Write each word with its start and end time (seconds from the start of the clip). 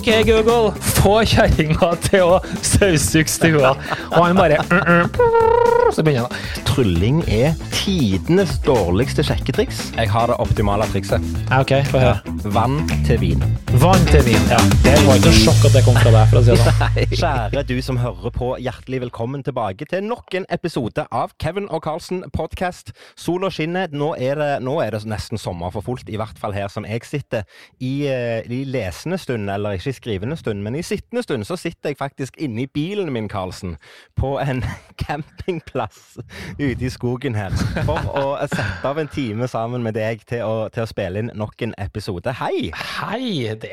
OK, 0.00 0.08
Google, 0.24 0.70
få 0.80 1.18
kjerringa 1.28 1.90
til 2.06 2.22
å 2.24 2.38
saumsuge 2.64 3.28
stua. 3.28 3.74
Og 4.14 4.22
han 4.24 4.38
bare 4.38 4.62
mm, 4.70 5.10
mm, 5.12 5.90
Så 5.92 6.00
begynner 6.06 6.24
han. 6.24 6.64
Trylling 6.70 7.20
er 7.28 7.52
tidenes 7.74 8.56
dårligste 8.64 9.26
sjekketriks. 9.28 9.90
Jeg 9.98 10.08
har 10.08 10.32
det 10.32 10.40
optimale 10.40 10.88
trikset. 10.88 11.20
OK, 11.52 11.74
få 11.92 12.00
høre. 12.00 12.36
Vann 12.56 12.80
til 13.04 13.20
vin. 13.20 13.44
Vann 13.80 14.02
til 14.12 14.20
min. 14.26 14.42
Ja, 14.50 14.58
det 14.84 14.92
var 15.06 15.16
ikke 15.16 15.30
noe 15.30 15.38
sjokk 15.40 15.62
at 15.64 15.72
det 15.72 15.80
kom 15.86 15.96
fra 15.96 16.10
deg, 16.12 16.26
for 16.28 16.38
å 16.38 16.42
si 16.44 16.52
det 16.52 16.64
sånn. 16.66 17.14
Kjære 17.22 17.62
du 17.64 17.78
som 17.80 17.96
hører 17.96 18.32
på, 18.34 18.48
hjertelig 18.60 18.98
velkommen 19.06 19.40
tilbake 19.46 19.86
til 19.88 20.02
nok 20.04 20.34
en 20.36 20.44
episode 20.52 21.06
av 21.08 21.32
Kevin 21.40 21.64
og 21.72 21.80
Carlsen 21.86 22.20
podcast. 22.36 22.92
Sola 23.16 23.48
skinner. 23.48 23.88
Nå 23.96 24.10
er, 24.20 24.42
nå 24.60 24.74
er 24.84 24.92
det 24.92 25.00
nesten 25.08 25.40
sommer 25.40 25.72
for 25.72 25.86
fullt, 25.86 26.10
i 26.12 26.18
hvert 26.20 26.36
fall 26.36 26.52
her 26.52 26.68
som 26.68 26.84
jeg 26.84 27.06
sitter. 27.08 27.46
I, 27.80 28.04
eh, 28.12 28.50
i 28.52 28.58
lesende 28.68 29.16
stund, 29.22 29.48
eller 29.48 29.78
ikke 29.78 29.94
i 29.94 29.96
skrivende 29.96 30.36
stund, 30.36 30.60
men 30.66 30.76
i 30.76 30.84
sittende 30.84 31.24
stund, 31.24 31.48
så 31.48 31.56
sitter 31.56 31.94
jeg 31.94 32.00
faktisk 32.02 32.36
inne 32.36 32.66
i 32.66 32.68
bilen 32.68 33.08
min, 33.16 33.30
Carlsen, 33.32 33.78
på 34.12 34.34
en 34.44 34.60
campingplass 35.06 36.18
ute 36.60 36.84
i 36.84 36.92
skogen 36.92 37.38
her, 37.38 37.56
for 37.88 38.12
å 38.12 38.36
sette 38.44 38.92
av 38.92 39.00
en 39.00 39.08
time 39.08 39.48
sammen 39.48 39.88
med 39.88 39.96
deg 39.96 40.28
til 40.28 40.44
å, 40.44 40.68
til 40.68 40.84
å 40.84 40.92
spille 40.92 41.24
inn 41.24 41.32
nok 41.32 41.64
en 41.64 41.76
episode. 41.80 42.36
Hei! 42.44 42.68
Hei, 42.76 43.56
det, 43.56 43.69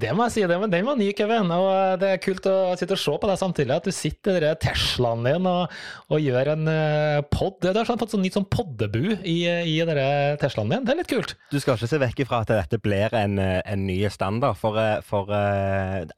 det 0.00 0.12
må 0.16 0.26
jeg 0.28 0.34
si. 0.34 0.44
Det, 0.48 0.58
den 0.72 0.88
var 0.88 0.98
ny, 0.98 1.10
Kevin. 1.16 1.50
Og 1.54 2.00
det 2.02 2.14
er 2.14 2.22
kult 2.22 2.46
å 2.50 2.56
sitte 2.78 2.96
og 2.96 3.02
se 3.02 3.14
på 3.22 3.30
deg 3.30 3.40
samtidig. 3.40 3.74
At 3.76 3.88
du 3.88 3.94
sitter 3.94 4.38
i 4.38 4.44
den 4.44 4.60
Teslaen 4.60 5.24
din 5.26 5.48
og, 5.48 5.74
og 6.12 6.20
gjør 6.22 6.52
en 6.54 6.68
uh, 6.68 7.20
pod. 7.32 7.58
Du 7.62 7.70
har 7.78 7.88
fått 7.88 8.14
sånn 8.14 8.24
nytt 8.24 8.38
sånn 8.38 8.48
poddebu 8.50 9.16
i, 9.24 9.38
i 9.46 9.76
den 9.86 10.00
Teslaen 10.40 10.72
din. 10.72 10.84
Det 10.86 10.94
er 10.94 11.00
litt 11.02 11.10
kult. 11.10 11.36
Du 11.52 11.58
skal 11.62 11.78
ikke 11.78 11.90
se 11.90 12.00
vekk 12.02 12.24
ifra 12.24 12.42
at 12.44 12.52
dette 12.52 12.80
blir 12.82 13.14
en, 13.16 13.38
en 13.40 13.86
ny 13.86 13.98
standard. 14.12 14.58
For, 14.60 14.76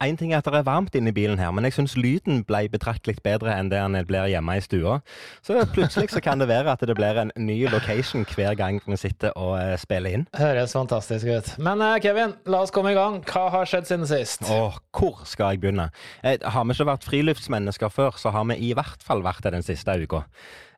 én 0.03 0.19
ting 0.19 0.33
er 0.33 0.41
at 0.41 0.49
det 0.49 0.61
er 0.61 0.67
varmt 0.67 0.95
inne 0.97 1.13
i 1.13 1.15
bilen 1.15 1.39
her, 1.41 1.53
men 1.55 1.67
jeg 1.67 1.77
syns 1.77 1.95
lyden 1.99 2.43
ble 2.47 2.65
betraktelig 2.73 3.21
bedre 3.23 3.53
enn 3.55 3.71
det 3.71 3.81
den 3.83 3.97
blir 4.07 4.29
hjemme 4.31 4.57
i 4.57 4.63
stua. 4.63 4.99
Så 5.45 5.59
plutselig 5.73 6.11
så 6.13 6.21
kan 6.23 6.41
det 6.41 6.49
være 6.51 6.73
at 6.73 6.83
det 6.85 6.95
blir 6.97 7.19
en 7.19 7.33
ny 7.39 7.63
location 7.71 8.25
hver 8.29 8.55
gang 8.59 8.79
vi 8.85 8.97
sitter 8.99 9.35
og 9.39 9.57
spiller 9.81 10.19
inn. 10.19 10.27
Høres 10.37 10.75
fantastisk 10.75 11.29
ut. 11.29 11.53
Men 11.63 11.83
Kevin, 12.03 12.35
la 12.49 12.63
oss 12.63 12.73
komme 12.73 12.93
i 12.93 12.97
gang. 12.97 13.12
Hva 13.21 13.45
har 13.53 13.69
skjedd 13.69 13.87
siden 13.89 14.07
sist? 14.09 14.43
Åh, 14.49 14.77
hvor 14.95 15.21
skal 15.29 15.53
jeg 15.53 15.63
begynne? 15.63 15.89
Jeg, 16.23 16.41
har 16.41 16.65
vi 16.65 16.75
ikke 16.75 16.89
vært 16.89 17.07
friluftsmennesker 17.07 17.93
før, 17.93 18.17
så 18.17 18.33
har 18.33 18.47
vi 18.49 18.57
i 18.69 18.73
hvert 18.77 19.03
fall 19.05 19.23
vært 19.25 19.43
det 19.45 19.53
den 19.55 19.65
siste 19.65 19.95
uka. 20.01 20.23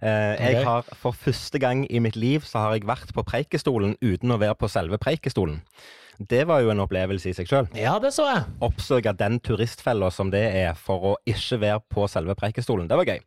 Eh, 0.02 0.36
jeg 0.42 0.64
har 0.66 0.88
For 1.00 1.16
første 1.16 1.60
gang 1.62 1.86
i 1.90 2.02
mitt 2.04 2.18
liv 2.20 2.44
så 2.48 2.66
har 2.66 2.76
jeg 2.76 2.88
vært 2.90 3.14
på 3.16 3.24
Preikestolen 3.26 3.96
uten 4.04 4.34
å 4.36 4.40
være 4.42 4.58
på 4.60 4.72
selve 4.72 5.00
Preikestolen. 5.02 5.62
Det 6.18 6.44
var 6.48 6.64
jo 6.64 6.72
en 6.72 6.82
opplevelse 6.84 7.30
i 7.32 7.36
seg 7.36 7.50
sjøl. 7.50 7.68
Ja, 7.78 7.98
det 8.02 8.14
så 8.16 8.28
jeg. 8.30 8.46
Oppsøke 8.64 9.14
den 9.18 9.40
turistfella 9.44 10.10
som 10.14 10.32
det 10.34 10.44
er 10.56 10.78
for 10.80 11.12
å 11.12 11.14
ikke 11.28 11.60
være 11.62 11.82
på 11.92 12.08
selve 12.12 12.36
Preikestolen. 12.40 12.88
Det 12.90 13.00
var 13.00 13.10
gøy. 13.10 13.20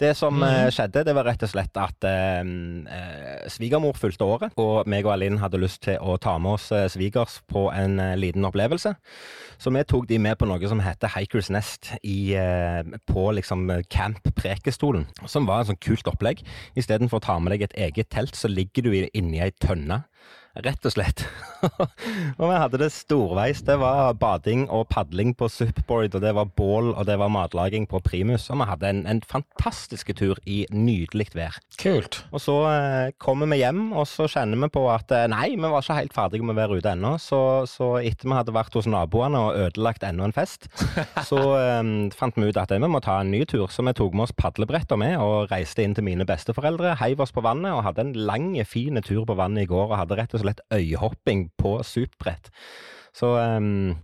Det 0.00 0.12
som 0.18 0.40
mm. 0.40 0.70
skjedde, 0.74 1.04
det 1.08 1.14
var 1.16 1.28
rett 1.28 1.44
og 1.44 1.52
slett 1.52 1.80
at 1.80 2.08
eh, 2.08 3.46
svigermor 3.52 3.98
fulgte 4.00 4.26
året, 4.26 4.56
og 4.60 4.88
meg 4.90 5.08
og 5.08 5.14
Alin 5.16 5.40
hadde 5.42 5.60
lyst 5.60 5.82
til 5.88 6.00
å 6.00 6.16
ta 6.20 6.36
med 6.40 6.56
oss 6.56 6.70
svigers 6.92 7.40
på 7.50 7.68
en 7.74 7.98
eh, 8.00 8.16
liten 8.20 8.46
opplevelse. 8.48 8.94
Så 9.60 9.72
vi 9.74 9.84
tok 9.84 10.06
de 10.08 10.16
med 10.22 10.38
på 10.40 10.48
noe 10.48 10.70
som 10.70 10.80
heter 10.80 11.12
Hikers 11.12 11.50
Nest 11.52 11.92
i, 12.00 12.32
eh, 12.38 12.80
på 13.10 13.26
liksom 13.36 13.68
Camp 13.92 14.32
Preikestolen, 14.38 15.04
som 15.28 15.48
var 15.48 15.60
en 15.60 15.72
sånn 15.72 15.82
kult 15.84 16.08
opplegg. 16.08 16.40
Istedenfor 16.80 17.20
å 17.20 17.26
ta 17.26 17.36
med 17.38 17.52
deg 17.54 17.68
et 17.68 17.76
eget 17.88 18.08
telt, 18.14 18.38
så 18.38 18.48
ligger 18.48 18.88
du 18.88 18.94
inni 19.12 19.42
ei 19.44 19.52
tønne 19.60 20.04
Rett 20.58 20.82
og 20.82 20.90
slett. 20.90 21.22
og 22.40 22.42
vi 22.42 22.54
hadde 22.58 22.78
det 22.80 22.88
storveis. 22.90 23.60
Det 23.62 23.76
var 23.78 24.16
bading 24.18 24.64
og 24.74 24.88
padling 24.90 25.30
på 25.38 25.46
Supboard, 25.52 26.16
og 26.16 26.24
det 26.24 26.32
var 26.34 26.48
bål 26.58 26.90
og 26.90 27.04
det 27.06 27.20
var 27.20 27.30
matlaging 27.30 27.86
på 27.86 28.00
primus. 28.02 28.48
Og 28.50 28.58
vi 28.58 28.66
hadde 28.66 28.90
en, 28.90 29.04
en 29.06 29.20
fantastisk 29.22 30.10
tur 30.18 30.40
i 30.50 30.64
nydelig 30.74 31.28
vær. 31.38 31.60
Kult. 31.78 32.24
Og 32.34 32.42
så 32.42 32.56
eh, 32.72 33.12
kommer 33.22 33.46
vi 33.52 33.60
hjem, 33.60 33.92
og 33.94 34.08
så 34.10 34.26
kjenner 34.30 34.58
vi 34.64 34.70
på 34.74 34.82
at 34.90 35.14
eh, 35.14 35.28
nei, 35.30 35.52
vi 35.54 35.62
var 35.62 35.84
ikke 35.84 36.00
helt 36.00 36.16
ferdige 36.16 36.48
med 36.48 36.56
å 36.56 36.60
være 36.60 36.80
ute 36.80 36.96
ennå. 36.96 37.14
Så, 37.22 37.40
så, 37.70 37.92
etter 38.02 38.26
vi 38.26 38.34
hadde 38.34 38.56
vært 38.56 38.74
hos 38.74 38.90
naboene 38.90 39.44
og 39.46 39.60
ødelagt 39.68 40.02
enda 40.08 40.26
en 40.26 40.34
fest, 40.34 40.66
så 41.30 41.40
eh, 41.60 41.94
fant 42.16 42.40
vi 42.40 42.50
ut 42.50 42.58
at 42.58 42.74
vi 42.74 42.90
må 42.90 43.02
ta 43.04 43.20
en 43.22 43.30
ny 43.30 43.44
tur. 43.46 43.68
Så 43.70 43.86
vi 43.86 43.94
tok 43.94 44.18
med 44.18 44.26
oss 44.26 44.34
padlebretter 44.34 44.98
med 44.98 45.14
og 45.22 45.54
reiste 45.54 45.86
inn 45.86 45.94
til 45.94 46.08
mine 46.10 46.26
besteforeldre, 46.26 46.96
heiv 47.04 47.22
oss 47.22 47.34
på 47.36 47.46
vannet 47.46 47.70
og 47.76 47.84
hadde 47.86 48.08
en 48.08 48.14
lang, 48.18 48.50
fin 48.66 48.98
tur 49.06 49.22
på 49.28 49.38
vannet 49.38 49.68
i 49.68 49.70
går. 49.70 49.92
og 49.92 49.98
hadde 50.00 50.18
rett 50.18 50.34
og 50.34 50.39
slett 50.44 50.62
øyhopping 50.74 51.48
på 51.58 51.78
supbrett. 51.86 52.50
Så 53.16 53.34
um, 53.38 53.96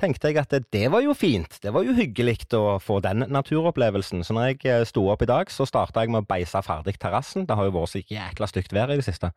tenkte 0.00 0.30
jeg 0.30 0.40
at 0.42 0.54
det 0.74 0.84
var 0.92 1.02
jo 1.04 1.14
fint. 1.16 1.58
Det 1.62 1.72
var 1.74 1.84
jo 1.86 1.94
hyggelig 1.96 2.48
å 2.56 2.78
få 2.82 2.98
den 3.04 3.24
naturopplevelsen. 3.30 4.24
Så 4.26 4.34
når 4.34 4.50
jeg 4.50 4.60
eh, 4.70 4.84
sto 4.88 5.06
opp 5.12 5.22
i 5.24 5.28
dag, 5.30 5.50
så 5.52 5.66
starta 5.68 6.02
jeg 6.02 6.12
med 6.14 6.24
å 6.24 6.28
beise 6.28 6.60
ferdig 6.64 6.96
terrassen. 7.00 7.46
Det 7.48 7.56
har 7.56 7.68
jo 7.68 7.74
vært 7.76 7.92
så 7.94 8.02
jækla 8.02 8.48
stygt 8.50 8.74
vær 8.74 8.92
i 8.92 8.98
det 8.98 9.06
siste. 9.06 9.30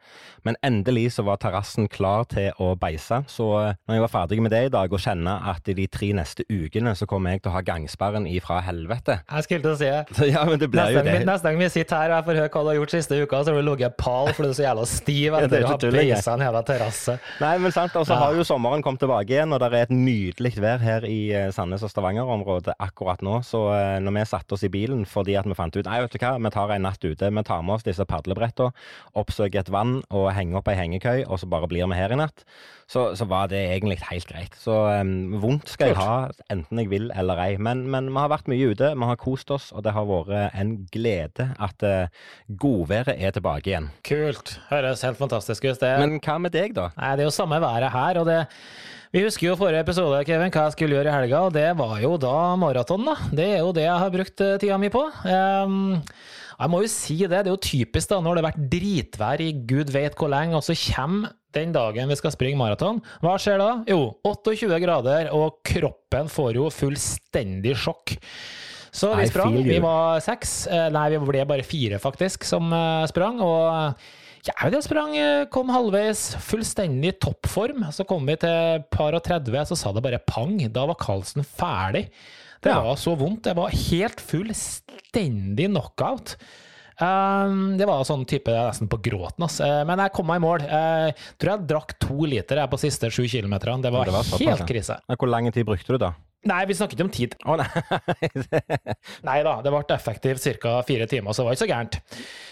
Men 0.47 0.57
endelig 0.65 1.11
så 1.17 1.25
var 1.27 1.39
terrassen 1.41 1.89
klar 1.91 2.27
til 2.31 2.49
å 2.63 2.73
beise. 2.79 3.21
Så 3.31 3.49
eh, 3.61 3.77
når 3.87 3.99
jeg 3.99 4.05
var 4.05 4.13
ferdig 4.13 4.41
med 4.43 4.55
det 4.55 4.63
i 4.67 4.73
dag, 4.73 4.93
og 4.93 5.03
kjenne 5.03 5.37
at 5.51 5.69
i 5.69 5.77
de 5.77 5.87
tre 5.91 6.11
neste 6.17 6.45
ukene 6.49 6.95
så 6.97 7.07
kommer 7.09 7.35
jeg 7.35 7.43
til 7.43 7.51
å 7.51 7.57
ha 7.57 7.63
gangsperren 7.65 8.27
ifra 8.29 8.59
helvete 8.65 9.19
Jeg 9.21 9.45
skulle 9.45 9.63
til 9.65 9.73
å 9.75 9.79
si 9.79 9.91
det. 9.91 10.31
Ja, 10.33 10.43
men 10.47 10.59
det 10.59 10.71
blir 10.73 10.91
jo 10.91 11.03
det. 11.05 11.19
Neste 11.27 11.51
gang 11.51 11.61
vi 11.61 11.69
sitter 11.71 12.01
her 12.01 12.11
og 12.11 12.17
jeg 12.17 12.27
får 12.27 12.39
høre 12.41 12.51
hva 12.53 12.63
du 12.63 12.71
har 12.71 12.79
gjort 12.81 12.95
siste 12.95 13.21
uka, 13.21 13.41
så 13.43 13.53
har 13.53 13.61
du 13.61 13.67
ligget 13.67 13.97
pal 13.99 14.31
fordi 14.33 14.49
du 14.49 14.53
er 14.53 14.57
så 14.57 14.65
jævla 14.65 14.87
stiv 14.89 15.37
etter 15.39 15.65
å 15.67 15.71
ha 15.71 15.79
beisa 15.97 16.35
en 16.35 16.45
hel 16.45 16.59
terrasse. 16.67 17.17
Nei, 17.43 17.53
men 17.61 17.75
sant. 17.75 17.95
Og 17.99 18.07
så 18.09 18.17
har 18.19 18.35
jo 18.35 18.45
sommeren 18.47 18.83
kommet 18.85 19.01
tilbake 19.03 19.35
igjen, 19.35 19.53
og 19.53 19.61
det 19.61 19.69
er 19.69 19.87
et 19.87 19.93
nydelig 19.93 20.46
nydelig 20.47 20.63
vær 20.63 20.83
her 20.83 21.05
i 21.07 21.17
eh, 21.35 21.49
Sandnes 21.53 21.83
og 21.83 21.91
Stavanger-området 21.91 22.77
akkurat 22.79 23.21
nå. 23.25 23.41
Så 23.45 23.59
eh, 23.75 23.97
når 24.03 24.15
vi 24.15 24.23
satte 24.29 24.55
oss 24.55 24.63
i 24.63 24.71
bilen 24.71 25.05
fordi 25.09 25.35
at 25.39 25.47
vi 25.47 25.57
fant 25.57 25.75
ut 25.75 25.87
nei, 25.87 25.99
vet 26.03 26.13
du 26.13 26.21
hva, 26.21 26.37
vi 26.39 26.53
tar 26.53 26.73
en 26.73 26.87
natt 26.87 27.03
ute. 27.03 27.31
Vi 27.33 27.43
tar 27.47 27.65
med 27.65 27.77
oss 27.77 27.85
disse 27.87 28.05
padlebrettene, 28.07 28.71
oppsøker 29.17 29.61
et 29.61 29.73
vann 29.73 29.99
og 30.07 30.31
henger 30.35 30.61
opp 30.61 30.71
ei 30.71 30.77
hengekøy, 30.79 31.25
og 31.27 31.41
så 31.41 31.49
bare 31.49 31.69
blir 31.69 31.87
vi 31.87 31.99
her 31.99 32.15
i 32.15 32.19
natt. 32.19 32.45
Så, 32.87 33.17
så 33.19 33.25
var 33.27 33.49
det 33.51 33.59
egentlig 33.73 33.97
helt 34.07 34.29
greit. 34.29 34.53
Så 34.55 34.71
um, 34.71 35.33
vondt 35.41 35.67
skal 35.67 35.91
jeg 35.91 35.97
ha, 35.99 36.29
enten 36.53 36.79
jeg 36.79 36.87
vil 36.87 37.09
eller 37.11 37.41
ei. 37.43 37.57
Men, 37.59 37.83
men, 37.91 38.07
vi 38.13 38.21
har 38.21 38.31
vært 38.31 38.47
mye 38.47 38.69
ute, 38.71 38.93
vi 38.95 39.09
har 39.09 39.19
kost 39.19 39.51
oss, 39.51 39.73
og 39.75 39.83
det 39.83 39.91
har 39.91 40.07
vært 40.07 40.55
en 40.55 40.71
glede 40.93 41.49
at 41.59 41.83
uh, 41.83 42.29
godværet 42.47 43.19
er 43.19 43.35
tilbake 43.35 43.73
igjen. 43.73 43.91
Kult. 44.07 44.55
Høres 44.71 45.03
helt 45.03 45.19
fantastisk 45.19 45.67
ut. 45.67 45.81
Det... 45.83 45.97
Men 45.99 46.21
hva 46.23 46.37
med 46.39 46.55
deg, 46.55 46.77
da? 46.77 46.93
Nei, 46.95 47.17
Det 47.19 47.27
er 47.27 47.31
jo 47.33 47.35
samme 47.35 47.59
været 47.59 47.91
her. 47.91 48.21
og 48.23 48.31
det 48.31 48.45
vi 49.13 49.23
husker 49.23 49.47
jo 49.47 49.57
forrige 49.59 49.85
episode 49.85 50.19
Kevin, 50.27 50.51
hva 50.51 50.65
jeg 50.67 50.75
skulle 50.75 50.97
gjøre 50.97 51.11
i 51.11 51.15
helga, 51.15 51.43
og 51.47 51.53
det 51.55 51.67
var 51.79 51.99
jo 52.03 52.15
da 52.19 52.33
maraton. 52.59 53.05
da. 53.07 53.15
Det 53.31 53.47
er 53.55 53.61
jo 53.61 53.71
det 53.75 53.85
jeg 53.85 54.01
har 54.03 54.13
brukt 54.13 54.43
eh, 54.43 54.57
tida 54.59 54.79
mi 54.81 54.91
på. 54.91 55.03
Um, 55.23 55.95
jeg 56.57 56.73
må 56.73 56.81
jo 56.83 56.91
si 56.91 57.17
det, 57.21 57.31
det 57.45 57.51
er 57.51 57.53
jo 57.53 57.61
typisk 57.61 58.11
da, 58.11 58.19
når 58.23 58.35
det 58.35 58.43
har 58.43 58.49
vært 58.49 58.69
dritvær 58.73 59.43
i 59.45 59.51
gud 59.69 59.93
vet 59.93 60.17
hvor 60.17 60.31
lenge, 60.33 60.57
og 60.57 60.65
så 60.65 60.75
kommer 60.75 61.35
den 61.55 61.71
dagen 61.73 62.11
vi 62.11 62.17
skal 62.19 62.33
springe 62.35 62.59
maraton. 62.59 62.99
Hva 63.23 63.37
skjer 63.41 63.61
da? 63.61 63.69
Jo, 63.89 64.17
28 64.27 64.79
grader, 64.83 65.31
og 65.35 65.61
kroppen 65.65 66.31
får 66.33 66.59
jo 66.59 66.71
fullstendig 66.73 67.77
sjokk. 67.79 68.17
Så 68.97 69.11
vi 69.15 69.27
sprang. 69.29 69.55
Vi 69.63 69.79
var 69.83 70.21
seks. 70.25 70.63
Eh, 70.73 70.87
nei, 70.93 71.09
vi 71.13 71.19
ble 71.21 71.43
bare 71.47 71.65
fire, 71.65 71.99
faktisk, 72.01 72.47
som 72.47 72.71
eh, 72.73 73.05
sprang. 73.11 73.39
og 73.45 74.01
ja, 74.47 74.69
jeg 74.71 74.85
sprang, 74.85 75.15
eh, 75.19 75.45
kom 75.51 75.71
halvveis, 75.73 76.31
fullstendig 76.47 77.17
toppform. 77.23 77.85
Så 77.93 78.05
kom 78.07 78.27
vi 78.29 78.37
til 78.41 78.83
par 78.93 79.17
og 79.17 79.23
30, 79.25 79.65
så 79.69 79.77
sa 79.77 79.91
det 79.95 80.03
bare 80.05 80.21
pang. 80.23 80.55
Da 80.73 80.85
var 80.89 80.99
Karlsen 80.99 81.45
ferdig. 81.45 82.07
Det 82.63 82.73
ja. 82.73 82.81
var 82.81 82.97
så 82.99 83.13
vondt. 83.17 83.43
Det 83.47 83.55
var 83.57 83.75
helt 83.75 84.23
fullstendig 84.23 85.69
knockout. 85.69 86.37
Um, 86.97 87.75
det 87.77 87.85
var 87.85 88.01
sånn 88.09 88.23
type 88.25 88.49
nesten 88.49 88.89
på 88.89 88.97
gråten. 89.05 89.43
Altså. 89.45 89.67
Men 89.85 90.01
jeg 90.01 90.15
kom 90.17 90.29
meg 90.29 90.41
i 90.41 90.45
mål. 90.47 90.65
Jeg 90.65 91.17
tror 91.37 91.53
jeg 91.53 91.67
drakk 91.69 91.97
to 92.01 92.17
liter 92.25 92.63
jeg, 92.63 92.71
på 92.71 92.81
siste 92.81 93.11
sju 93.13 93.27
kilometerne. 93.29 93.85
Det 93.85 93.93
var, 93.93 94.09
det 94.09 94.15
var 94.17 94.47
helt 94.47 94.65
krise. 94.69 94.97
Hvor 95.13 95.29
lenge 95.29 95.53
tid 95.53 95.67
brukte 95.67 95.93
du 95.93 96.01
da? 96.07 96.15
Nei, 96.45 96.59
vi 96.69 96.75
snakket 96.77 96.99
ikke 96.99 97.05
om 97.07 97.11
tid. 97.11 97.33
Å, 97.49 97.55
nei. 97.57 97.65
nei 99.27 99.37
da, 99.43 99.55
det 99.65 99.71
ble 99.73 99.81
effektivt 99.95 100.45
ca. 100.61 100.75
fire 100.85 101.07
timer, 101.09 101.33
så 101.33 101.41
det 101.41 101.47
var 101.47 101.57
ikke 101.57 101.63
så 101.63 101.69
gærent. 101.71 101.97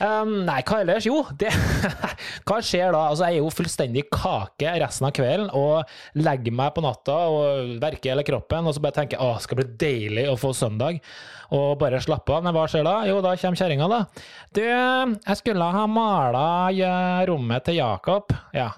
Um, 0.02 0.34
nei, 0.48 0.58
hva 0.66 0.80
ellers? 0.82 1.06
Jo, 1.06 1.22
det 1.38 1.52
Hva 2.48 2.58
skjer 2.66 2.96
da? 2.96 3.04
Altså, 3.12 3.30
jeg 3.30 3.38
er 3.38 3.44
jo 3.46 3.54
fullstendig 3.54 4.06
kake 4.12 4.74
resten 4.82 5.08
av 5.08 5.14
kvelden 5.16 5.52
og 5.56 6.18
legger 6.18 6.58
meg 6.58 6.74
på 6.76 6.84
natta 6.84 7.20
og 7.32 7.76
verker 7.84 8.16
hele 8.16 8.26
kroppen, 8.28 8.66
og 8.66 8.76
så 8.76 8.84
bare 8.84 8.98
tenker 9.00 9.20
jeg 9.20 9.30
at 9.30 9.40
det 9.40 9.48
skal 9.48 9.62
bli 9.62 9.68
deilig 9.86 10.26
å 10.32 10.40
få 10.40 10.52
søndag 10.58 11.00
og 11.56 11.78
bare 11.80 12.02
slappe 12.04 12.34
av. 12.34 12.44
Men 12.46 12.58
hva 12.58 12.66
skjer 12.72 12.88
da? 12.88 12.98
Jo, 13.10 13.22
da 13.24 13.36
kommer 13.40 13.62
kjerringa, 13.62 13.92
da. 13.92 14.02
Du, 14.56 14.66
jeg 14.66 15.40
skulle 15.44 15.70
ha 15.78 15.86
mala 15.88 16.48
rommet 17.30 17.70
til 17.70 17.80
Jakob. 17.80 18.34
Ja. 18.56 18.72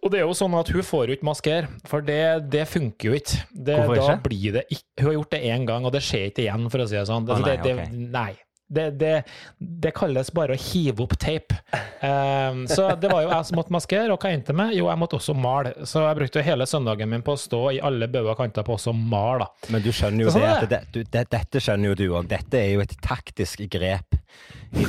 Og 0.00 0.12
det 0.12 0.20
er 0.20 0.24
jo 0.24 0.36
sånn 0.36 0.54
at 0.56 0.70
hun 0.72 0.84
får 0.86 1.10
jo 1.10 1.16
ikke 1.18 1.28
maskere, 1.28 1.72
for 1.88 2.04
det, 2.04 2.20
det 2.52 2.64
funker 2.70 3.10
jo 3.10 3.16
ikke. 3.18 3.40
Det, 3.52 3.80
Hvorfor 3.82 3.98
ikke? 3.98 4.12
Da 4.12 4.20
blir 4.24 4.54
det 4.56 4.62
ikke. 4.72 4.86
Hun 5.00 5.10
har 5.10 5.18
gjort 5.18 5.34
det 5.34 5.40
én 5.50 5.66
gang, 5.68 5.88
og 5.88 5.92
det 5.96 6.04
skjer 6.06 6.30
ikke 6.30 6.46
igjen, 6.46 6.70
for 6.72 6.84
å 6.84 6.86
si 6.88 6.96
det 6.96 7.08
sånn. 7.10 7.26
Ah, 7.28 7.42
nei, 7.44 7.56
det, 7.60 7.74
okay. 7.76 8.06
nei, 8.16 8.30
det, 8.70 8.86
det, 8.90 9.12
det 9.58 9.92
kalles 9.96 10.30
bare 10.32 10.54
å 10.54 10.60
hive 10.62 11.04
opp 11.04 11.16
tape. 11.20 11.58
Um, 12.00 12.62
så 12.70 12.86
det 12.96 13.10
var 13.10 13.24
jo 13.26 13.32
jeg 13.32 13.48
som 13.48 13.58
måtte 13.58 13.74
maskere, 13.74 14.14
og 14.14 14.22
hva 14.22 14.30
endte 14.32 14.54
med? 14.56 14.72
Jo, 14.78 14.86
jeg 14.88 15.02
måtte 15.02 15.18
også 15.18 15.34
male. 15.36 15.74
Så 15.84 16.04
jeg 16.06 16.18
brukte 16.20 16.44
hele 16.46 16.68
søndagen 16.70 17.10
min 17.10 17.24
på 17.26 17.34
å 17.34 17.40
stå 17.40 17.64
i 17.74 17.82
alle 17.84 18.08
bauger 18.08 18.32
og 18.32 18.40
kanter 18.40 18.64
på 18.66 18.78
å 18.78 18.94
male. 18.96 19.50
Men 19.74 19.84
du 19.84 19.90
skjønner 19.90 20.28
jo 20.28 20.32
Så 20.32 20.38
sånn 20.38 20.46
det 20.46 20.52
er 20.54 20.64
at 20.64 20.72
det, 20.72 20.80
du, 20.94 21.02
det, 21.02 21.26
dette 21.34 21.64
skjønner 21.66 21.92
jo 21.92 21.98
du 21.98 22.06
òg. 22.08 22.30
Dette 22.30 22.62
er 22.62 22.72
jo 22.76 22.84
et 22.86 22.94
taktisk 23.04 23.66
grep 23.74 24.16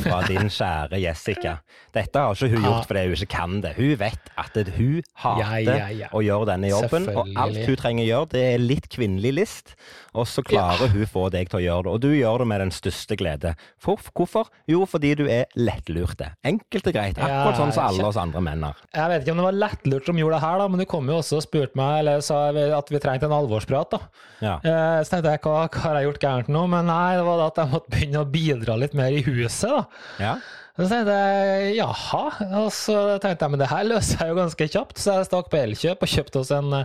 fra 0.03 0.21
din 0.27 0.49
kjære 0.51 0.99
Jessica. 1.01 1.55
Dette 1.95 2.19
har 2.21 2.35
ikke 2.35 2.49
hun 2.55 2.63
gjort 2.67 2.87
fordi 2.87 3.01
hun 3.07 3.15
ikke 3.17 3.29
kan 3.33 3.55
det. 3.63 3.71
Hun 3.77 3.95
vet 3.99 4.29
at 4.39 4.59
hun 4.77 5.01
hater 5.23 5.41
Ja, 5.41 5.57
ja, 5.77 5.87
ja. 6.03 6.07
å 6.15 6.21
gjøre 6.23 6.45
denne 6.53 6.69
jobben, 6.71 7.09
og 7.15 7.31
alt 7.35 7.57
hun 7.67 7.75
trenger 7.79 8.03
å 8.05 8.09
gjøre, 8.11 8.29
det 8.35 8.43
er 8.53 8.61
litt 8.63 8.87
kvinnelig 8.93 9.33
list, 9.41 9.73
og 10.13 10.27
så 10.27 10.43
klarer 10.43 10.91
hun 10.91 11.05
få 11.07 11.25
deg 11.33 11.49
til 11.51 11.59
å 11.59 11.63
gjøre 11.63 11.83
det. 11.87 11.91
Og 11.95 12.01
du 12.03 12.09
gjør 12.13 12.43
det 12.43 12.47
med 12.51 12.61
den 12.65 12.71
største 12.75 13.17
glede. 13.19 13.53
For, 13.81 13.99
hvorfor? 14.15 14.49
Jo, 14.69 14.83
fordi 14.89 15.13
du 15.19 15.25
er 15.31 15.45
lettlurte. 15.55 16.31
Enkelt 16.47 16.87
og 16.91 16.95
greit. 16.95 17.17
Akkurat 17.21 17.59
sånn 17.59 17.73
som 17.75 17.87
alle 17.89 18.07
oss 18.09 18.19
andre 18.21 18.41
menn 18.43 18.63
er. 18.67 18.81
Jeg 18.95 19.11
vet 19.13 19.23
ikke 19.25 19.35
om 19.35 19.41
det 19.41 19.47
var 19.49 19.59
lettlurt 19.65 20.05
som 20.11 20.19
gjorde 20.21 20.37
det 20.37 20.43
her, 20.45 20.57
da, 20.61 20.67
men 20.71 20.83
du 20.83 20.85
kom 20.91 21.09
jo 21.11 21.19
også 21.21 21.39
og 21.41 21.45
spurte 21.47 21.79
meg, 21.79 21.99
eller 22.03 22.23
sa 22.25 22.41
at 22.51 22.91
vi 22.91 22.99
trengte 23.03 23.27
en 23.29 23.35
alvorsprat. 23.39 23.95
da. 23.97 24.01
Ja. 24.43 24.55
Eh, 24.63 25.01
Så 25.03 25.15
tenkte 25.15 25.31
jeg, 25.35 25.41
hva, 25.45 25.65
hva 25.71 25.81
har 25.87 25.99
jeg 25.99 26.09
gjort 26.09 26.21
gærent 26.25 26.51
nå? 26.53 26.65
Men 26.71 26.85
nei, 26.91 27.15
det 27.17 27.25
var 27.27 27.37
da 27.41 27.47
at 27.51 27.59
jeg 27.63 27.71
måtte 27.71 27.91
begynne 27.95 28.21
å 28.23 28.29
bidra 28.31 28.77
litt 28.79 28.93
mer 28.97 29.15
i 29.15 29.23
huset, 29.25 29.70
da. 29.75 29.85
ja. 30.21 30.33
Så 30.79 30.87
tenkte 30.87 31.15
jeg 31.15 31.73
jaha, 31.77 32.21
og 32.61 32.69
så 32.73 32.95
tenkte 33.21 33.45
jeg 33.45 33.53
men 33.53 33.59
det 33.61 33.67
her 33.69 33.83
løser 33.85 34.23
jeg 34.23 34.31
jo 34.31 34.37
ganske 34.39 34.67
kjapt, 34.71 35.01
så 35.01 35.17
jeg 35.17 35.27
stakk 35.27 35.51
på 35.51 35.59
Elkjøp 35.59 36.05
og 36.05 36.13
kjøpte 36.13 36.39
oss 36.41 36.53
en, 36.55 36.77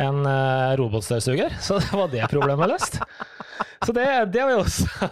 en 0.00 0.22
eh, 0.30 0.72
robotstøvsuger. 0.80 1.54
Så 1.62 1.78
det 1.84 1.92
var 1.92 2.10
det 2.10 2.24
problemet 2.32 2.72
løst. 2.72 2.98
Så 3.84 3.92
det, 3.96 4.06
det 4.34 4.42
har 4.42 4.50
vi 4.50 4.58
også, 4.60 5.08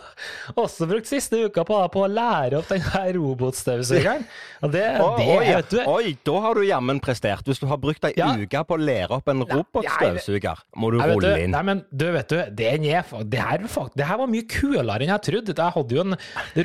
også 0.61 0.89
brukt 0.91 1.09
siste 1.09 1.41
uka 1.49 1.65
på, 1.69 1.79
på 1.95 2.05
å 2.05 2.09
lære 2.11 2.61
opp 2.61 2.69
den 2.73 2.85
her 2.85 3.11
robotstøvsugeren. 3.17 4.27
Og 4.67 4.73
det, 4.75 4.85
oh, 5.01 5.15
det 5.19 5.27
oi, 5.31 5.45
vet 5.55 5.71
du 5.73 5.79
oi, 5.87 6.13
da 6.27 6.35
har 6.45 6.59
du 6.59 6.65
jammen 6.67 7.01
prestert. 7.03 7.47
Hvis 7.47 7.61
du 7.63 7.67
har 7.71 7.81
brukt 7.81 8.05
ei 8.09 8.13
Ja. 8.19 8.33
uke 8.35 8.63
på 8.67 8.77
å 8.77 8.81
lære 8.83 9.15
opp 9.19 9.29
en 9.31 9.45
robotstøvsuger, 9.47 10.65
må 10.77 10.91
du 10.93 10.99
rulle 11.01 11.35
inn. 11.45 11.53
Nei, 11.55 11.63
men 11.67 11.83
du, 11.91 12.07
vet 12.15 12.33
du, 12.33 12.37
det, 12.59 12.67
er, 12.75 12.81
det, 12.83 13.41
her, 13.41 13.59
er 13.63 13.93
det 13.95 14.09
her 14.09 14.21
var 14.21 14.31
mye 14.31 14.47
kulere 14.51 14.99
enn 15.07 15.13
jeg 15.15 15.25
trodde. 15.29 15.57
Jeg 15.59 15.77
hadde 15.79 15.97
jo 15.99 16.05
en 16.05 16.19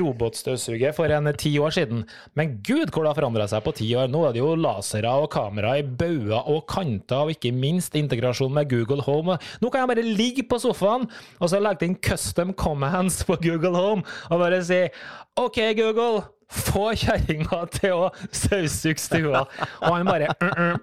robotstøvsuger 0.04 0.96
for 0.98 1.14
en 1.14 1.32
ti 1.40 1.54
år 1.62 1.76
siden, 1.76 2.04
men 2.40 2.58
gud 2.66 2.92
hvor 2.94 3.06
det 3.06 3.14
har 3.14 3.20
forandra 3.22 3.48
seg 3.52 3.64
på 3.66 3.76
ti 3.80 3.90
år. 3.98 4.10
Nå 4.12 4.26
er 4.28 4.36
det 4.36 4.44
jo 4.44 4.54
lasere 4.60 5.14
og 5.24 5.30
kamera 5.34 5.76
i 5.80 5.86
bauger 5.86 6.50
og 6.50 6.66
kanter, 6.72 7.28
og 7.28 7.36
ikke 7.36 7.54
minst 7.56 7.96
integrasjon 8.00 8.54
med 8.54 8.70
Google 8.72 9.04
Home. 9.08 9.38
Nå 9.62 9.72
kan 9.74 9.84
jeg 9.84 9.94
bare 9.94 10.08
ligge 10.08 10.48
på 10.50 10.60
sofaen 10.62 11.08
og 11.40 11.50
så 11.52 11.62
legge 11.62 11.73
inn 11.82 11.96
custom 11.96 12.54
commands 12.54 13.24
på 13.26 13.40
Google 13.42 13.74
Home 13.74 14.04
og 14.30 14.40
bare 14.40 14.62
si 14.64 14.84
OK, 15.42 15.58
Google. 15.80 16.22
Få 16.54 16.92
kjerringa 16.94 17.64
til 17.74 17.96
å 17.98 18.10
støvsuge 18.30 19.02
stua. 19.02 19.40
Og 19.82 19.88
han 19.90 20.06
bare 20.06 20.28
«Mm, 20.38 20.52
mm», 20.54 20.76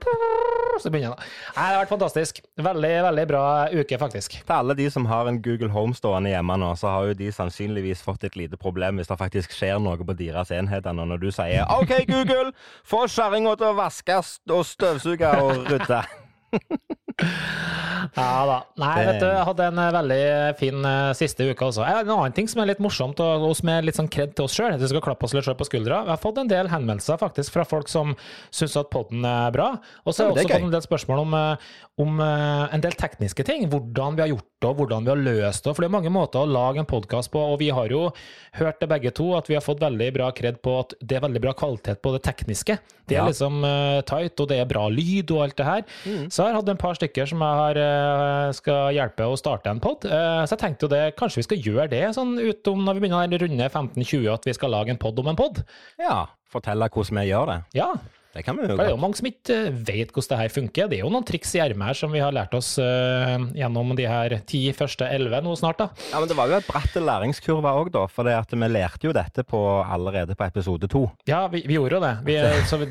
Så 0.82 0.90
begynner 0.90 1.12
han. 1.12 1.20
Nei, 1.54 1.66
Det 1.68 1.74
har 1.76 1.76
vært 1.84 1.92
fantastisk. 1.92 2.40
Veldig, 2.58 2.90
veldig 3.04 3.26
bra 3.30 3.42
uke, 3.70 3.98
faktisk. 4.00 4.34
Til 4.40 4.54
alle 4.56 4.74
de 4.74 4.88
som 4.90 5.06
har 5.06 5.28
en 5.30 5.38
Google 5.44 5.70
Home 5.70 5.94
stående 5.94 6.32
hjemme 6.32 6.56
nå, 6.58 6.72
så 6.80 6.90
har 6.90 7.10
jo 7.10 7.14
de 7.20 7.30
sannsynligvis 7.36 8.02
fått 8.02 8.24
et 8.26 8.38
lite 8.40 8.58
problem 8.58 8.98
hvis 8.98 9.12
det 9.12 9.18
faktisk 9.20 9.54
skjer 9.54 9.78
noe 9.78 10.00
på 10.00 10.16
deres 10.18 10.50
enheter 10.56 10.96
nå 10.96 11.06
når 11.12 11.22
du 11.22 11.30
sier 11.36 11.68
OK, 11.76 11.94
Google, 12.10 12.50
få 12.82 13.04
kjerringa 13.06 13.54
til 13.60 13.70
å 13.70 13.78
vaske 13.78 14.18
og 14.50 14.66
støvsuge 14.66 15.30
og 15.44 15.70
rydde. 15.70 16.02
Ja 18.16 18.46
da. 18.46 18.56
Nei, 18.80 18.94
Det- 18.96 19.06
vet 19.10 19.20
du, 19.20 19.26
jeg 19.26 19.44
hadde 19.50 19.66
en 19.70 19.78
eh, 19.78 19.90
veldig 19.96 20.58
fin 20.58 20.84
eh, 20.84 21.12
siste 21.18 21.46
uke 21.50 21.66
også. 21.68 21.84
En 21.86 22.08
annen 22.08 22.32
ting 22.36 22.48
som 22.48 22.62
er 22.62 22.70
litt 22.72 22.82
morsomt, 22.82 23.20
og 23.20 23.56
som 23.56 23.68
er 23.72 23.82
litt 23.86 23.96
sånn 23.98 24.10
kred 24.10 24.34
til 24.34 24.44
oss 24.46 24.54
sjøl, 24.56 24.76
vi 24.78 24.90
skal 24.92 25.00
klappe 25.04 25.24
oss 25.28 25.34
litt 25.34 25.44
selv 25.44 25.58
på 25.60 25.68
skuldra. 25.68 26.02
Vi 26.04 26.10
har 26.14 26.20
fått 26.22 26.38
en 26.42 26.48
del 26.50 26.68
henvendelser 26.72 27.18
faktisk 27.20 27.52
fra 27.56 27.64
folk 27.64 27.88
som 27.88 28.14
syns 28.50 28.76
at 28.80 28.90
podden 28.90 29.24
er 29.24 29.50
bra. 29.54 29.72
Og 30.06 30.14
så 30.14 30.26
har 30.26 30.34
vi 30.34 30.40
også 30.44 30.54
fått 30.56 30.68
en 30.68 30.76
del 30.76 30.86
spørsmål 30.86 31.24
om, 31.26 31.34
eh, 31.34 31.56
om 32.04 32.20
en 32.20 32.80
del 32.80 32.92
tekniske 32.92 33.44
ting. 33.44 33.68
Hvordan 33.70 34.16
vi 34.16 34.22
har 34.26 34.32
gjort 34.34 34.49
og 34.68 34.76
hvordan 34.76 35.06
vi 35.06 35.10
har 35.12 35.20
løst 35.20 35.64
det. 35.64 35.72
For 35.74 35.82
det 35.84 35.88
er 35.88 35.94
mange 35.94 36.10
måter 36.12 36.42
å 36.42 36.48
lage 36.48 36.82
en 36.82 36.88
podkast 36.88 37.30
på, 37.32 37.40
og 37.40 37.58
vi 37.62 37.70
har 37.72 37.88
jo 37.92 38.10
hørt 38.58 38.80
det 38.82 38.88
begge 38.90 39.12
to, 39.16 39.30
at 39.38 39.48
vi 39.48 39.56
har 39.56 39.64
fått 39.64 39.80
veldig 39.80 40.08
bra 40.16 40.30
kred 40.36 40.58
på 40.64 40.74
at 40.82 40.92
det 41.00 41.16
er 41.16 41.24
veldig 41.24 41.42
bra 41.46 41.54
kvalitet 41.56 42.02
på 42.04 42.12
det 42.16 42.22
tekniske. 42.26 42.76
Det 43.10 43.16
er 43.16 43.22
Ja. 43.22 43.26
liksom 43.26 43.64
uh, 43.64 44.00
tight, 44.06 44.38
og 44.40 44.48
det 44.52 44.60
er 44.60 44.68
bra 44.70 44.84
lyd 44.92 45.30
og 45.34 45.42
alt 45.46 45.56
det 45.58 45.66
her. 45.66 45.82
Så 46.30 46.44
jeg 46.44 46.52
har 46.52 46.60
hatt 46.60 46.68
en 46.68 46.76
par 46.84 46.94
stykker 46.94 47.26
som 47.26 47.40
jeg 47.42 47.58
har, 47.62 47.80
uh, 47.80 48.52
skal 48.52 48.92
hjelpe 48.94 49.26
å 49.26 49.38
starte 49.40 49.72
en 49.72 49.80
pod. 49.80 50.04
Uh, 50.04 50.44
så 50.46 50.54
jeg 50.54 50.62
tenkte 50.66 50.86
jo 50.86 50.92
det, 50.92 51.02
kanskje 51.18 51.40
vi 51.40 51.48
skal 51.48 51.64
gjøre 51.70 51.88
det 51.90 52.04
sånn 52.14 52.36
utom 52.38 52.84
når 52.84 52.94
vi 53.00 53.06
begynner 53.08 53.26
å 53.34 53.42
runde 53.46 53.70
15-20, 53.72 54.28
at 54.34 54.46
vi 54.46 54.52
skal 54.54 54.70
lage 54.76 54.90
en 54.94 55.00
pod 55.00 55.18
om 55.18 55.32
en 55.32 55.36
pod. 55.40 55.64
Ja, 55.98 56.26
fortelle 56.52 56.88
hvordan 56.90 57.18
vi 57.22 57.30
gjør 57.32 57.46
det. 57.54 57.58
Ja, 57.80 57.94
Det 58.30 58.44
kan 58.46 58.54
vi 58.54 58.62
jo 58.62 58.76
for 58.76 58.78
det 58.78 58.86
er 58.86 58.94
jo 58.94 59.00
mange 59.02 59.18
som 59.18 59.26
ikke 59.26 59.54
eh, 59.56 59.78
vet 59.88 60.12
hvordan 60.14 60.30
det 60.30 60.38
her 60.38 60.52
funker. 60.54 60.90
Det 60.90 60.98
er 61.00 61.02
jo 61.02 61.10
noen 61.10 61.26
triks 61.26 61.50
i 61.56 61.62
ermet 61.64 61.90
her 61.90 61.98
som 61.98 62.12
vi 62.14 62.20
har 62.22 62.34
lært 62.34 62.52
oss 62.54 62.76
uh, 62.78 63.42
gjennom 63.58 63.90
de 63.98 64.06
her 64.06 64.36
ti 64.46 64.60
første 64.76 65.08
elleve 65.10 65.40
nå 65.42 65.56
snart, 65.58 65.80
da. 65.80 65.88
Ja, 66.12 66.20
men 66.20 66.30
Det 66.30 66.36
var 66.38 66.52
jo 66.52 66.60
et 66.60 66.68
bratt 66.68 66.94
læringskurve 66.94 67.72
òg, 67.80 67.90
da. 67.96 68.04
For 68.12 68.30
at 68.30 68.54
vi 68.54 68.68
lærte 68.70 69.08
jo 69.08 69.14
dette 69.16 69.42
på, 69.42 69.60
allerede 69.82 70.36
på 70.38 70.46
episode 70.46 70.86
to. 70.92 71.02
Ja, 71.26 71.42
vi, 71.50 71.64
vi 71.66 71.74
gjorde 71.74 71.98
jo 71.98 72.02
det. 72.04 72.12
Vi, 72.30 72.36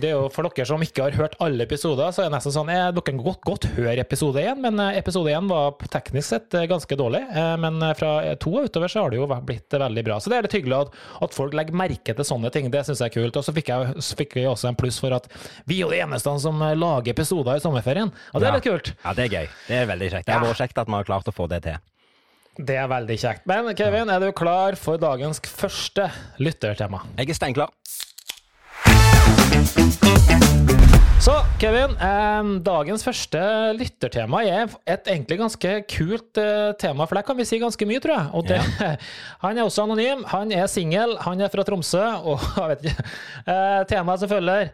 det 0.02 0.10
er 0.10 0.18
jo 0.18 0.26
For 0.34 0.44
dere 0.50 0.66
som 0.68 0.82
ikke 0.84 1.06
har 1.06 1.16
hørt 1.16 1.38
alle 1.40 1.64
episoder, 1.64 2.12
så 2.12 2.26
er 2.26 2.28
det 2.28 2.34
nesten 2.36 2.54
sånn 2.54 2.72
eh, 2.74 2.90
Dere 2.92 3.06
kan 3.08 3.22
godt, 3.22 3.40
godt 3.48 3.68
høre 3.78 4.04
episode 4.04 4.44
én, 4.44 4.60
men 4.60 4.82
episode 4.90 5.32
én 5.32 5.48
var 5.48 5.78
teknisk 5.94 6.28
sett 6.34 6.58
ganske 6.68 6.98
dårlig. 7.00 7.22
Men 7.62 7.80
fra 7.96 8.36
to 8.42 8.52
og 8.60 8.68
utover 8.68 8.92
så 8.92 9.06
har 9.06 9.14
det 9.14 9.22
jo 9.22 9.30
blitt 9.48 9.72
veldig 9.72 10.04
bra. 10.06 10.20
Så 10.20 10.32
det 10.32 10.40
er 10.40 10.48
litt 10.48 10.58
hyggelig 10.58 10.80
at, 10.82 11.00
at 11.24 11.38
folk 11.38 11.56
legger 11.56 11.78
merke 11.80 12.16
til 12.18 12.28
sånne 12.28 12.52
ting. 12.54 12.68
Det 12.74 12.84
syns 12.88 13.04
jeg 13.06 13.14
er 13.14 13.16
kult. 13.16 13.40
Og 13.40 13.48
så 13.48 13.56
fikk, 13.56 13.72
jeg, 13.72 14.04
så 14.04 14.20
fikk 14.20 14.36
vi 14.38 14.48
også 14.50 14.72
en 14.72 14.80
pluss 14.80 15.00
for 15.02 15.16
at 15.16 15.29
vi 15.66 15.78
er 15.80 15.84
jo 15.86 15.90
de 15.94 16.02
eneste 16.04 16.34
som 16.44 16.62
eh, 16.66 16.76
lager 16.76 17.12
episoder 17.14 17.56
i 17.60 17.64
sommerferien. 17.64 18.12
Og 18.34 18.42
det 18.42 18.48
er 18.50 18.58
litt 18.58 18.68
kult. 18.68 18.94
Ja, 19.06 19.14
det 19.14 19.28
er 19.28 19.36
gøy. 19.38 19.48
Det 19.68 19.78
er 19.84 19.88
veldig 19.94 20.12
kjekt. 20.16 20.26
Det 20.26 20.34
har 20.36 20.42
Ja. 20.44 20.52
vært 20.52 20.62
kjekt 20.64 20.78
at 20.84 20.88
vi 20.88 20.94
har 21.00 21.04
klart 21.10 21.28
å 21.32 21.36
få 21.36 21.48
det 21.50 21.64
til. 21.64 21.78
Det 22.60 22.76
er 22.76 22.88
veldig 22.92 23.16
kjekt. 23.22 23.46
Men 23.48 23.74
Kevin, 23.76 24.10
er 24.12 24.20
du 24.20 24.32
klar 24.36 24.76
for 24.76 24.98
dagens 25.00 25.40
første 25.40 26.10
lyttertema? 26.40 27.04
Jeg 27.18 27.30
er 27.30 27.34
steinklar. 27.38 27.70
Så, 31.20 31.34
Kevin, 31.60 31.92
eh, 32.00 32.50
dagens 32.64 33.04
første 33.04 33.40
lyttertema 33.76 34.40
er 34.48 34.70
et 34.88 35.08
egentlig 35.12 35.38
ganske 35.42 35.74
kult 35.92 36.40
eh, 36.40 36.72
tema, 36.80 37.06
for 37.06 37.20
der 37.20 37.26
kan 37.28 37.38
vi 37.38 37.46
si 37.48 37.60
ganske 37.60 37.86
mye, 37.90 38.00
tror 38.00 38.16
jeg. 38.16 38.46
Det, 38.48 38.90
Han 39.44 39.58
er 39.60 39.68
også 39.68 39.84
anonym, 39.84 40.24
han 40.32 40.52
er 40.56 40.68
singel, 40.72 41.18
han 41.26 41.42
er 41.44 41.52
fra 41.52 41.66
Tromsø, 41.68 42.02
og 42.24 42.40
jeg 42.58 42.70
vet 42.72 42.88
ikke 42.88 43.06
eh, 43.52 43.84
Temaet 43.92 44.24
som 44.24 44.32
følger 44.32 44.72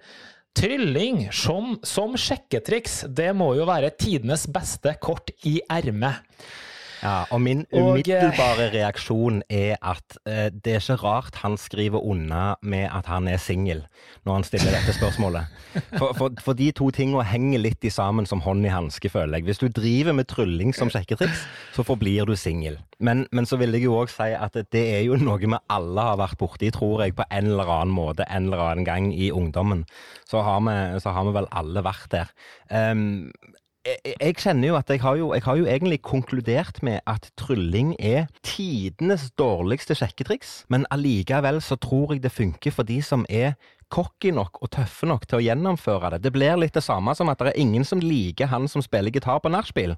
Trylling 0.56 1.26
som, 1.36 1.74
som 1.84 2.14
sjekketriks, 2.16 3.02
det 3.12 3.34
må 3.36 3.50
jo 3.58 3.66
være 3.68 3.92
tidenes 4.00 4.46
beste 4.48 4.94
kort 5.04 5.34
i 5.44 5.58
ermet. 5.68 6.24
Ja, 7.06 7.26
og 7.30 7.42
min 7.42 7.66
Og, 7.70 7.92
umiddelbare 8.00 8.72
reaksjon 8.74 9.44
er 9.50 9.76
at 9.86 10.18
eh, 10.26 10.48
det 10.50 10.74
er 10.74 10.82
ikke 10.82 10.98
rart 11.04 11.38
han 11.44 11.58
skriver 11.62 12.02
unna 12.02 12.56
med 12.66 12.88
at 12.90 13.06
han 13.12 13.28
er 13.30 13.38
singel, 13.42 13.84
når 14.26 14.40
han 14.40 14.48
stiller 14.48 14.74
dette 14.74 14.96
spørsmålet. 14.98 15.52
For, 16.00 16.16
for, 16.18 16.34
for 16.42 16.58
de 16.58 16.72
to 16.76 16.90
tingene 16.96 17.24
henger 17.28 17.62
litt 17.62 17.86
i 17.86 17.92
sammen 17.94 18.26
som 18.26 18.42
hånd 18.42 18.66
i 18.66 18.74
hanske, 18.74 19.12
føler 19.12 19.38
jeg. 19.38 19.48
Hvis 19.50 19.62
du 19.62 19.68
driver 19.70 20.16
med 20.18 20.30
trylling 20.32 20.74
som 20.76 20.90
sjekketriks, 20.90 21.46
så 21.76 21.86
forblir 21.86 22.26
du 22.26 22.34
singel. 22.40 22.80
Men, 23.00 23.26
men 23.36 23.46
så 23.46 23.60
vil 23.62 23.76
jeg 23.76 23.86
jo 23.86 23.98
òg 24.00 24.10
si 24.10 24.32
at 24.34 24.56
det 24.56 24.86
er 24.96 25.04
jo 25.06 25.20
noe 25.20 25.38
vi 25.42 25.52
alle 25.52 26.08
har 26.10 26.18
vært 26.20 26.40
borti, 26.42 26.72
tror 26.74 27.06
jeg, 27.06 27.16
på 27.18 27.28
en 27.30 27.52
eller 27.52 27.70
annen 27.70 27.94
måte 27.94 28.26
en 28.26 28.50
eller 28.50 28.64
annen 28.72 28.88
gang 28.88 29.12
i 29.14 29.30
ungdommen. 29.36 29.86
Så 30.30 30.42
har 30.46 30.64
vi, 30.66 30.78
så 31.04 31.14
har 31.14 31.28
vi 31.28 31.36
vel 31.36 31.52
alle 31.54 31.86
vært 31.86 32.10
der. 32.16 32.32
Um, 32.72 33.30
jeg, 33.86 34.36
kjenner 34.42 34.72
jo 34.72 34.78
at 34.80 34.90
jeg 34.90 35.02
har 35.04 35.18
jo, 35.20 35.32
jeg 35.36 35.44
har 35.46 35.60
jo 35.60 35.68
egentlig 35.70 36.02
konkludert 36.02 36.82
med 36.84 37.00
at 37.08 37.30
trylling 37.38 37.94
er 38.00 38.26
tidenes 38.44 39.30
dårligste 39.38 39.96
sjekketriks, 39.98 40.64
men 40.74 40.88
allikevel 40.94 41.62
så 41.62 41.78
tror 41.78 42.16
jeg 42.16 42.24
det 42.24 42.34
funker 42.34 42.74
for 42.74 42.88
de 42.88 43.02
som 43.06 43.26
er 43.30 43.54
cocky 43.94 44.32
nok 44.34 44.58
og 44.66 44.72
tøffe 44.74 45.06
nok 45.06 45.28
til 45.30 45.40
å 45.40 45.46
gjennomføre 45.46 46.16
det. 46.16 46.24
Det 46.26 46.34
blir 46.34 46.58
litt 46.58 46.74
det 46.74 46.84
samme 46.84 47.14
som 47.16 47.30
at 47.30 47.44
det 47.44 47.54
er 47.54 47.62
ingen 47.62 47.86
som 47.86 48.02
liker 48.02 48.50
han 48.50 48.68
som 48.72 48.82
spiller 48.82 49.14
gitar 49.14 49.44
på 49.44 49.54
nachspiel. 49.54 49.94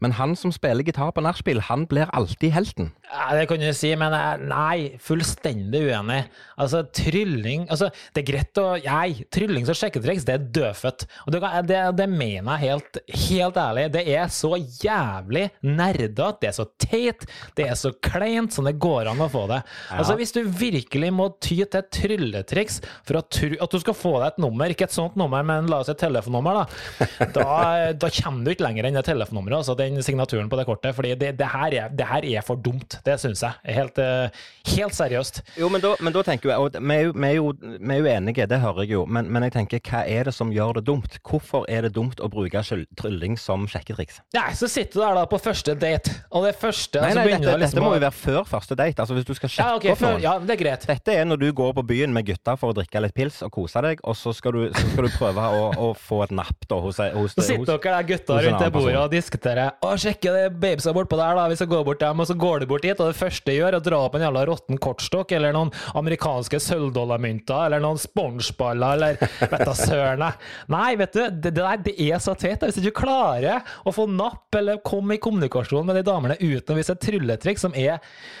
Men 0.00 0.14
han 0.16 0.36
som 0.38 0.54
spiller 0.54 0.86
gitar 0.86 1.12
på 1.12 1.24
nachspiel, 1.24 1.60
han 1.68 1.84
blir 1.90 2.08
alltid 2.16 2.54
helten. 2.54 2.92
Ja, 3.08 3.32
det 3.32 3.46
kan 3.48 3.60
du 3.60 3.68
si, 3.72 3.88
men 3.96 4.12
nei, 4.50 4.98
fullstendig 5.00 5.80
uenig. 5.88 6.18
Altså, 6.60 6.82
trylling 6.92 7.64
altså, 7.70 7.88
Det 8.12 8.22
er 8.22 8.26
greit 8.26 8.60
å 8.60 8.66
Nei, 8.84 9.24
trylling 9.32 9.64
som 9.68 9.76
sjekketriks, 9.78 10.26
det 10.28 10.34
er 10.34 10.46
dødfødt. 10.58 11.04
Og 11.24 11.32
det, 11.32 11.40
det, 11.70 11.78
det 11.96 12.08
mener 12.10 12.58
jeg 12.58 12.72
helt, 12.72 12.98
helt 13.28 13.60
ærlig. 13.60 13.86
Det 13.94 14.02
er 14.12 14.32
så 14.32 14.50
jævlig 14.58 15.46
nerdete, 15.64 16.28
det 16.42 16.50
er 16.50 16.56
så 16.56 16.66
teit, 16.82 17.24
det 17.56 17.68
er 17.68 17.78
så 17.78 17.92
kleint 18.04 18.54
som 18.54 18.68
det 18.68 18.76
går 18.82 19.10
an 19.12 19.24
å 19.24 19.30
få 19.32 19.46
det. 19.50 19.62
Altså, 19.94 20.18
Hvis 20.18 20.34
du 20.36 20.42
virkelig 20.44 21.12
må 21.14 21.30
ty 21.40 21.60
til 21.62 21.80
et 21.80 21.90
trylletriks 21.94 22.80
for 23.08 23.22
at, 23.22 23.40
at 23.40 23.72
du 23.72 23.80
skal 23.82 23.96
få 23.96 24.14
deg 24.18 24.28
et 24.34 24.42
nummer, 24.44 24.72
ikke 24.72 24.88
et 24.88 24.96
sånt 24.96 25.16
nummer, 25.18 25.46
men 25.46 25.70
la 25.70 25.80
oss 25.82 25.88
si 25.88 25.96
et 25.96 26.02
telefonnummer, 26.02 26.60
da, 26.60 27.08
da, 27.38 27.48
da 27.96 28.12
kommer 28.20 28.44
du 28.44 28.52
ikke 28.52 28.66
lenger 28.66 28.88
enn 28.88 29.00
det 29.00 29.06
telefonnummeret, 29.08 29.62
altså 29.62 29.78
den 29.78 30.02
signaturen 30.04 30.50
på 30.52 30.60
det 30.60 30.68
kortet, 30.68 30.96
fordi 30.96 31.14
det, 31.18 31.34
det, 31.40 31.50
her, 31.54 31.80
er, 31.84 31.94
det 31.96 32.08
her 32.12 32.28
er 32.36 32.46
for 32.46 32.60
dumt. 32.60 32.97
Det 33.06 33.16
syns 33.20 33.42
jeg. 33.44 33.74
Helt, 33.76 33.98
eh, 34.02 34.44
helt 34.74 34.96
seriøst. 34.96 35.42
Jo, 35.60 35.70
men 35.72 35.82
da, 35.84 35.94
men 36.04 36.14
da 36.14 36.22
tenker 36.26 36.52
jeg, 36.52 36.58
og 36.58 36.78
vi 36.78 36.96
er, 36.96 37.06
jo, 37.08 37.14
vi, 37.14 37.28
er 37.28 37.36
jo, 37.36 37.52
vi 37.60 37.94
er 37.94 38.02
jo 38.02 38.10
enige, 38.12 38.48
det 38.50 38.60
hører 38.62 38.84
jeg 38.84 38.94
jo, 38.96 39.04
men, 39.06 39.30
men 39.32 39.46
jeg 39.46 39.54
tenker, 39.58 39.82
hva 39.88 40.04
er 40.08 40.28
det 40.28 40.34
som 40.36 40.52
gjør 40.54 40.78
det 40.78 40.84
dumt? 40.88 41.18
Hvorfor 41.26 41.66
er 41.70 41.86
det 41.86 41.94
dumt 41.96 42.22
å 42.22 42.30
bruke 42.32 42.62
trylling 42.98 43.38
som 43.40 43.66
sjekketriks? 43.70 44.20
Nei, 44.36 44.50
så 44.58 44.70
sitter 44.70 44.98
du 44.98 45.04
der 45.04 45.18
da 45.20 45.24
på 45.30 45.40
første 45.42 45.74
date, 45.78 46.14
og 46.32 46.46
det 46.48 46.54
første 46.58 47.02
Nei, 47.02 47.12
så 47.12 47.20
nei, 47.20 47.26
begynner 47.28 47.46
dette, 47.50 47.60
liksom 47.64 47.78
dette 47.78 47.86
må 47.86 47.94
jo 47.96 48.04
være 48.04 48.16
før 48.18 48.48
første 48.48 48.78
date. 48.78 49.04
Altså 49.04 49.16
Hvis 49.18 49.28
du 49.28 49.34
skal 49.36 49.50
ja, 49.50 49.56
sjekke 49.58 49.94
opp 49.94 50.04
noen. 50.04 50.22
ja, 50.24 50.34
det 50.42 50.56
er 50.56 50.62
greit. 50.62 50.86
Dette 50.88 51.14
er 51.14 51.28
når 51.28 51.42
du 51.42 51.48
går 51.56 51.74
på 51.78 51.84
byen 51.92 52.14
med 52.14 52.26
gutta 52.28 52.56
for 52.60 52.72
å 52.72 52.78
drikke 52.78 53.02
litt 53.04 53.16
pils 53.16 53.40
og 53.46 53.52
kose 53.54 53.82
deg, 53.84 54.02
og 54.04 54.16
så 54.18 54.34
skal 54.36 54.56
du, 54.56 54.62
så 54.72 54.84
skal 54.92 55.08
du 55.08 55.12
prøve 55.14 55.46
å, 55.58 55.68
å 55.88 55.90
få 55.98 56.22
et 56.26 56.34
napp 56.34 56.68
da 56.70 56.80
hos, 56.82 57.00
hos, 57.14 57.36
Så 57.36 57.46
sitter 57.46 57.76
dere 57.76 57.98
der 57.98 58.08
gutta 58.12 58.40
rundt 58.44 58.64
det 58.64 58.70
bordet 58.74 58.98
og 59.00 59.12
diskuterer. 59.12 59.76
Å, 59.84 59.94
sjekke 60.00 60.34
det 60.34 60.44
babesa 60.60 60.94
bortpå 60.96 61.18
der, 61.20 61.38
da. 61.38 61.46
Vi 61.52 61.58
skal 61.60 61.70
gå 61.72 61.82
bort 61.86 62.02
dem, 62.02 62.24
og 62.24 62.30
så 62.30 62.36
går 62.38 62.64
du 62.64 62.70
bort 62.70 62.87
dit, 62.88 63.00
og 63.00 63.12
det 63.12 63.18
første 63.18 63.54
jeg 63.54 63.62
gjør, 63.62 63.76
er 63.76 63.80
å 63.80 63.84
dra 63.84 64.00
opp 64.06 64.18
en 64.18 64.24
jævla 64.26 64.44
råtten 64.48 64.80
kortstokk, 64.82 65.34
eller 65.36 65.54
noen 65.56 65.72
amerikanske 65.98 66.60
sølvdollarmynter, 66.64 67.68
eller 67.68 67.84
noen 67.84 68.00
spongeballer, 68.00 68.98
eller 68.98 69.22
vet 69.52 69.66
da 69.68 69.76
søren. 69.76 70.26
Nei, 70.72 70.90
vet 71.00 71.16
du, 71.16 71.22
det, 71.46 71.54
det 71.56 71.66
det 71.88 71.94
er 72.08 72.20
så 72.22 72.34
teit. 72.38 72.62
Hvis 72.64 72.78
du 72.78 72.88
ikke 72.88 73.04
klarer 73.04 73.64
å 73.86 73.94
få 73.94 74.08
napp 74.10 74.54
eller 74.58 74.82
komme 74.84 75.16
i 75.16 75.22
kommunikasjon 75.22 75.86
med 75.86 75.98
de 76.00 76.04
damene 76.06 76.38
uten 76.40 76.74
å 76.74 76.78
vise 76.78 76.94
et 76.94 77.02
trylletriks 77.04 77.66
som 77.66 77.76
er 77.76 77.98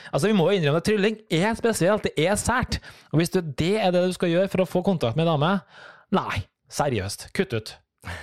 Altså, 0.08 0.30
vi 0.30 0.36
må 0.36 0.46
jo 0.48 0.58
innrømme 0.58 0.80
at 0.80 0.86
trylling 0.88 1.18
er 1.34 1.52
spesielt, 1.58 2.06
det 2.06 2.24
er 2.24 2.38
sært. 2.40 2.78
Og 3.12 3.20
hvis 3.20 3.32
du, 3.34 3.42
det 3.44 3.74
er 3.76 3.92
det 3.92 4.06
du 4.08 4.14
skal 4.16 4.32
gjøre 4.32 4.48
for 4.52 4.64
å 4.64 4.68
få 4.68 4.80
kontakt 4.86 5.18
med 5.18 5.26
ei 5.26 5.32
dame, 5.32 5.50
nei, 6.16 6.46
seriøst, 6.72 7.28
kutt 7.36 7.52
ut. 7.52 7.74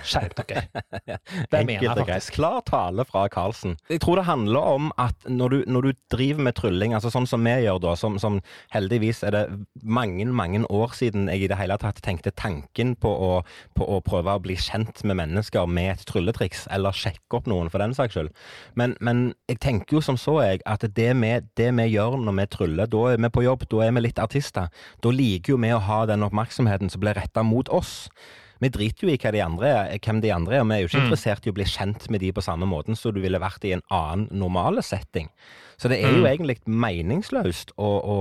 Skjerp 0.06 0.32
dere. 0.38 0.62
Det 1.52 1.60
mener 1.68 1.84
jeg 1.84 1.92
faktisk. 1.92 2.36
Klar 2.38 2.62
tale 2.66 3.04
fra 3.04 3.26
Karlsen. 3.32 3.74
Jeg 3.92 4.00
tror 4.00 4.16
det 4.16 4.24
handler 4.24 4.68
om 4.76 4.88
at 5.00 5.26
når 5.28 5.52
du, 5.52 5.56
når 5.68 5.86
du 5.86 5.90
driver 6.12 6.46
med 6.46 6.56
trylling, 6.56 6.94
altså 6.96 7.10
sånn 7.12 7.28
som 7.28 7.44
vi 7.44 7.52
gjør 7.66 7.80
da, 7.84 7.92
som, 7.98 8.16
som 8.22 8.38
heldigvis 8.72 9.20
er 9.26 9.36
det 9.36 9.42
mange, 9.84 10.24
mange 10.32 10.62
år 10.72 10.96
siden 10.96 11.28
jeg 11.28 11.44
i 11.44 11.50
det 11.52 11.58
hele 11.60 11.76
tatt 11.82 12.00
tenkte 12.04 12.32
tanken 12.32 12.94
på 12.96 13.10
å, 13.10 13.30
på 13.76 13.88
å 13.96 14.00
prøve 14.06 14.38
å 14.38 14.42
bli 14.42 14.56
kjent 14.60 15.04
med 15.04 15.20
mennesker 15.20 15.68
med 15.68 15.92
et 15.92 16.06
trylletriks, 16.08 16.64
eller 16.72 16.96
sjekke 16.96 17.40
opp 17.40 17.50
noen 17.50 17.68
for 17.72 17.84
den 17.84 17.94
saks 17.96 18.16
skyld. 18.16 18.32
Men, 18.80 18.96
men 19.04 19.28
jeg 19.50 19.60
tenker 19.66 19.98
jo 19.98 20.04
som 20.04 20.16
så, 20.20 20.38
jeg, 20.46 20.64
at 20.64 20.88
det 20.96 21.12
vi, 21.20 21.34
det 21.60 21.68
vi 21.76 21.88
gjør 21.92 22.16
når 22.24 22.40
vi 22.40 22.48
tryller, 22.56 22.90
da 22.90 23.04
er 23.12 23.20
vi 23.20 23.32
på 23.32 23.44
jobb, 23.44 23.68
da 23.70 23.84
er 23.84 23.94
vi 23.96 24.06
litt 24.08 24.24
artister. 24.24 24.72
Da 25.04 25.12
liker 25.12 25.54
jo 25.54 25.60
vi 25.60 25.76
å 25.76 25.84
ha 25.84 26.02
den 26.08 26.24
oppmerksomheten 26.24 26.92
som 26.92 27.04
blir 27.04 27.18
retta 27.20 27.44
mot 27.44 27.68
oss. 27.68 28.06
Vi 28.60 28.68
driter 28.72 29.06
jo 29.06 29.12
i 29.12 29.16
de 29.32 29.42
andre, 29.44 29.68
er- 29.92 29.98
hvem 29.98 30.20
de 30.22 30.32
andre 30.32 30.56
er, 30.56 30.60
og 30.60 30.68
vi 30.68 30.74
er 30.74 30.80
jo 30.80 30.88
ikke 30.88 31.04
interessert 31.04 31.46
i 31.46 31.50
å 31.50 31.56
bli 31.56 31.64
kjent 31.64 32.08
med 32.10 32.20
de 32.20 32.32
på 32.32 32.42
samme 32.42 32.66
måten 32.66 32.96
som 32.96 33.12
du 33.12 33.20
ville 33.20 33.38
vært 33.38 33.64
i 33.64 33.72
en 33.76 33.82
annen 33.90 34.28
normale 34.32 34.82
setting. 34.82 35.28
Så 35.76 35.88
det 35.92 36.00
er 36.04 36.14
jo 36.16 36.24
egentlig 36.28 36.58
meningsløst 36.66 37.74
å, 37.76 37.88
å, 38.00 38.18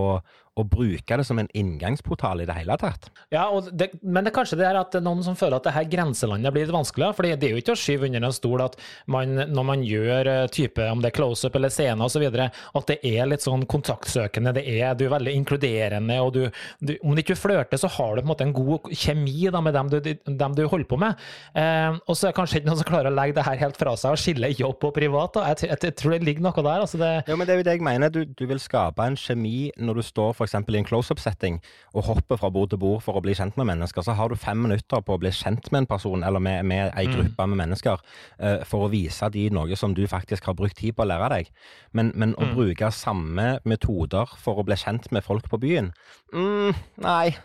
å 0.55 0.63
bruke 0.71 1.17
det 1.19 1.25
som 1.27 1.39
en 1.41 1.49
inngangsportal 1.55 2.41
i 2.43 2.47
det 2.47 2.55
hele 2.55 2.75
tatt. 2.79 3.09
Ja, 3.33 3.47
det, 3.75 3.89
men 4.03 4.23
det 4.23 4.31
er 4.31 4.35
kanskje 4.37 4.57
det 4.59 4.67
er 4.69 4.77
at 4.79 4.93
det 4.93 5.01
er 5.01 5.05
noen 5.07 5.23
som 5.25 5.35
føler 5.35 5.57
at 5.57 5.65
det 5.67 5.73
her 5.75 5.87
grenselandet 5.91 6.53
blir 6.55 6.63
litt 6.67 6.75
vanskeligere. 6.75 7.15
For 7.17 7.27
det 7.27 7.33
er 7.49 7.55
jo 7.55 7.59
ikke 7.59 7.75
å 7.75 7.79
skyve 7.79 8.07
under 8.07 8.27
en 8.29 8.35
stol 8.35 8.63
at 8.63 8.77
man, 9.11 9.33
når 9.51 9.67
man 9.67 9.83
gjør 9.83 10.29
eh, 10.31 10.45
type, 10.55 10.85
om 10.91 11.01
det 11.03 11.09
er 11.11 11.15
close-up 11.17 11.57
eller 11.59 11.73
scene 11.73 12.07
osv., 12.07 12.23
at 12.35 12.87
det 12.91 12.97
er 13.07 13.27
litt 13.31 13.43
sånn 13.43 13.65
kontaktsøkende, 13.71 14.53
det 14.55 14.63
er, 14.77 14.95
du 14.95 15.05
er 15.09 15.13
veldig 15.15 15.33
inkluderende, 15.41 16.19
og 16.23 16.31
du, 16.37 16.41
du 16.79 16.93
Om 17.03 17.15
du 17.17 17.23
ikke 17.23 17.35
flørter, 17.39 17.79
så 17.81 17.89
har 17.97 18.15
du 18.15 18.21
på 18.21 18.25
en 18.27 18.31
måte 18.31 18.47
en 18.47 18.55
god 18.55 18.87
kjemi 18.95 19.49
da, 19.51 19.59
med 19.63 19.75
dem 19.75 19.91
du, 19.91 19.99
dem 20.25 20.55
du 20.55 20.63
holder 20.71 20.87
på 20.91 20.99
med. 21.03 21.19
Eh, 21.55 21.99
og 22.05 22.15
så 22.15 22.29
er 22.29 22.31
det 22.31 22.39
kanskje 22.39 22.61
ikke 22.61 22.69
noen 22.71 22.79
som 22.79 22.87
klarer 22.89 23.11
å 23.11 23.15
legge 23.15 23.35
det 23.39 23.45
her 23.47 23.59
helt 23.65 23.79
fra 23.79 23.95
seg 23.99 24.15
og 24.15 24.21
skille 24.23 24.53
jobb 24.55 24.87
og 24.87 24.95
privat. 24.95 25.35
Da. 25.35 25.49
Jeg, 25.51 25.59
tror- 25.63 25.75
jeg, 25.75 25.95
tror 25.99 26.15
det 26.15 26.21
ligger 26.29 26.47
noe 26.47 26.55
der. 26.65 26.85
altså 26.87 27.01
det 27.01 27.11
Ja, 27.27 27.35
men 27.45 27.49
det 27.49 27.53
er 27.53 27.59
jo 27.59 27.65
det 27.67 27.73
jeg 27.75 27.85
mener. 27.85 28.09
Du, 28.09 28.23
du 28.25 28.47
vil 28.49 28.59
skape 28.61 29.05
en 29.05 29.15
kjemi 29.19 29.69
når 29.77 29.99
du 29.99 30.03
står 30.05 30.31
f.eks. 30.33 30.55
i 30.57 30.77
en 30.79 30.87
close-up-setting 30.87 31.59
og 31.93 32.07
hopper 32.07 32.39
fra 32.41 32.49
bord 32.49 32.71
til 32.71 32.79
bord 32.81 33.03
for 33.05 33.19
å 33.19 33.21
bli 33.21 33.35
kjent 33.37 33.59
med 33.59 33.67
mennesker. 33.69 34.01
Så 34.01 34.15
har 34.17 34.31
du 34.33 34.39
fem 34.39 34.57
minutter 34.65 35.03
på 35.05 35.13
å 35.13 35.21
bli 35.21 35.29
kjent 35.29 35.69
med 35.69 35.83
en 35.83 35.89
person 35.91 36.25
eller 36.25 36.41
med, 36.41 36.65
med 36.65 36.89
ei 36.97 37.05
gruppe 37.11 37.45
med 37.51 37.61
mennesker 37.61 38.01
uh, 38.01 38.65
for 38.65 38.87
å 38.87 38.89
vise 38.89 39.29
de 39.29 39.45
noe 39.53 39.77
som 39.77 39.93
du 39.93 40.07
faktisk 40.09 40.49
har 40.49 40.57
brukt 40.57 40.79
tid 40.81 40.97
på 40.97 41.05
å 41.05 41.09
lære 41.11 41.29
deg. 41.35 41.53
Men, 41.93 42.09
men 42.17 42.33
å 42.41 42.49
bruke 42.55 42.89
samme 42.89 43.59
metoder 43.61 44.33
for 44.41 44.57
å 44.57 44.65
bli 44.65 44.79
kjent 44.81 45.11
med 45.13 45.25
folk 45.25 45.45
på 45.51 45.61
byen 45.61 45.93
mm, 46.33 46.73
Nei. 47.05 47.35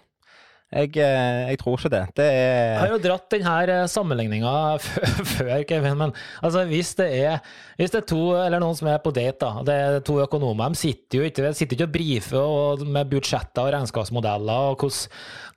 Jeg, 0.70 0.92
eh, 1.02 1.48
jeg 1.50 1.58
tror 1.58 1.80
ikke 1.80 1.90
det. 1.90 2.00
Det 2.14 2.24
Jeg 2.30 2.76
har 2.78 2.86
er 2.86 2.92
jo 2.92 3.00
dratt 3.02 3.24
denne 3.34 3.78
sammenligninga 3.90 4.52
før, 5.32 5.50
Kevin, 5.66 5.96
men 5.98 6.12
altså, 6.46 6.62
hvis, 6.70 6.92
det 7.00 7.08
er, 7.24 7.40
hvis 7.74 7.90
det 7.90 8.04
er 8.04 8.06
to 8.12 8.20
eller 8.38 8.62
noen 8.62 8.78
som 8.78 8.86
er 8.92 9.00
på 9.02 9.10
date, 9.16 9.40
da, 9.42 9.64
det 9.66 9.74
er 9.74 9.98
to 10.06 10.20
økonomer, 10.22 10.70
de 10.70 10.78
sitter 10.78 11.18
jo 11.18 11.26
ikke, 11.26 11.50
sitter 11.58 11.74
ikke 11.74 11.88
og 11.88 11.94
brifer 11.98 12.38
og, 12.44 12.86
med 12.86 13.10
budsjetter 13.10 13.66
og 13.66 13.74
regnskapsmodeller 13.74 14.70
og 14.70 14.86
hos, 14.86 15.08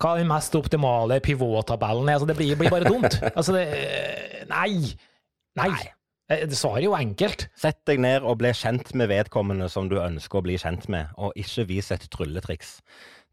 hva 0.01 0.15
den 0.17 0.32
mest 0.34 0.58
optimale 0.58 1.22
pivot-tabellen 1.22 2.10
er. 2.10 2.17
Altså, 2.17 2.32
det 2.34 2.39
blir, 2.41 2.58
blir 2.58 2.74
bare 2.74 2.89
dumt. 2.89 3.20
Altså, 3.38 3.53
det, 3.53 3.67
nei! 4.50 4.96
Nei! 5.62 5.74
Eh, 6.32 6.48
Det 6.50 6.58
svaret 6.58 6.82
er 6.82 6.89
jo 6.89 6.98
enkelt. 6.98 7.48
Sett 7.60 7.84
deg 7.86 8.01
ned 8.01 8.25
og 8.25 8.39
bli 8.41 8.50
kjent 8.58 8.96
med 8.98 9.13
vedkommende 9.13 9.70
som 9.70 9.89
du 9.91 10.00
ønsker 10.01 10.41
å 10.41 10.46
bli 10.50 10.58
kjent 10.58 10.89
med, 10.89 11.13
og 11.22 11.38
ikke 11.38 11.67
vis 11.70 11.93
et 11.93 12.10
trylletriks. 12.10 12.79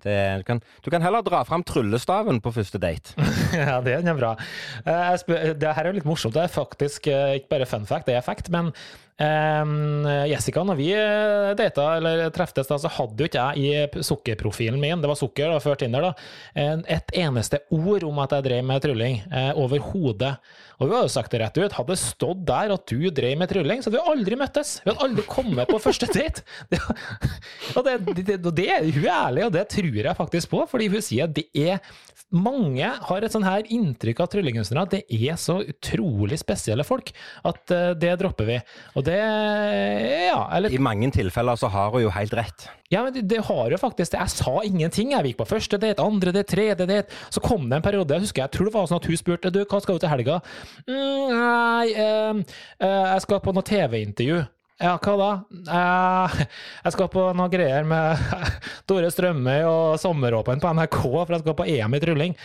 Det, 0.04 0.16
du, 0.40 0.46
kan, 0.48 0.62
du 0.84 0.90
kan 0.92 1.04
heller 1.04 1.24
dra 1.26 1.42
fram 1.48 1.64
tryllestaven 1.66 2.40
på 2.44 2.54
første 2.56 2.80
date. 2.82 3.16
Ja, 3.60 3.80
det 3.82 3.96
er 3.98 4.14
bra. 4.16 4.36
Uh, 4.86 5.12
spør, 5.18 5.54
det 5.58 5.74
her 5.74 5.82
er 5.82 5.90
jo 5.90 5.98
litt 5.98 6.08
morsomt. 6.08 6.36
Det 6.36 6.44
er 6.46 6.52
faktisk 6.52 7.08
uh, 7.10 7.34
ikke 7.36 7.50
bare 7.50 7.68
fun 7.68 7.88
fact, 7.88 8.06
det 8.06 8.14
er 8.14 8.24
fact. 8.24 8.50
Men 8.54 8.70
eh, 8.70 9.09
Jessica, 10.30 10.62
når 10.64 10.78
vi 10.78 10.88
eh, 10.96 11.50
data 11.58 11.90
eller 11.98 12.22
treftes, 12.34 12.68
da, 12.70 12.78
så 12.80 12.90
hadde 12.94 13.20
jo 13.20 13.28
ikke 13.28 13.44
jeg 13.50 13.60
i 14.00 14.02
sukkerprofilen 14.06 14.80
min, 14.80 15.02
det 15.02 15.10
var 15.10 15.18
sukker 15.18 15.52
da, 15.52 15.60
før 15.60 15.76
Tinder, 15.80 16.08
da, 16.08 16.14
et 16.88 17.14
eneste 17.20 17.60
ord 17.74 18.06
om 18.08 18.20
at 18.24 18.36
jeg 18.36 18.48
drev 18.48 18.66
med 18.66 18.84
trylling. 18.84 19.20
Eh, 19.28 19.52
Overhodet. 19.60 20.34
Og 20.80 20.88
har 20.94 21.04
jo 21.04 21.12
sagt 21.12 21.34
det 21.34 21.42
rett 21.42 21.58
ut. 21.60 21.74
Hadde 21.76 21.96
stått 22.00 22.44
der 22.48 22.72
at 22.72 22.86
du 22.88 23.10
drev 23.12 23.36
med 23.36 23.50
trylling, 23.50 23.82
så 23.82 23.90
hadde 23.90 24.00
vi 24.00 24.14
aldri 24.14 24.38
møttes. 24.40 24.78
Vi 24.80 24.88
hadde 24.88 25.04
aldri 25.04 25.24
kommet 25.28 25.68
på 25.68 25.80
første 25.82 26.08
date. 26.08 26.44
Og 27.76 27.84
det, 27.84 27.98
det, 28.16 28.38
det, 28.40 28.70
hun 28.96 29.04
er 29.04 29.12
ærlig, 29.12 29.44
og 29.46 29.52
det 29.54 29.66
tror 29.70 29.98
jeg 30.00 30.16
faktisk 30.16 30.50
på, 30.50 30.62
fordi 30.70 30.88
hun 30.90 31.04
sier 31.04 31.28
at 31.28 31.36
det 31.36 31.44
er 31.52 31.78
mange 32.30 32.86
har 32.86 33.24
et 33.24 33.34
sånn 33.34 33.46
her 33.46 33.66
inntrykk 33.74 34.22
av 34.22 34.28
tryllekunstnere 34.30 34.84
at 34.86 34.92
det 34.94 35.00
er 35.10 35.38
så 35.40 35.56
utrolig 35.66 36.38
spesielle 36.38 36.86
folk 36.86 37.10
at 37.46 37.74
eh, 37.74 37.90
det 37.98 38.12
dropper 38.20 38.46
vi. 38.46 38.58
Og 38.94 39.06
det 39.06 39.09
Ja, 39.14 40.42
eller 40.56 40.72
I 40.72 40.78
mange 40.82 41.10
tilfeller 41.14 41.58
så 41.60 41.70
har 41.72 41.90
hun 41.94 42.04
jo 42.04 42.12
helt 42.14 42.34
rett. 42.36 42.68
ja, 42.90 43.02
men 43.04 43.14
det, 43.14 43.22
det 43.30 43.42
har 43.46 43.70
jo 43.70 43.78
faktisk 43.80 44.12
det. 44.12 44.20
Jeg 44.20 44.34
sa 44.34 44.54
ingenting. 44.66 45.12
Jeg 45.14 45.30
gikk 45.30 45.40
på 45.42 45.48
første 45.50 45.78
date, 45.80 46.02
andre 46.02 46.32
date, 46.34 46.50
tredje 46.54 46.86
date. 46.86 47.18
Så 47.30 47.42
kom 47.44 47.68
det 47.70 47.78
en 47.80 47.86
periode, 47.86 48.14
jeg 48.14 48.26
husker 48.26 48.44
jeg 48.44 48.54
tror 48.56 48.70
det 48.70 48.74
var 48.74 48.88
sånn 48.90 49.00
at 49.02 49.10
hun 49.10 49.20
spurte 49.20 49.52
du, 49.54 49.60
hva 49.64 49.80
skal 49.82 49.98
du 49.98 50.04
til 50.04 50.12
helga. 50.12 50.40
Mm, 50.86 51.34
nei, 51.34 51.86
eh, 51.94 52.56
jeg 52.86 53.26
skal 53.26 53.42
på 53.44 53.54
noe 53.56 53.66
TV-intervju. 53.66 54.40
Ja, 54.80 54.94
hva 54.96 55.14
da? 55.20 55.30
Eh, 55.76 56.40
jeg 56.86 56.94
skal 56.94 57.08
på 57.12 57.26
noen 57.36 57.52
greier 57.52 57.84
med 57.84 58.16
Tore 58.88 59.10
Strømøy 59.12 59.60
og 59.68 59.98
sommeråpen 60.00 60.62
på 60.62 60.70
NRK, 60.72 61.00
for 61.04 61.34
jeg 61.36 61.42
skal 61.44 61.56
på 61.58 61.66
EM 61.68 61.96
i 61.98 62.00
trylling. 62.00 62.36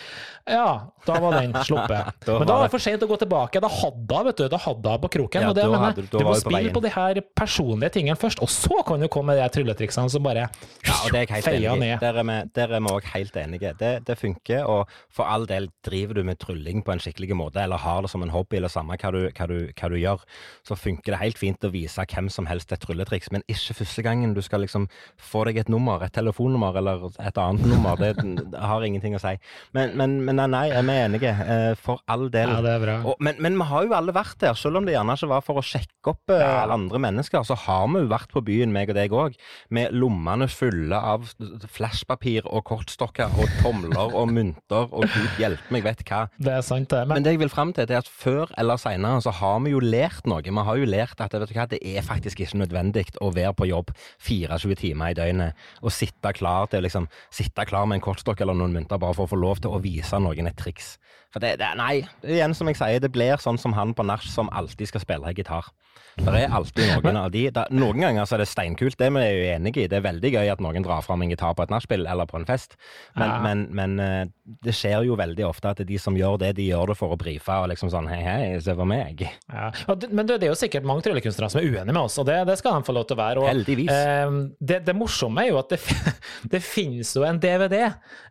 Ja, 0.45 0.91
da 1.07 1.13
var 1.23 1.39
den 1.39 1.55
sluppet. 1.65 2.11
Da 2.25 2.35
Men 2.37 2.45
da 2.49 2.57
var 2.59 2.67
det- 2.67 2.73
for 2.75 2.83
sent 2.83 3.01
å 3.01 3.07
gå 3.09 3.15
tilbake. 3.17 3.57
Da 3.63 3.69
hadde 3.71 4.17
hun, 4.19 4.27
vet 4.27 4.37
du, 4.37 4.43
da 4.51 4.59
hadde 4.61 4.91
hun 4.93 5.01
på 5.05 5.09
kroken. 5.15 5.41
Ja, 5.41 5.49
og 5.49 5.55
det, 5.57 5.63
mener 5.71 5.95
jeg, 5.95 6.09
du- 6.11 6.19
må 6.21 6.33
på 6.35 6.41
spille 6.43 6.73
på 6.75 6.83
de 6.83 6.91
her 6.93 7.21
personlige 7.39 7.93
tingene 7.95 8.17
først, 8.19 8.43
og 8.45 8.51
så 8.53 8.81
kan 8.85 9.01
du 9.01 9.07
komme 9.09 9.31
med 9.33 9.39
de 9.41 9.47
trylletriksene 9.55 10.11
som 10.13 10.21
bare 10.27 10.43
Ja, 10.45 10.97
og 10.99 11.09
det 11.15 11.21
er 11.21 11.25
jeg 11.25 11.31
helt 11.37 11.47
feier 11.47 11.71
enig 11.71 11.81
ned. 11.87 12.03
Der 12.03 12.19
er 12.21 12.27
vi, 12.29 12.37
der 12.59 12.75
er 12.77 12.83
vi 12.85 12.93
også 12.93 13.13
helt 13.15 13.39
enige. 13.41 13.73
Det, 13.79 13.93
det 14.11 14.17
funker, 14.21 14.67
og 14.69 14.93
for 15.09 15.25
all 15.31 15.47
del 15.49 15.69
driver 15.87 16.19
du 16.19 16.23
med 16.27 16.37
trylling 16.43 16.83
på 16.85 16.93
en 16.93 17.01
skikkelig 17.01 17.31
måte, 17.39 17.63
eller 17.63 17.81
har 17.81 18.05
det 18.05 18.11
som 18.13 18.21
en 18.27 18.35
hobby, 18.35 18.59
eller 18.59 18.69
samme 18.75 18.99
hva 19.01 19.13
du, 19.15 19.21
hva 19.31 19.49
du, 19.49 19.57
hva 19.71 19.89
du 19.95 19.97
gjør, 20.03 20.27
så 20.67 20.77
funker 20.77 21.15
det 21.15 21.23
helt 21.23 21.41
fint 21.41 21.65
å 21.65 21.73
vise 21.73 22.05
hvem 22.05 22.24
som 22.29 22.45
helst 22.49 22.71
et 22.75 22.79
trylletriks, 22.83 23.31
men 23.31 23.43
ikke 23.51 23.73
første 23.81 24.03
gangen 24.05 24.33
du 24.35 24.41
skal 24.45 24.61
liksom 24.65 24.87
få 25.21 25.43
deg 25.49 25.57
et 25.63 25.69
nummer, 25.71 26.01
et 26.05 26.13
telefonnummer 26.15 26.75
eller 26.79 27.05
et 27.19 27.37
annet 27.41 27.65
nummer. 27.69 27.95
Det, 27.99 28.13
det 28.51 28.59
har 28.71 28.85
ingenting 28.85 29.15
å 29.17 29.21
si. 29.23 29.35
Men, 29.75 29.95
men, 29.99 30.17
men 30.25 30.35
nei, 30.41 30.47
nei, 30.51 30.65
vi 30.75 30.95
er 30.95 31.05
enige. 31.09 31.31
eh, 31.45 31.75
For 31.79 32.01
all 32.11 32.27
del. 32.33 32.49
Ja, 32.49 32.61
det 32.65 32.73
er 32.77 32.83
bra. 32.85 32.97
Og, 33.11 33.15
men, 33.23 33.35
men 33.43 33.57
vi 33.59 33.67
har 33.69 33.85
jo 33.87 33.95
alle 33.97 34.15
vært 34.15 34.37
der, 34.43 34.53
selv 34.59 34.79
om 34.81 34.85
det 34.87 34.95
gjerne 34.95 35.15
ikke 35.17 35.31
var 35.31 35.43
for 35.45 35.61
å 35.61 35.65
sjekke 35.65 36.13
opp 36.15 36.33
eh, 36.35 36.41
Ja. 36.45 36.65
andre 36.75 36.99
mennesker, 37.01 37.43
så 37.47 37.55
har 37.65 37.85
vi 37.93 38.01
jo 38.03 38.09
vært 38.11 38.31
på 38.33 38.41
byen, 38.45 38.71
meg 38.75 38.89
og 38.93 38.97
deg 38.97 39.13
òg, 39.15 39.35
med 39.73 39.93
lommene 39.95 40.47
fulle 40.51 40.95
av 40.97 41.27
flashpapir 41.71 42.45
og 42.49 42.63
kortstokker 42.67 43.31
og 43.39 43.49
tomler 43.61 44.13
og 44.15 44.29
mynter 44.33 44.89
og 44.91 45.05
gud 45.11 45.39
hjelpe 45.41 45.73
meg 45.73 45.83
vet 45.85 46.03
hva. 46.07 46.25
Det 46.37 46.53
er 46.57 46.63
sant, 46.65 46.89
det. 46.91 47.01
Men, 47.07 47.19
Men 47.19 47.25
det 47.25 47.33
jeg 47.35 47.41
vil 47.43 47.51
fram 47.53 47.73
til, 47.75 47.87
det 47.89 47.95
er 47.97 48.03
at 48.03 48.09
før 48.11 48.51
eller 48.59 48.79
seinere 48.81 49.21
så 49.25 49.33
har 49.39 49.59
vi 49.65 49.73
jo 49.73 49.81
lært 49.83 50.27
noe. 50.29 50.43
Vi 50.45 50.53
har 50.69 50.79
jo 50.79 50.87
lært 50.89 51.21
at 51.23 51.33
vet 51.35 51.49
du 51.49 51.55
hva, 51.57 51.65
det 51.71 51.79
er 51.81 52.01
faktisk 52.01 52.14
ikke 52.19 52.47
nødvendig 52.57 53.05
å 53.21 53.31
være 53.35 53.53
på 53.57 53.67
jobb 53.69 53.91
24 54.23 54.75
timer 54.79 55.11
i 55.11 55.17
døgnet 55.17 55.65
og 55.81 55.93
sitte 55.93 56.33
klar 56.35 56.69
til 56.71 56.85
liksom, 56.85 57.09
sitte 57.33 57.65
klar 57.67 57.85
med 57.85 57.99
en 57.99 58.05
kortstokk 58.05 58.41
eller 58.41 58.57
noen 58.57 58.75
mynter 58.75 59.01
bare 59.01 59.17
for 59.17 59.27
å 59.27 59.33
få 59.33 59.39
lov 59.39 59.61
til 59.63 59.75
å 59.75 59.81
vise 59.83 60.19
noen 60.19 60.47
et 60.47 60.57
triks. 60.57 60.95
For 61.35 61.43
det, 61.43 61.57
det, 61.59 61.67
nei, 61.75 61.97
igjen 62.23 62.55
som 62.55 62.69
jeg 62.71 62.79
sier, 62.79 63.01
det 63.03 63.11
blir 63.11 63.35
sånn 63.43 63.59
som 63.59 63.75
han 63.75 63.91
på 63.97 64.05
nach 64.07 64.23
som 64.23 64.47
alltid 64.55 64.87
skal 64.93 65.03
spille 65.03 65.33
gitar. 65.35 65.67
Det 66.15 66.31
er 66.31 66.53
alltid 66.55 66.87
noen 67.03 67.17
av 67.19 67.25
de 67.33 67.41
da, 67.51 67.65
Noen 67.75 67.99
ganger 67.99 68.23
så 68.23 68.37
er 68.37 68.45
det 68.45 68.47
steinkult, 68.47 68.95
det 68.95 69.09
er 69.09 69.11
vi 69.17 69.23
jo 69.25 69.47
enige 69.51 69.81
i. 69.83 69.87
Det 69.91 69.97
er 69.99 70.05
veldig 70.05 70.29
gøy 70.31 70.51
at 70.53 70.61
noen 70.63 70.85
drar 70.85 71.03
fram 71.03 71.25
en 71.25 71.31
gitar 71.33 71.51
på 71.57 71.65
et 71.65 71.73
nachspiel 71.73 72.05
eller 72.07 72.27
på 72.29 72.39
en 72.39 72.47
fest, 72.47 72.77
men, 73.19 73.27
Ja. 73.27 73.39
men, 73.43 73.65
men 73.75 73.99
eh, 73.99 74.29
det 74.63 74.75
skjer 74.77 75.03
jo 75.09 75.17
veldig 75.19 75.43
ofte 75.49 75.73
at 75.73 75.81
de 75.89 75.97
som 75.99 76.15
gjør 76.15 76.37
det, 76.45 76.53
de 76.55 76.69
gjør 76.69 76.93
det 76.93 76.97
for 77.01 77.11
å 77.11 77.17
brife 77.19 77.51
og 77.59 77.67
liksom 77.73 77.91
sånn 77.91 78.07
hei, 78.07 78.21
hei, 78.23 78.59
se 78.63 78.75
på 78.79 78.87
meg. 78.87 79.25
Ja. 79.51 79.73
Men 80.07 80.29
det 80.29 80.37
er 80.39 80.47
jo 80.53 80.55
sikkert 80.55 80.87
mange 80.87 81.03
tryllekunstnere 81.03 81.51
som 81.51 81.59
er 81.59 81.67
uenige 81.67 81.91
med 81.91 81.99
oss, 82.05 82.15
og 82.23 82.29
det, 82.31 82.39
det 82.47 82.55
skal 82.61 82.79
de 82.79 82.87
få 82.87 82.95
lov 82.95 83.09
til 83.09 83.17
å 83.17 83.21
være. 83.25 83.43
Og, 83.43 83.49
Heldigvis. 83.51 83.91
eh, 83.91 84.39
det, 84.71 84.79
det 84.87 84.95
morsomme 84.95 85.43
er 85.43 85.51
jo 85.51 85.59
at 85.59 85.75
det, 85.75 85.81
det 86.55 86.63
finnes 86.63 87.11
jo 87.17 87.27
en 87.27 87.41
DVD. 87.43 87.81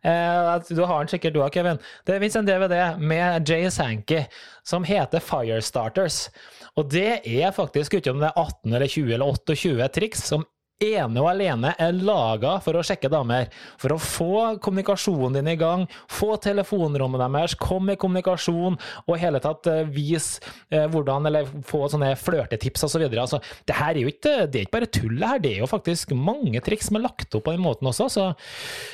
Eh, 0.00 0.50
at 0.56 0.72
du 0.72 0.80
har 0.88 1.04
den 1.04 1.12
sikkert 1.12 1.36
du 1.36 1.42
òg, 1.44 1.52
Kevin. 1.52 1.82
Det 2.08 2.16
finnes 2.22 2.40
en 2.40 2.48
DVD 2.48 2.80
med 2.98 3.48
Jay 3.48 3.70
Sankey 3.70 4.24
som 4.66 4.84
heter 4.84 5.22
Firestarters. 5.22 6.28
Og 6.74 6.90
det 6.90 7.20
er 7.22 7.54
faktisk, 7.54 7.94
ute 7.94 8.10
om 8.10 8.20
det 8.22 8.30
er 8.30 8.40
18 8.40 8.72
eller 8.72 8.90
20 8.90 9.14
eller 9.14 9.26
28 9.26 9.88
triks 9.94 10.24
som 10.30 10.46
ene 10.82 11.22
og 11.22 11.28
alene 11.30 11.72
er 11.78 11.94
laga 11.94 12.56
for 12.64 12.76
å 12.76 12.82
sjekke 12.86 13.10
damer. 13.12 13.50
For 13.80 13.94
å 13.94 13.98
få 14.00 14.34
kommunikasjonen 14.62 15.38
din 15.38 15.52
i 15.52 15.56
gang, 15.60 15.86
få 16.10 16.34
telefonrommet 16.42 17.22
deres, 17.22 17.56
komme 17.58 17.94
i 17.94 18.00
kommunikasjon 18.00 18.78
og 19.04 19.12
i 19.14 19.20
hele 19.22 19.40
tatt 19.42 19.68
eh, 19.70 19.84
vise 19.94 20.42
eh, 20.72 20.86
hvordan, 20.90 21.28
eller 21.30 21.48
få 21.66 21.84
sånne 21.92 22.12
flørtetips 22.18 22.86
osv. 22.88 23.06
Altså, 23.12 23.40
det 23.68 23.78
her 23.78 23.94
er 23.94 24.02
jo 24.02 24.12
ikke, 24.12 24.34
det 24.48 24.60
er 24.60 24.66
ikke 24.66 24.76
bare 24.78 24.90
tull, 24.98 25.14
det 25.20 25.30
her. 25.30 25.44
Det 25.44 25.52
er 25.54 25.62
jo 25.62 25.70
faktisk 25.70 26.14
mange 26.18 26.62
triks 26.64 26.90
som 26.90 26.98
er 26.98 27.06
lagt 27.06 27.38
opp 27.38 27.46
på 27.46 27.54
den 27.54 27.64
måten 27.64 27.90
også. 27.90 28.08
Så 28.12 28.26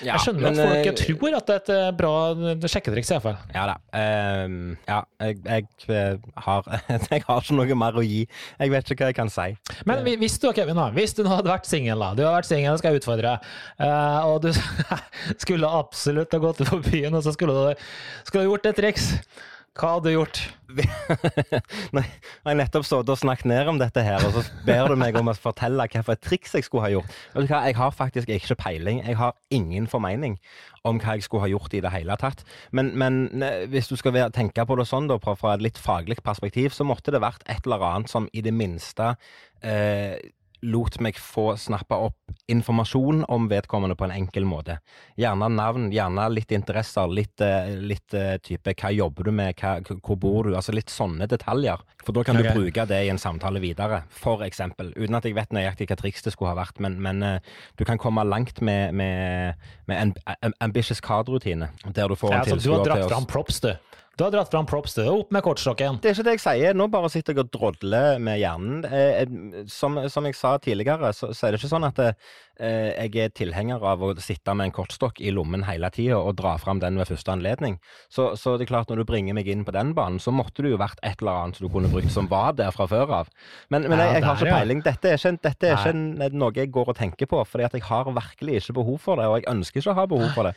jeg 0.04 0.20
skjønner 0.24 0.50
men, 0.50 0.60
at 0.60 0.70
folk 0.70 0.90
eh, 0.92 0.98
tror 1.00 1.38
at 1.40 1.50
det 1.50 1.58
er 1.58 1.88
et 1.88 1.98
bra 2.00 2.14
sjekketriks, 2.70 3.14
iallfall. 3.14 3.38
Ja 3.56 3.66
da. 3.70 3.78
Um, 3.90 4.76
ja, 4.88 5.00
jeg, 5.24 5.40
jeg, 5.88 6.20
har, 6.44 6.70
jeg 7.10 7.24
har 7.26 7.44
ikke 7.44 7.56
noe 7.56 7.80
mer 7.80 7.98
å 7.98 8.04
gi. 8.04 8.22
Jeg 8.60 8.74
vet 8.74 8.92
ikke 8.92 9.06
hva 9.06 9.12
jeg 9.14 9.18
kan 9.18 9.32
si. 9.32 9.48
Men 9.88 10.04
hvis 10.20 10.38
du, 10.42 10.50
Kevin, 10.54 10.80
hvis 10.96 11.16
du 11.16 11.24
hadde 11.28 11.50
vært 11.50 11.69
singel, 11.70 12.02
da. 12.02 12.10
Du 12.18 12.24
har 12.26 12.36
vært 12.38 12.50
singel, 12.50 12.78
skal 12.80 12.94
jeg 12.94 13.02
utfordre. 13.02 13.36
Eh, 13.80 14.26
og 14.28 14.42
du 14.44 14.50
skulle 15.44 15.70
absolutt 15.80 16.34
ha 16.36 16.42
gått 16.42 16.64
ut 16.64 16.74
på 16.74 16.82
byen, 16.90 17.16
og 17.16 17.24
så 17.26 17.34
skulle 17.36 17.56
du, 17.56 17.88
skulle 18.26 18.44
du 18.44 18.52
gjort 18.52 18.70
et 18.70 18.82
triks. 18.82 19.12
Hva 19.78 19.94
hadde 19.94 20.10
du 20.10 20.16
gjort? 20.16 20.38
Nei, 21.96 22.02
jeg 22.02 22.48
har 22.48 22.56
nettopp 22.58 22.84
stått 22.86 23.10
og 23.12 23.18
snakket 23.20 23.46
ned 23.48 23.68
om 23.70 23.78
dette 23.78 24.02
her, 24.02 24.22
og 24.26 24.34
så 24.34 24.42
ber 24.66 24.90
du 24.90 24.96
meg 24.98 25.14
om 25.18 25.30
å 25.30 25.34
fortelle 25.38 25.86
hva 25.86 26.02
et 26.02 26.22
triks 26.26 26.56
jeg 26.58 26.66
skulle 26.66 26.84
ha 26.84 26.90
gjort. 26.96 27.14
Vet 27.36 27.46
du 27.46 27.52
hva, 27.52 27.62
Jeg 27.68 27.78
har 27.78 27.94
faktisk 27.94 28.32
ikke 28.34 28.58
peiling. 28.58 29.00
Jeg 29.06 29.16
har 29.20 29.38
ingen 29.54 29.86
formening 29.90 30.36
om 30.84 30.98
hva 30.98 31.14
jeg 31.14 31.26
skulle 31.28 31.44
ha 31.46 31.52
gjort 31.52 31.76
i 31.76 31.82
det 31.84 31.94
hele 31.94 32.16
tatt. 32.18 32.42
Men, 32.74 32.90
men 32.98 33.44
hvis 33.70 33.88
du 33.92 33.96
skal 34.00 34.18
tenke 34.34 34.66
på 34.66 34.78
det 34.80 34.88
sånn 34.90 35.08
da, 35.10 35.20
fra 35.22 35.36
fra 35.38 35.54
et 35.54 35.64
litt 35.64 35.78
faglig 35.78 36.18
perspektiv, 36.26 36.74
så 36.74 36.86
måtte 36.88 37.14
det 37.14 37.22
vært 37.22 37.46
et 37.46 37.62
eller 37.64 37.86
annet 37.92 38.10
som 38.10 38.26
i 38.34 38.42
det 38.42 38.54
minste 38.56 39.14
eh, 39.62 40.18
lot 40.62 40.98
meg 41.00 41.18
få 41.18 41.54
snappa 41.56 41.98
opp 42.08 42.16
informasjon 42.50 43.24
om 43.30 43.48
vedkommende 43.50 43.96
på 43.96 44.06
en 44.06 44.14
enkel 44.14 44.46
måte. 44.48 44.78
Gjerne 45.20 45.48
navn, 45.54 45.88
gjerne 45.94 46.26
litt 46.32 46.52
interesser, 46.52 47.10
litt, 47.10 47.40
eh, 47.44 47.72
litt 47.78 48.14
eh, 48.16 48.36
type 48.42 48.74
hva 48.74 48.90
jobber 48.94 49.30
du 49.30 49.32
med, 49.34 49.54
hva, 49.60 49.78
hvor 50.00 50.18
bor 50.20 50.48
du, 50.48 50.54
altså 50.58 50.74
litt 50.74 50.92
sånne 50.92 51.28
detaljer. 51.30 51.80
For 52.04 52.16
da 52.16 52.24
kan 52.26 52.38
okay. 52.40 52.50
du 52.50 52.60
bruke 52.60 52.86
det 52.90 53.00
i 53.06 53.12
en 53.12 53.20
samtale 53.22 53.62
videre, 53.62 54.02
for 54.10 54.44
eksempel. 54.46 54.92
Uten 54.98 55.18
at 55.18 55.28
jeg 55.28 55.38
vet 55.38 55.54
nøyaktig 55.54 55.90
hva 55.90 55.98
triks 56.00 56.26
det 56.26 56.34
skulle 56.34 56.54
ha 56.54 56.60
vært, 56.60 56.80
men, 56.82 56.98
men 57.02 57.22
eh, 57.26 57.54
du 57.78 57.86
kan 57.88 58.00
komme 58.00 58.26
langt 58.28 58.60
med, 58.64 58.94
med, 58.96 59.70
med 59.90 60.00
en 60.00 60.14
en 60.40 60.54
ambitious 60.60 61.00
card-rutine, 61.00 61.68
der 61.84 62.08
du 62.08 62.14
får 62.14 62.32
Ja, 62.32 62.42
en 62.42 62.52
altså, 62.52 62.68
du 62.68 62.74
har 62.74 62.84
dratt 62.84 63.08
fram 63.08 63.26
props, 63.26 63.60
du. 63.60 63.72
Du 64.20 64.24
har 64.26 64.34
dratt 64.34 64.50
fram 64.52 64.66
props, 64.68 64.94
du. 64.98 65.06
Opp 65.08 65.30
med 65.32 65.40
kortstokken. 65.40 65.96
det 66.02 66.10
er 66.10 66.12
ikke 66.12 66.24
det 66.26 66.32
jeg 66.34 66.40
sier. 66.42 66.74
Nå 66.76 66.90
bare 66.92 67.08
sitter 67.08 67.32
jeg 67.32 67.40
og 67.40 67.52
drodler 67.54 68.18
med 68.20 68.36
hjernen. 68.36 68.82
Eh, 68.84 69.22
eh, 69.22 69.62
Som, 69.72 69.96
som 70.12 70.26
jeg 70.28 70.36
sa 70.36 70.58
tidligere, 70.60 71.08
så, 71.16 71.30
så 71.32 71.46
er 71.46 71.54
det 71.54 71.60
ikke 71.62 71.70
sånn 71.70 71.86
at 71.88 72.02
eh, 72.04 72.18
jeg 72.60 73.16
er 73.16 73.32
tilhenger 73.32 73.80
av 73.80 74.04
å 74.04 74.10
sitte 74.20 74.52
med 74.52 74.68
en 74.68 74.74
kortstokk 74.76 75.22
i 75.24 75.32
lommen 75.32 75.64
hele 75.64 75.88
tida 75.94 76.18
og 76.20 76.36
dra 76.36 76.52
fram 76.60 76.82
den 76.84 77.00
ved 77.00 77.08
første 77.08 77.32
anledning. 77.32 77.78
Så, 78.12 78.34
så 78.36 78.58
det 78.60 78.66
er 78.66 78.72
klart, 78.74 78.92
når 78.92 79.00
du 79.00 79.06
bringer 79.08 79.40
meg 79.40 79.48
inn 79.48 79.64
på 79.64 79.72
den 79.72 79.94
banen, 79.96 80.20
så 80.20 80.36
måtte 80.36 80.66
det 80.68 80.74
jo 80.74 80.82
vært 80.84 81.00
et 81.00 81.24
eller 81.24 81.46
annet 81.46 81.56
som 81.56 81.70
du 81.70 81.72
kunne 81.72 81.88
brukt 81.88 82.12
som 82.12 82.28
var 82.28 82.52
der 82.60 82.76
fra 82.76 82.90
før 82.92 83.16
av. 83.22 83.32
Men, 83.72 83.88
men 83.88 84.04
jeg, 84.04 84.18
jeg 84.18 84.28
har 84.28 84.36
ikke 84.36 84.58
peiling. 84.58 84.84
Dette 84.84 85.14
er 85.14 85.16
ikke, 85.16 85.34
dette 85.48 85.72
er 85.72 85.80
ikke 85.80 86.30
noe 86.36 86.52
jeg 86.60 86.74
går 86.76 86.92
og 86.92 87.00
tenker 87.00 87.32
på, 87.32 87.40
fordi 87.48 87.70
at 87.70 87.80
jeg 87.80 87.88
har 87.88 88.12
virkelig 88.20 88.60
ikke 88.60 88.76
behov 88.82 89.00
for 89.00 89.16
det, 89.16 89.32
og 89.32 89.40
jeg 89.40 89.48
ønsker 89.56 89.80
ikke 89.80 89.96
å 89.96 90.00
ha 90.02 90.08
behov 90.12 90.36
for 90.36 90.52
det. 90.52 90.56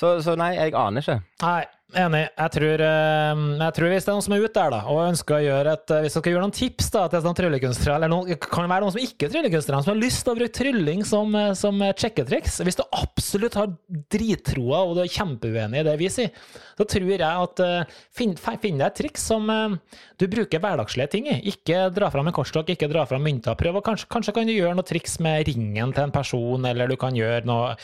Så, 0.00 0.16
så 0.24 0.32
nei, 0.40 0.54
jeg 0.56 0.72
aner 0.72 1.04
ikke. 1.04 1.20
Nei, 1.44 1.62
enig. 1.98 2.22
Jeg 2.30 2.52
tror, 2.56 2.82
eh, 2.86 3.42
jeg 3.62 3.74
tror 3.76 3.92
hvis 3.92 4.06
det 4.06 4.10
er 4.10 4.16
noen 4.16 4.24
som 4.26 4.34
er 4.36 4.44
ute 4.44 4.56
der 4.56 4.74
da, 4.74 4.80
og 4.90 5.00
ønsker 5.04 5.36
å 5.36 5.42
gjøre 5.42 5.74
et, 5.76 5.92
hvis 5.92 6.16
dere 6.16 6.22
skal 6.22 6.32
gjøre 6.32 6.44
noen 6.46 6.56
tips 6.56 6.90
da, 6.94 7.02
til 7.12 7.24
sånn 7.24 7.38
tryllekunstnere, 7.38 7.96
eller 7.96 8.12
noen, 8.12 8.40
kan 8.44 8.66
det 8.66 8.72
være 8.72 8.86
noen 8.86 8.94
som 8.94 9.02
ikke 9.02 9.28
er 9.28 9.34
tryllekunstnere, 9.34 9.82
som 9.84 9.92
har 9.92 10.00
lyst 10.00 10.24
til 10.24 10.32
å 10.32 10.38
bruke 10.38 10.56
trylling 10.58 11.04
som, 11.08 11.36
eh, 11.38 11.52
som 11.58 11.84
sjekketriks, 12.02 12.60
hvis 12.66 12.80
du 12.80 12.84
absolutt 12.88 13.58
har 13.60 13.72
drittroa 14.12 14.82
og 14.86 14.96
du 14.96 15.02
er 15.04 15.12
kjempeuenig 15.12 15.82
i 15.82 15.86
det 15.88 15.96
vi 16.00 16.10
sier, 16.12 16.32
så 16.78 16.86
tror 16.88 17.12
jeg 17.12 17.22
at 17.22 17.62
eh, 17.64 17.98
finn, 18.14 18.34
finn 18.36 18.80
deg 18.80 18.88
et 18.88 18.98
triks 19.02 19.26
som 19.32 19.48
eh, 19.52 19.76
du 20.20 20.28
bruker 20.30 20.62
hverdagslige 20.62 21.10
ting 21.12 21.28
i. 21.30 21.38
Ikke 21.52 21.86
dra 21.94 22.08
fram 22.12 22.28
en 22.30 22.36
kortstokk, 22.36 22.72
ikke 22.74 22.90
dra 22.92 23.04
fram 23.08 23.24
mynter. 23.26 23.56
Prøv 23.58 23.80
og 23.80 23.86
kanskje, 23.86 24.08
kanskje 24.12 24.34
kan 24.36 24.48
du 24.48 24.54
gjøre 24.54 24.76
noe 24.78 24.86
triks 24.86 25.18
med 25.24 25.46
ringen 25.48 25.94
til 25.94 26.06
en 26.06 26.14
person, 26.14 26.68
eller 26.68 26.90
du 26.90 26.96
kan 27.00 27.16
gjøre 27.16 27.46
noe 27.48 27.74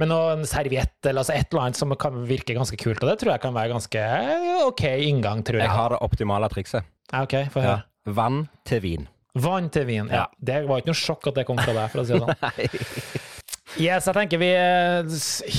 med 0.00 0.10
noen 0.10 0.44
serviett, 0.48 0.96
eller 1.04 1.22
altså 1.22 1.36
et 1.36 1.48
eller 1.52 1.66
annet 1.66 1.80
som 1.80 1.94
kan 1.98 2.22
virke 2.28 2.56
ganske 2.56 2.78
kult. 2.80 3.02
Og 3.02 3.10
det 3.10 3.18
tror 3.22 3.34
jeg 3.34 3.37
kan 3.42 3.54
være 3.56 3.72
ganske 3.74 4.02
eh, 4.02 4.64
OK 4.66 4.84
inngang, 5.08 5.44
tror 5.46 5.60
jeg. 5.60 5.68
Jeg 5.68 5.76
har 5.80 5.94
det 5.94 6.02
optimale 6.04 6.50
trikset. 6.52 6.86
OK, 7.14 7.38
få 7.52 7.62
høre. 7.64 7.78
Ja. 7.80 8.12
Vann 8.18 8.44
til 8.68 8.82
vin. 8.84 9.08
Vann 9.38 9.68
til 9.72 9.86
vin. 9.88 10.10
Ja. 10.10 10.24
Ja. 10.24 10.44
Det 10.50 10.62
var 10.68 10.82
ikke 10.82 10.92
noe 10.92 11.00
sjokk 11.00 11.30
at 11.30 11.40
det 11.40 11.46
kom 11.48 11.60
fra 11.60 11.74
deg, 11.76 11.90
for 11.92 12.02
å 12.02 12.06
si 12.08 12.16
det 12.16 12.22
sånn. 12.26 13.24
Yes, 13.78 14.06
jeg 14.08 14.16
tenker 14.16 14.40
vi 14.40 14.46
eh, 14.56 15.10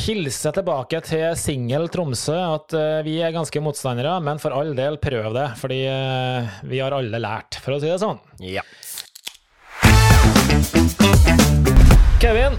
hilser 0.01 0.55
tilbake 0.57 0.97
til 1.05 1.27
singel 1.39 1.85
Tromsø, 1.93 2.33
at 2.57 2.73
eh, 2.75 2.97
vi 3.05 3.19
er 3.23 3.31
ganske 3.31 3.61
motstandere, 3.63 4.15
men 4.25 4.41
for 4.41 4.55
all 4.57 4.73
del, 4.75 4.97
prøv 4.99 5.29
det, 5.37 5.45
fordi 5.61 5.77
vi 6.67 6.81
har 6.81 6.97
alle 6.97 7.21
lært, 7.21 7.61
for 7.61 7.77
å 7.77 7.79
si 7.79 7.87
det 7.87 7.99
sånn. 8.01 8.17
Ja. 8.43 8.65
Kevin, 12.19 12.57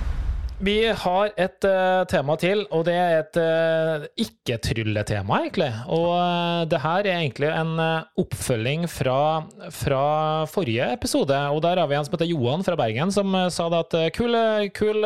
vi 0.60 0.76
har 1.02 1.30
et 1.40 1.64
uh, 1.64 2.02
tema 2.10 2.34
til, 2.40 2.62
og 2.74 2.84
det 2.88 2.94
er 2.96 3.14
et 3.22 3.38
uh, 3.40 4.04
ikke-trylletema, 4.20 5.40
egentlig. 5.46 5.70
Og 5.88 6.08
uh, 6.12 6.62
det 6.68 6.80
her 6.82 7.08
er 7.08 7.20
egentlig 7.22 7.48
en 7.48 7.72
oppfølging 8.20 8.84
fra, 8.90 9.42
fra 9.72 10.04
forrige 10.52 10.90
episode. 10.92 11.36
Og 11.54 11.62
der 11.64 11.80
har 11.80 11.88
vi 11.90 11.96
en 11.98 12.06
som 12.06 12.16
heter 12.16 12.30
Johan 12.32 12.64
fra 12.66 12.76
Bergen, 12.80 13.12
som 13.14 13.36
sa 13.52 13.68
det 13.72 13.82
at 13.86 14.16
kul, 14.16 14.36
kul 14.76 15.04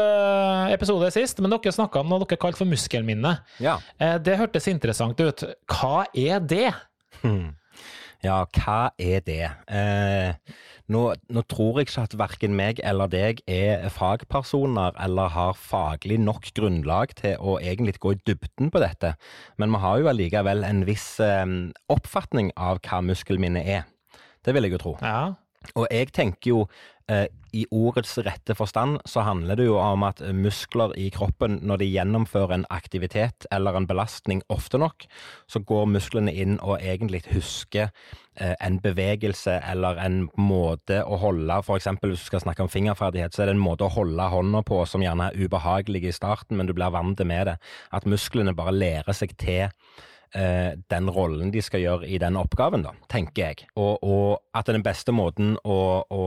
episode 0.74 1.10
sist, 1.14 1.42
men 1.42 1.54
dere 1.54 1.74
snakka 1.74 2.02
om 2.02 2.10
noe 2.10 2.24
dere 2.24 2.40
kalte 2.40 2.62
for 2.62 2.70
muskelminne. 2.70 3.36
ja. 3.62 3.78
Det 4.24 4.38
hørtes 4.38 4.66
interessant 4.70 5.20
ut. 5.22 5.44
Hva 5.70 6.06
er 6.14 6.42
det? 6.42 6.70
Hmm. 7.22 7.52
Ja, 8.24 8.38
hva 8.56 8.78
er 8.96 9.20
det? 9.24 9.42
Eh, 9.68 10.54
nå, 10.92 11.02
nå 11.32 11.42
tror 11.48 11.80
jeg 11.80 11.88
ikke 11.88 12.02
at 12.04 12.16
verken 12.20 12.56
meg 12.58 12.80
eller 12.84 13.08
deg 13.12 13.40
er 13.50 13.86
fagpersoner 13.92 14.96
eller 15.00 15.32
har 15.32 15.56
faglig 15.56 16.18
nok 16.20 16.50
grunnlag 16.56 17.14
til 17.20 17.38
å 17.40 17.56
egentlig 17.60 17.96
gå 18.02 18.12
i 18.14 18.20
dybden 18.28 18.72
på 18.74 18.82
dette, 18.82 19.14
men 19.56 19.72
vi 19.72 19.80
har 19.84 20.02
jo 20.02 20.10
allikevel 20.12 20.66
en 20.68 20.84
viss 20.88 21.08
eh, 21.24 21.46
oppfatning 21.92 22.52
av 22.56 22.82
hva 22.84 23.00
muskelminne 23.04 23.64
er. 23.64 23.88
Det 24.44 24.52
vil 24.52 24.68
jeg 24.68 24.76
jo 24.76 24.82
tro. 24.82 24.94
Ja. 25.00 25.32
Og 25.72 25.88
jeg 25.88 26.12
tenker 26.12 26.50
jo 26.50 26.58
i 27.54 27.62
ordets 27.70 28.16
rette 28.24 28.54
forstand 28.56 28.98
så 29.08 29.22
handler 29.26 29.58
det 29.58 29.66
jo 29.68 29.76
om 29.78 30.02
at 30.06 30.22
muskler 30.34 30.94
i 30.98 31.10
kroppen, 31.14 31.58
når 31.62 31.82
de 31.82 31.88
gjennomfører 31.92 32.54
en 32.56 32.66
aktivitet 32.72 33.46
eller 33.54 33.76
en 33.76 33.86
belastning 33.86 34.42
ofte 34.52 34.80
nok, 34.80 35.06
så 35.46 35.60
går 35.60 35.90
musklene 35.92 36.32
inn 36.32 36.56
og 36.58 36.80
egentlig 36.80 37.22
husker 37.30 37.90
eh, 38.40 38.54
en 38.56 38.80
bevegelse 38.82 39.58
eller 39.60 40.00
en 40.02 40.24
måte 40.40 41.02
å 41.04 41.20
holde 41.22 41.60
eksempel 41.76 42.14
hvis 42.14 42.24
du 42.24 42.32
skal 42.32 42.44
snakke 42.46 42.64
om 42.64 42.72
fingerferdighet, 42.72 43.34
så 43.34 43.44
er 43.44 43.52
det 43.52 43.58
en 43.58 43.66
måte 43.66 43.86
å 43.86 43.92
holde 43.94 44.30
hånda 44.34 44.64
på 44.66 44.80
som 44.88 45.04
gjerne 45.04 45.30
er 45.30 45.38
ubehagelig 45.44 46.08
i 46.08 46.16
starten, 46.16 46.58
men 46.58 46.66
du 46.66 46.74
blir 46.74 46.92
vant 46.94 47.20
med 47.24 47.52
det. 47.52 47.58
At 47.94 48.08
musklene 48.08 48.56
bare 48.56 48.74
lærer 48.74 49.14
seg 49.14 49.36
til 49.38 49.68
eh, 49.68 50.74
den 50.90 51.12
rollen 51.12 51.54
de 51.54 51.62
skal 51.62 51.84
gjøre 51.84 52.10
i 52.10 52.18
den 52.18 52.40
oppgaven, 52.40 52.88
da, 52.88 52.96
tenker 53.12 53.50
jeg. 53.50 53.70
Og, 53.76 54.02
og 54.02 54.56
at 54.56 54.72
den 54.72 54.84
beste 54.86 55.14
måten 55.14 55.58
å, 55.62 55.78
å 56.10 56.24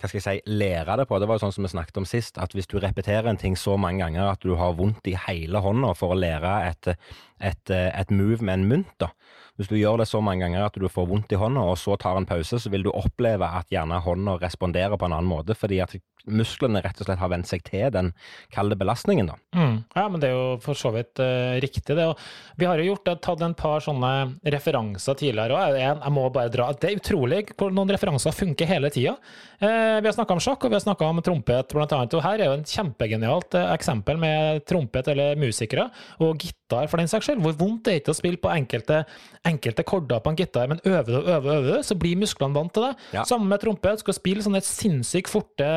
hva 0.00 0.08
skal 0.10 0.18
jeg 0.18 0.24
si, 0.24 0.54
lære 0.58 0.96
det 0.98 1.06
på, 1.06 1.18
det 1.22 1.28
var 1.30 1.38
jo 1.38 1.44
sånn 1.44 1.54
som 1.54 1.66
vi 1.66 1.70
snakket 1.70 2.00
om 2.00 2.06
sist, 2.08 2.38
at 2.42 2.54
hvis 2.56 2.66
du 2.70 2.80
repeterer 2.82 3.28
en 3.30 3.38
ting 3.38 3.54
så 3.58 3.76
mange 3.78 4.02
ganger 4.02 4.32
at 4.32 4.42
du 4.42 4.56
har 4.58 4.74
vondt 4.78 5.06
i 5.06 5.14
hele 5.28 5.62
hånda 5.62 5.92
for 5.98 6.14
å 6.14 6.18
lære 6.18 6.54
et, 6.66 6.90
et, 7.38 7.70
et 7.70 8.14
move 8.14 8.42
med 8.42 8.58
en 8.58 8.68
mynt, 8.72 8.94
da. 9.02 9.12
Hvis 9.54 9.70
du 9.70 9.76
gjør 9.78 10.00
det 10.02 10.08
så 10.10 10.18
mange 10.24 10.42
ganger 10.42 10.66
at 10.66 10.74
du 10.82 10.88
får 10.90 11.06
vondt 11.06 11.30
i 11.30 11.38
hånda, 11.38 11.62
og 11.70 11.78
så 11.78 11.94
tar 12.00 12.18
en 12.18 12.26
pause, 12.26 12.58
så 12.58 12.72
vil 12.72 12.88
du 12.88 12.90
oppleve 12.90 13.46
at 13.46 13.70
gjerne 13.70 14.00
hånda 14.02 14.40
responderer 14.42 14.98
på 14.98 15.06
en 15.06 15.14
annen 15.14 15.30
måte, 15.30 15.54
fordi 15.54 15.78
at 15.84 15.94
musklene 16.30 16.82
rett 16.84 17.00
og 17.00 17.08
slett 17.08 17.20
har 17.20 17.30
vent 17.32 17.48
seg 17.48 17.64
til 17.66 17.90
den 17.94 18.10
kalde 18.54 18.76
belastningen. 18.78 19.28
da. 19.28 19.36
Mm. 19.56 19.76
Ja, 19.94 20.06
men 20.08 20.22
det 20.22 20.30
er 20.30 20.36
jo 20.36 20.46
for 20.64 20.78
så 20.78 20.92
vidt 20.94 21.20
uh, 21.22 21.56
riktig, 21.62 21.96
det. 21.96 22.06
Og 22.08 22.60
vi 22.60 22.68
har 22.68 22.80
jo 22.80 22.88
gjort 22.90 23.04
det, 23.08 23.16
tatt 23.24 23.44
en 23.44 23.56
par 23.58 23.84
sånne 23.84 24.12
referanser 24.54 25.18
tidligere 25.20 25.58
òg. 25.58 25.78
Jeg, 25.78 25.98
jeg, 26.00 26.14
må 26.14 26.26
bare 26.34 26.52
dra 26.52 26.70
Det 26.72 26.90
er 26.90 27.00
utrolig 27.00 27.42
hvor 27.54 27.74
noen 27.74 27.92
referanser 27.94 28.34
funker 28.34 28.70
hele 28.70 28.90
tida. 28.94 29.16
Uh, 29.60 30.00
vi 30.00 30.08
har 30.08 30.16
snakka 30.16 30.36
om 30.36 30.42
sjakk, 30.42 30.64
og 30.64 30.72
vi 30.72 30.78
har 30.78 30.86
snakka 30.86 31.10
om 31.10 31.22
trompet, 31.24 31.76
blant 31.76 31.96
annet. 31.96 32.16
Og 32.16 32.24
her 32.24 32.40
er 32.40 32.50
jo 32.50 32.58
en 32.58 32.68
kjempegenialt 32.74 33.58
eksempel 33.64 34.20
med 34.20 34.64
trompet 34.68 35.12
eller 35.12 35.40
musikere, 35.40 35.90
og 36.24 36.40
gitar 36.40 36.63
for 36.90 37.00
den 37.00 37.10
saks 37.10 37.28
skyld. 37.28 37.42
Hvor 37.44 37.56
vondt 37.58 37.84
det 37.86 37.94
er 37.94 38.02
ikke 38.02 38.14
å 38.14 38.18
spille 38.18 38.40
på 38.40 38.52
enkelte, 38.52 39.02
enkelte 39.46 39.86
korder 39.86 40.22
på 40.24 40.32
en 40.32 40.38
gitar, 40.38 40.70
men 40.70 40.82
øver 40.84 41.18
og 41.20 41.30
øver, 41.36 41.60
øver, 41.60 41.82
så 41.86 41.96
blir 41.98 42.18
musklene 42.20 42.56
vant 42.56 42.74
til 42.74 42.88
det. 42.88 42.92
Ja. 43.16 43.26
Sammen 43.28 43.50
med 43.50 43.62
trompet. 43.62 44.02
Skal 44.04 44.16
spille 44.16 44.44
sånne 44.44 44.62
sinnssykt 44.64 45.30
forte, 45.32 45.70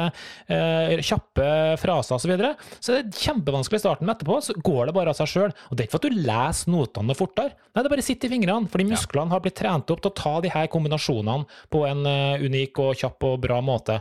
kjappe 0.47 1.47
fraser 1.81 2.17
osv. 2.17 2.27
Så, 2.27 2.31
videre. 2.33 2.55
så 2.83 2.91
det 2.91 2.99
er 3.05 3.21
kjempevanskelig 3.23 3.79
i 3.79 3.83
starten, 3.85 4.07
men 4.07 4.15
etterpå 4.17 4.39
så 4.43 4.55
går 4.59 4.89
det 4.89 4.95
bare 4.97 5.13
av 5.13 5.19
seg 5.19 5.31
sjøl. 5.31 5.53
Og 5.69 5.77
det 5.77 5.85
er 5.85 5.87
ikke 5.87 5.95
for 5.95 6.03
at 6.03 6.11
du 6.11 6.25
leser 6.27 6.73
notene 6.73 7.15
fortere, 7.17 7.55
nei, 7.71 7.85
det 7.85 7.93
bare 7.93 8.05
sitter 8.05 8.27
i 8.27 8.35
fingrene. 8.35 8.71
Fordi 8.73 8.87
musklene 8.89 9.33
har 9.33 9.43
blitt 9.43 9.57
trent 9.59 9.93
opp 9.93 10.03
til 10.03 10.11
å 10.11 10.17
ta 10.17 10.35
de 10.43 10.51
her 10.51 10.67
kombinasjonene 10.73 11.47
på 11.73 11.83
en 11.87 12.03
uh, 12.07 12.43
unik 12.43 12.83
og 12.83 12.99
kjapp 12.99 13.27
og 13.29 13.41
bra 13.47 13.61
måte. 13.63 13.99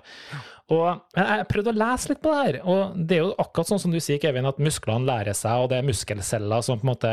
Og 0.75 1.15
Jeg 1.15 1.47
prøvde 1.47 1.71
å 1.71 1.79
lese 1.79 2.11
litt 2.11 2.21
på 2.25 2.31
det 2.33 2.39
her, 2.41 2.57
og 2.67 2.95
det 2.99 3.17
er 3.17 3.21
jo 3.23 3.35
akkurat 3.39 3.69
sånn 3.69 3.81
som 3.85 3.93
du 3.95 4.01
sier, 4.03 4.19
Kevin, 4.23 4.49
at 4.51 4.59
musklene 4.59 5.07
lærer 5.07 5.37
seg, 5.39 5.63
og 5.63 5.69
det 5.71 5.79
er 5.79 5.87
muskelceller 5.87 6.65
som 6.67 6.81
på 6.81 6.89
en 6.89 6.91
måte 6.91 7.13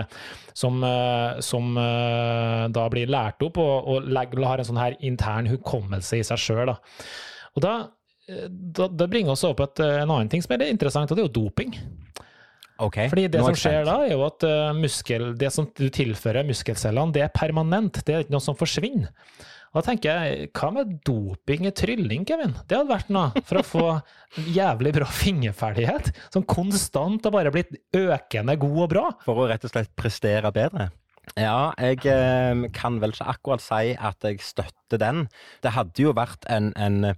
som, 0.58 0.80
eh, 0.88 1.42
som 1.46 1.78
uh, 1.78 2.66
da 2.74 2.88
blir 2.90 3.12
lært 3.14 3.46
opp 3.46 3.60
og, 3.62 3.92
og 3.94 4.10
legger, 4.10 4.42
har 4.50 4.64
en 4.64 4.70
sånn 4.72 4.82
her 4.82 4.98
intern 5.06 5.52
hukommelse 5.52 6.18
i 6.18 6.26
seg 6.26 6.42
sjøl. 6.42 6.74
Og 6.74 7.62
da, 7.62 7.76
da, 8.50 8.90
det 8.90 9.10
bringer 9.14 9.36
oss 9.36 9.46
opp 9.46 9.62
et, 9.68 9.86
en 9.86 10.10
annen 10.10 10.34
ting 10.34 10.42
som 10.42 10.58
er 10.58 10.66
interessant, 10.72 11.14
og 11.14 11.20
det 11.20 11.28
er 11.28 11.30
jo 11.30 11.38
doping. 11.44 11.78
Okay. 12.82 13.06
Fordi 13.12 13.30
det 13.30 13.46
som 13.46 13.54
skjer 13.54 13.86
da, 13.86 14.00
er 14.02 14.16
jo 14.16 14.26
at 14.26 14.50
muskel, 14.80 15.30
det 15.38 15.54
som 15.54 15.70
du 15.78 15.86
tilfører 15.94 16.48
muskelcellene, 16.48 17.14
det 17.14 17.28
er 17.28 17.36
permanent. 17.38 18.02
Det 18.02 18.16
er 18.16 18.26
ikke 18.26 18.34
noe 18.34 18.44
som 18.44 18.58
forsvinner. 18.58 19.14
Da 19.74 19.82
tenker 19.82 20.14
jeg, 20.14 20.50
hva 20.54 20.68
med 20.70 20.98
doping 21.08 21.66
i 21.66 21.74
trylling, 21.74 22.28
Kevin? 22.30 22.52
Det 22.70 22.78
hadde 22.78 22.94
vært 22.94 23.08
noe 23.14 23.42
for 23.42 23.58
å 23.58 23.64
få 23.66 23.86
jævlig 24.54 24.92
bra 25.00 25.08
fingerferdighet. 25.10 26.12
Som 26.34 26.46
konstant 26.46 27.26
har 27.26 27.34
bare 27.34 27.54
blitt 27.54 27.74
økende 27.98 28.54
god 28.62 28.82
og 28.86 28.92
bra. 28.92 29.06
For 29.26 29.42
å 29.42 29.48
rett 29.50 29.66
og 29.66 29.74
slett 29.74 29.90
prestere 29.98 30.54
bedre? 30.54 30.92
Ja, 31.40 31.72
jeg 31.80 32.04
eh, 32.12 32.66
kan 32.76 33.00
vel 33.02 33.16
ikke 33.16 33.32
akkurat 33.32 33.64
si 33.64 33.96
at 33.96 34.28
jeg 34.28 34.44
støtter 34.46 35.02
den. 35.02 35.26
Det 35.66 35.74
hadde 35.74 36.06
jo 36.06 36.14
vært 36.14 36.46
en, 36.52 36.70
en 36.78 37.16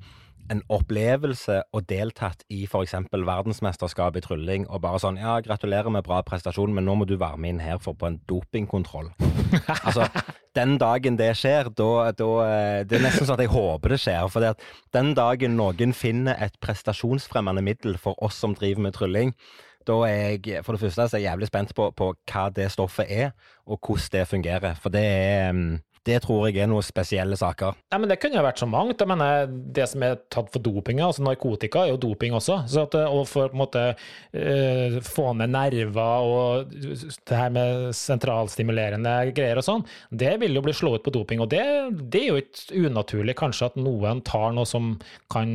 en 0.53 0.61
opplevelse 0.69 1.61
og 1.73 1.85
deltatt 1.89 2.43
i 2.53 2.63
f.eks. 2.67 2.93
verdensmesterskap 3.11 4.17
i 4.19 4.23
trylling, 4.23 4.67
og 4.69 4.83
bare 4.83 5.01
sånn 5.01 5.19
Ja, 5.21 5.39
gratulerer 5.43 5.91
med 5.93 6.05
bra 6.05 6.21
prestasjon, 6.25 6.73
men 6.75 6.85
nå 6.85 6.97
må 6.99 7.07
du 7.09 7.15
være 7.17 7.39
med 7.41 7.55
inn 7.55 7.63
her 7.63 7.79
for 7.81 7.97
på 7.97 8.09
en 8.09 8.19
dopingkontroll. 8.29 9.11
altså, 9.87 10.07
den 10.57 10.77
dagen 10.81 11.17
det 11.19 11.31
skjer, 11.39 11.71
da, 11.75 12.11
da 12.15 12.31
eh, 12.45 12.79
Det 12.85 12.99
er 12.99 13.05
nesten 13.07 13.27
sånn 13.27 13.37
at 13.37 13.45
jeg 13.45 13.53
håper 13.53 13.95
det 13.95 14.01
skjer. 14.03 14.29
For 14.31 14.65
den 14.95 15.13
dagen 15.17 15.57
noen 15.59 15.95
finner 15.97 16.37
et 16.41 16.57
prestasjonsfremmende 16.63 17.65
middel 17.65 17.99
for 18.01 18.19
oss 18.23 18.37
som 18.41 18.55
driver 18.57 18.87
med 18.87 18.97
trylling, 18.97 19.33
da 19.85 19.99
er 20.07 20.39
jeg 20.41 20.63
for 20.65 20.73
det 20.73 20.81
første 20.81 21.05
så 21.05 21.17
er 21.17 21.21
jeg 21.21 21.29
jævlig 21.29 21.49
spent 21.51 21.75
på, 21.77 21.91
på 21.93 22.13
hva 22.31 22.47
det 22.53 22.71
stoffet 22.73 23.09
er, 23.11 23.35
og 23.69 23.77
hvordan 23.81 24.09
det 24.13 24.29
fungerer. 24.29 24.79
For 24.81 24.93
det 24.93 25.03
er 25.05 25.51
mm, 25.53 25.75
det 26.05 26.19
tror 26.21 26.45
jeg 26.47 26.61
er 26.61 26.69
noen 26.69 26.85
spesielle 26.85 27.37
saker. 27.39 27.77
Nei, 27.91 27.99
men 28.01 28.11
Det 28.11 28.19
kunne 28.21 28.37
jo 28.37 28.45
vært 28.45 28.61
så 28.61 28.67
mangt. 28.69 29.01
Jeg 29.01 29.09
mener, 29.09 29.47
Det 29.49 29.87
som 29.89 30.03
er 30.05 30.19
tatt 30.29 30.51
for 30.53 30.61
doping, 30.61 31.01
altså 31.01 31.25
narkotika, 31.25 31.85
er 31.85 31.95
jo 31.95 32.01
doping 32.01 32.35
også. 32.37 32.61
Så 32.69 32.85
at, 32.85 32.95
og 32.95 33.25
for 33.27 33.49
på 33.49 33.57
en 33.57 33.61
måte 33.63 33.83
uh, 33.95 34.99
få 35.05 35.33
ned 35.39 35.53
nerver 35.53 36.25
og 36.25 36.69
det 36.69 37.35
her 37.35 37.51
med 37.53 37.89
sentralstimulerende 37.95 39.13
greier 39.35 39.59
og 39.59 39.65
sånn, 39.65 39.85
det 40.11 40.35
vil 40.41 40.55
jo 40.55 40.63
bli 40.65 40.75
slått 40.75 41.01
ut 41.01 41.05
på 41.07 41.13
doping. 41.15 41.41
Og 41.43 41.49
det, 41.51 41.63
det, 42.13 42.21
er 42.21 42.29
jo 42.29 42.41
ikke 42.41 42.85
unaturlig 42.85 43.35
kanskje 43.39 43.71
at 43.71 43.79
noen 43.79 44.21
tar 44.25 44.53
noe 44.55 44.67
som 44.69 44.93
kan 45.33 45.49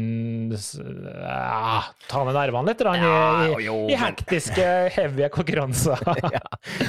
uh, 0.53 1.91
ta 2.11 2.25
ned 2.27 2.37
nervene 2.37 2.73
litt 2.73 2.85
ja, 2.85 3.15
i, 3.47 3.55
i, 3.65 3.77
i, 3.95 3.99
hektiske, 3.99 4.67
heavy 4.97 5.29
konkurranser. 5.33 6.03
ja. 6.37 6.43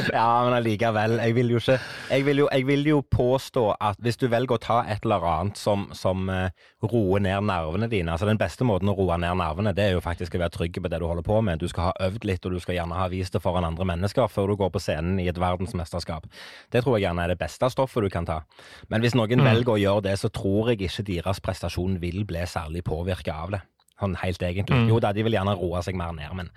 ja, 0.10 0.28
men 0.48 0.58
allikevel. 0.58 1.20
Jeg 1.22 1.38
vil 1.38 1.56
jo 1.56 1.62
ikke 1.62 1.78
Jeg 2.12 2.26
vil 2.28 2.44
jo, 2.44 2.50
jeg 2.52 2.68
vil 2.68 2.88
jo 2.90 3.02
påstå 3.06 3.51
påstå 3.52 3.76
at 3.80 3.98
hvis 4.00 4.18
du 4.18 4.28
velger 4.30 4.56
å 4.56 4.62
ta 4.62 4.84
et 4.88 5.04
eller 5.04 5.24
annet 5.24 5.58
som, 5.58 5.90
som 5.94 6.30
uh, 6.30 6.50
roer 6.82 7.20
ned 7.20 7.44
nervene 7.44 7.90
dine 7.90 8.12
altså 8.12 8.26
Den 8.26 8.38
beste 8.38 8.64
måten 8.64 8.90
å 8.90 8.96
roe 8.96 9.18
ned 9.18 9.38
nervene, 9.38 9.74
det 9.74 9.84
er 9.84 9.92
jo 9.94 10.02
faktisk 10.02 10.36
å 10.36 10.40
være 10.40 10.52
trygg 10.56 10.82
på 10.82 10.90
det 10.90 11.00
du 11.00 11.06
holder 11.06 11.24
på 11.24 11.42
med. 11.42 11.60
Du 11.60 11.68
skal 11.68 11.92
ha 11.92 12.08
øvd 12.08 12.26
litt, 12.26 12.46
og 12.46 12.54
du 12.54 12.60
skal 12.60 12.76
gjerne 12.76 12.96
ha 12.96 13.08
vist 13.10 13.34
det 13.34 13.42
foran 13.42 13.66
andre 13.66 13.86
mennesker 13.86 14.28
før 14.28 14.52
du 14.52 14.56
går 14.56 14.72
på 14.72 14.80
scenen 14.80 15.20
i 15.20 15.28
et 15.28 15.38
verdensmesterskap. 15.38 16.28
Det 16.72 16.84
tror 16.84 16.98
jeg 16.98 17.08
gjerne 17.08 17.26
er 17.26 17.34
det 17.34 17.42
beste 17.42 17.70
stoffet 17.72 18.04
du 18.04 18.10
kan 18.10 18.26
ta. 18.26 18.42
Men 18.90 19.02
hvis 19.02 19.16
noen 19.16 19.42
mm. 19.42 19.48
velger 19.48 19.76
å 19.76 19.82
gjøre 19.82 20.08
det, 20.10 20.18
så 20.20 20.30
tror 20.30 20.72
jeg 20.72 20.88
ikke 20.88 21.08
deres 21.08 21.44
prestasjon 21.44 22.00
vil 22.02 22.24
bli 22.26 22.46
særlig 22.48 22.86
påvirka 22.88 23.36
av 23.44 23.58
det. 23.58 23.64
Sånn 24.02 24.18
helt 24.18 24.42
egentlig. 24.42 24.80
Mm. 24.80 24.90
Jo 24.90 24.98
da, 25.04 25.14
de 25.14 25.26
vil 25.26 25.38
gjerne 25.38 25.54
roe 25.60 25.84
seg 25.86 25.98
mer 26.00 26.16
ned, 26.18 26.32
men 26.38 26.50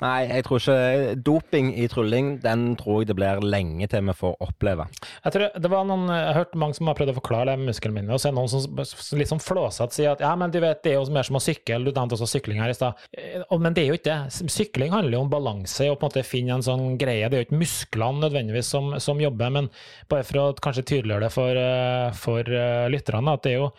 nei, 0.00 0.24
jeg 0.30 0.46
tror 0.46 0.62
ikke 0.62 1.14
Doping 1.26 1.74
i 1.76 1.86
trylling, 1.92 2.30
den 2.42 2.70
tror 2.80 3.02
jeg 3.02 3.10
det 3.10 3.16
blir 3.18 3.42
lenge 3.44 3.86
til 3.90 4.06
vi 4.08 4.14
får 4.16 4.38
oppleve. 4.42 4.86
Jeg 5.26 5.34
tror 5.34 5.58
det 5.60 5.70
var 5.70 5.84
noen, 5.86 6.06
jeg 6.08 6.24
har 6.30 6.38
hørt 6.40 6.56
mange 6.58 6.78
som 6.78 6.88
har 6.90 6.96
prøvd 6.98 7.12
å 7.12 7.18
forklare 7.20 7.52
det 7.52 7.58
med 7.60 7.94
min, 7.94 8.10
og 8.10 8.18
så 8.20 8.30
er 8.30 8.34
det 8.34 8.38
noen 8.40 8.50
som 8.50 9.20
litt 9.20 9.30
sånn 9.30 9.44
flåsete 9.44 9.98
sier 9.98 10.14
at 10.14 10.24
ja, 10.24 10.32
men 10.40 10.52
du 10.52 10.58
vet, 10.62 10.82
det 10.82 10.94
er 10.94 10.98
jo 10.98 11.14
mer 11.14 11.28
som 11.28 11.38
å 11.38 11.44
sykle, 11.44 11.82
du 11.84 11.92
nevnte 11.92 12.16
også 12.16 12.30
sykling 12.32 12.62
her 12.62 12.72
i 12.72 12.78
stad. 12.78 12.98
Eh, 13.12 13.44
men 13.60 13.76
det 13.76 13.84
er 13.84 13.92
jo 13.92 14.00
ikke 14.00 14.08
det. 14.10 14.50
Sykling 14.56 14.96
handler 14.96 15.18
jo 15.18 15.22
om 15.26 15.32
balanse 15.32 15.86
og 15.90 16.00
på 16.00 16.08
en 16.08 16.10
måte 16.10 16.26
finne 16.26 16.56
en 16.56 16.66
sånn 16.66 16.98
greie. 17.00 17.28
Det 17.28 17.36
er 17.36 17.44
jo 17.44 17.50
ikke 17.50 17.62
musklene 17.62 18.24
nødvendigvis 18.24 18.72
som, 18.74 18.92
som 19.02 19.22
jobber, 19.22 19.54
men 19.60 19.70
bare 20.10 20.26
for 20.26 20.42
å 20.42 20.50
kanskje 20.58 20.88
tydeliggjøre 20.94 21.28
det 21.28 21.32
for, 21.36 21.64
eh, 21.68 22.20
for 22.24 22.60
eh, 22.60 22.90
lytterne, 22.92 23.36
at 23.36 23.46
det 23.46 23.54
er 23.54 23.60
jo 23.60 23.72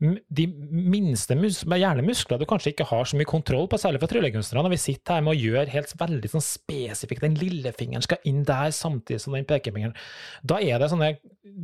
de 0.00 0.46
minste 0.72 1.36
mus 1.36 1.58
hjernemuskler 1.68 2.40
du 2.40 2.46
kanskje 2.48 2.72
ikke 2.72 2.86
har 2.88 3.08
så 3.08 3.18
mye 3.20 3.28
kontroll 3.28 3.66
på, 3.68 3.76
særlig 3.80 4.00
for 4.00 4.08
tryllekunstnere. 4.08 4.62
Når 4.64 4.72
vi 4.72 4.80
sitter 4.80 5.18
her 5.18 5.26
med 5.26 5.34
å 5.34 5.40
gjøre 5.40 5.74
helt 5.74 5.92
veldig 6.00 6.30
sånn 6.32 6.44
spesifikt, 6.44 7.24
den 7.26 7.36
lillefingeren 7.36 8.06
skal 8.06 8.24
inn 8.28 8.40
der 8.48 8.72
samtidig 8.72 9.20
som 9.20 9.36
den 9.36 9.48
pekefingeren. 9.48 9.92
Da 10.40 10.56
er 10.64 10.80
det 10.80 10.88
sånne 10.92 11.12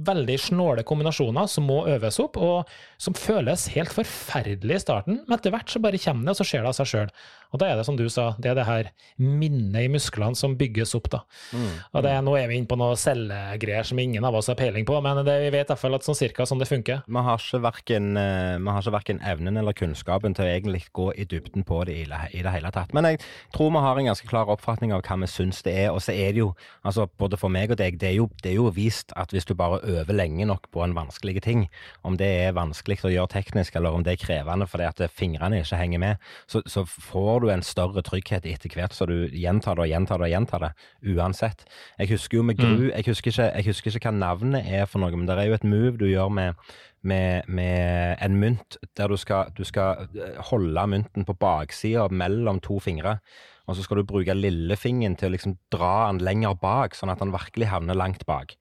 veldig 0.06 0.36
snåle 0.42 0.84
kombinasjoner 0.84 1.48
som 1.48 1.64
må 1.68 1.82
øves 1.88 2.20
opp, 2.20 2.36
og 2.36 2.76
som 2.98 3.16
føles 3.16 3.68
helt 3.74 3.92
forferdelig 3.92 4.78
i 4.78 4.84
starten, 4.84 5.20
men 5.24 5.36
etter 5.36 5.54
hvert 5.54 5.72
så 5.72 5.82
bare 5.82 6.00
kommer 6.00 6.28
det, 6.28 6.36
og 6.36 6.40
så 6.40 6.48
skjer 6.48 6.64
det 6.64 6.72
av 6.72 6.78
seg 6.78 6.92
sjøl. 6.92 7.12
Og 7.54 7.60
da 7.62 7.68
er 7.70 7.78
det 7.78 7.86
som 7.86 7.96
du 7.98 8.04
sa, 8.10 8.26
det 8.42 8.50
er 8.50 8.58
det 8.58 8.66
her 8.66 8.88
minnet 9.22 9.86
i 9.86 9.90
musklene 9.92 10.36
som 10.38 10.56
bygges 10.58 10.94
opp, 10.98 11.08
da. 11.12 11.22
Mm. 11.54 11.70
Og 11.92 12.04
det, 12.04 12.14
nå 12.26 12.34
er 12.38 12.50
vi 12.50 12.58
inne 12.58 12.68
på 12.70 12.78
noe 12.80 12.96
cellegreier 13.00 13.86
som 13.86 14.00
ingen 14.02 14.24
av 14.26 14.36
oss 14.36 14.50
har 14.50 14.58
peiling 14.58 14.86
på, 14.88 14.98
men 15.04 15.22
det, 15.26 15.36
vi 15.44 15.52
vet 15.54 15.68
i 15.68 15.72
hvert 15.72 15.82
fall 15.82 15.96
at 15.98 16.06
sånn 16.06 16.18
cirka 16.18 16.46
sånn 16.48 16.60
det 16.62 16.68
funker. 16.70 17.04
Man 17.06 17.26
har 17.26 17.40
ikke 17.40 17.62
verken, 17.64 18.10
eh, 18.20 18.90
verken 18.92 19.22
evnen 19.24 19.60
eller 19.60 19.76
kunnskapen 19.76 20.36
til 20.36 20.46
å 20.46 20.52
egentlig 20.52 20.84
gå 20.96 21.10
i 21.14 21.26
dybden 21.28 21.66
på 21.66 21.82
det 21.88 21.96
i, 22.02 22.06
i, 22.06 22.42
det 22.44 22.54
hele 22.54 22.72
tatt. 22.74 22.94
Men 22.96 23.08
jeg 23.12 23.22
tror 23.54 23.72
vi 23.74 23.84
har 23.86 24.00
en 24.00 24.10
ganske 24.10 24.28
klar 24.30 24.50
oppfatning 24.52 24.94
av 24.94 25.04
hva 25.06 25.20
vi 25.22 25.30
syns 25.30 25.62
det 25.66 25.76
er. 25.86 25.90
Og 25.94 26.02
så 26.04 26.14
er 26.14 26.34
det 26.34 26.42
jo, 26.42 26.50
altså 26.86 27.08
både 27.18 27.38
for 27.40 27.52
meg 27.52 27.72
og 27.72 27.80
deg, 27.80 28.00
det 28.02 28.10
er 28.12 28.18
jo, 28.18 28.28
det 28.42 28.52
er 28.52 28.58
jo 28.58 28.72
vist 28.74 29.14
at 29.16 29.32
hvis 29.34 29.48
du 29.48 29.54
bare 29.58 29.80
øver 29.86 30.16
lenge 30.16 30.48
nok 30.48 30.68
på 30.74 30.82
en 30.84 30.96
vanskelig 30.96 31.40
ting, 31.46 31.66
om 32.06 32.18
det 32.18 32.28
er 32.46 32.56
vanskelig 32.56 32.85
å 32.86 33.12
gjøre 33.12 33.32
teknisk, 33.34 33.76
eller 33.76 33.94
om 33.94 34.06
det 34.06 34.16
er 34.16 34.22
krevende 34.22 34.66
fordi 34.70 34.86
at 34.88 35.02
fingrene 35.12 35.60
ikke 35.60 35.80
henger 35.80 36.02
med, 36.02 36.26
så, 36.46 36.62
så 36.66 36.84
får 36.86 37.36
får 37.36 37.40
du 37.40 37.50
en 37.52 37.64
større 37.64 38.02
trygghet 38.04 38.46
etter 38.48 38.72
hvert, 38.72 38.94
så 38.96 39.06
du 39.08 39.28
gjentar 39.28 39.76
det 39.76 39.86
og 39.86 39.90
gjentar 39.90 40.20
det 40.20 40.28
og 40.28 40.32
gjentar 40.32 40.62
det, 40.64 40.70
uansett. 41.12 41.64
Jeg 41.98 42.12
husker 42.14 42.38
jo 42.38 42.44
med 42.46 42.56
Gru, 42.56 42.86
mm. 42.86 42.92
jeg, 42.94 43.06
husker 43.10 43.32
ikke, 43.32 43.48
jeg, 43.50 43.66
husker 43.66 43.90
ikke, 43.90 44.08
hva 44.08 44.14
navnet 44.16 44.68
er 44.78 44.86
for 44.88 45.02
noe, 45.02 45.12
men 45.12 45.26
det 45.28 45.36
er 45.36 45.50
jo 45.50 45.58
et 45.58 45.66
move 45.68 45.96
du 46.00 46.06
gjør 46.08 46.30
med, 46.32 46.62
med, 47.02 47.48
med 47.48 48.16
en 48.24 48.38
mynt 48.40 48.78
der 48.96 49.12
du 49.12 49.18
skal, 49.20 49.52
du 49.56 49.64
skal 49.68 50.06
eh, 50.16 50.38
holde 50.50 50.86
mynten 50.92 51.26
på 51.28 51.36
baksida 51.36 52.08
mellom 52.08 52.62
to 52.64 52.78
fingre. 52.80 53.18
Og 53.66 53.76
så 53.76 53.82
skal 53.82 53.98
du 53.98 54.06
bruke 54.06 54.34
lillefingeren 54.36 55.16
til 55.18 55.28
å 55.28 55.34
liksom 55.34 55.56
dra 55.74 56.06
den 56.06 56.22
lenger 56.24 56.54
bak, 56.62 56.94
sånn 56.94 57.10
at 57.10 57.20
den 57.20 57.34
virkelig 57.34 57.72
havner 57.72 57.98
langt 57.98 58.22
bak. 58.28 58.54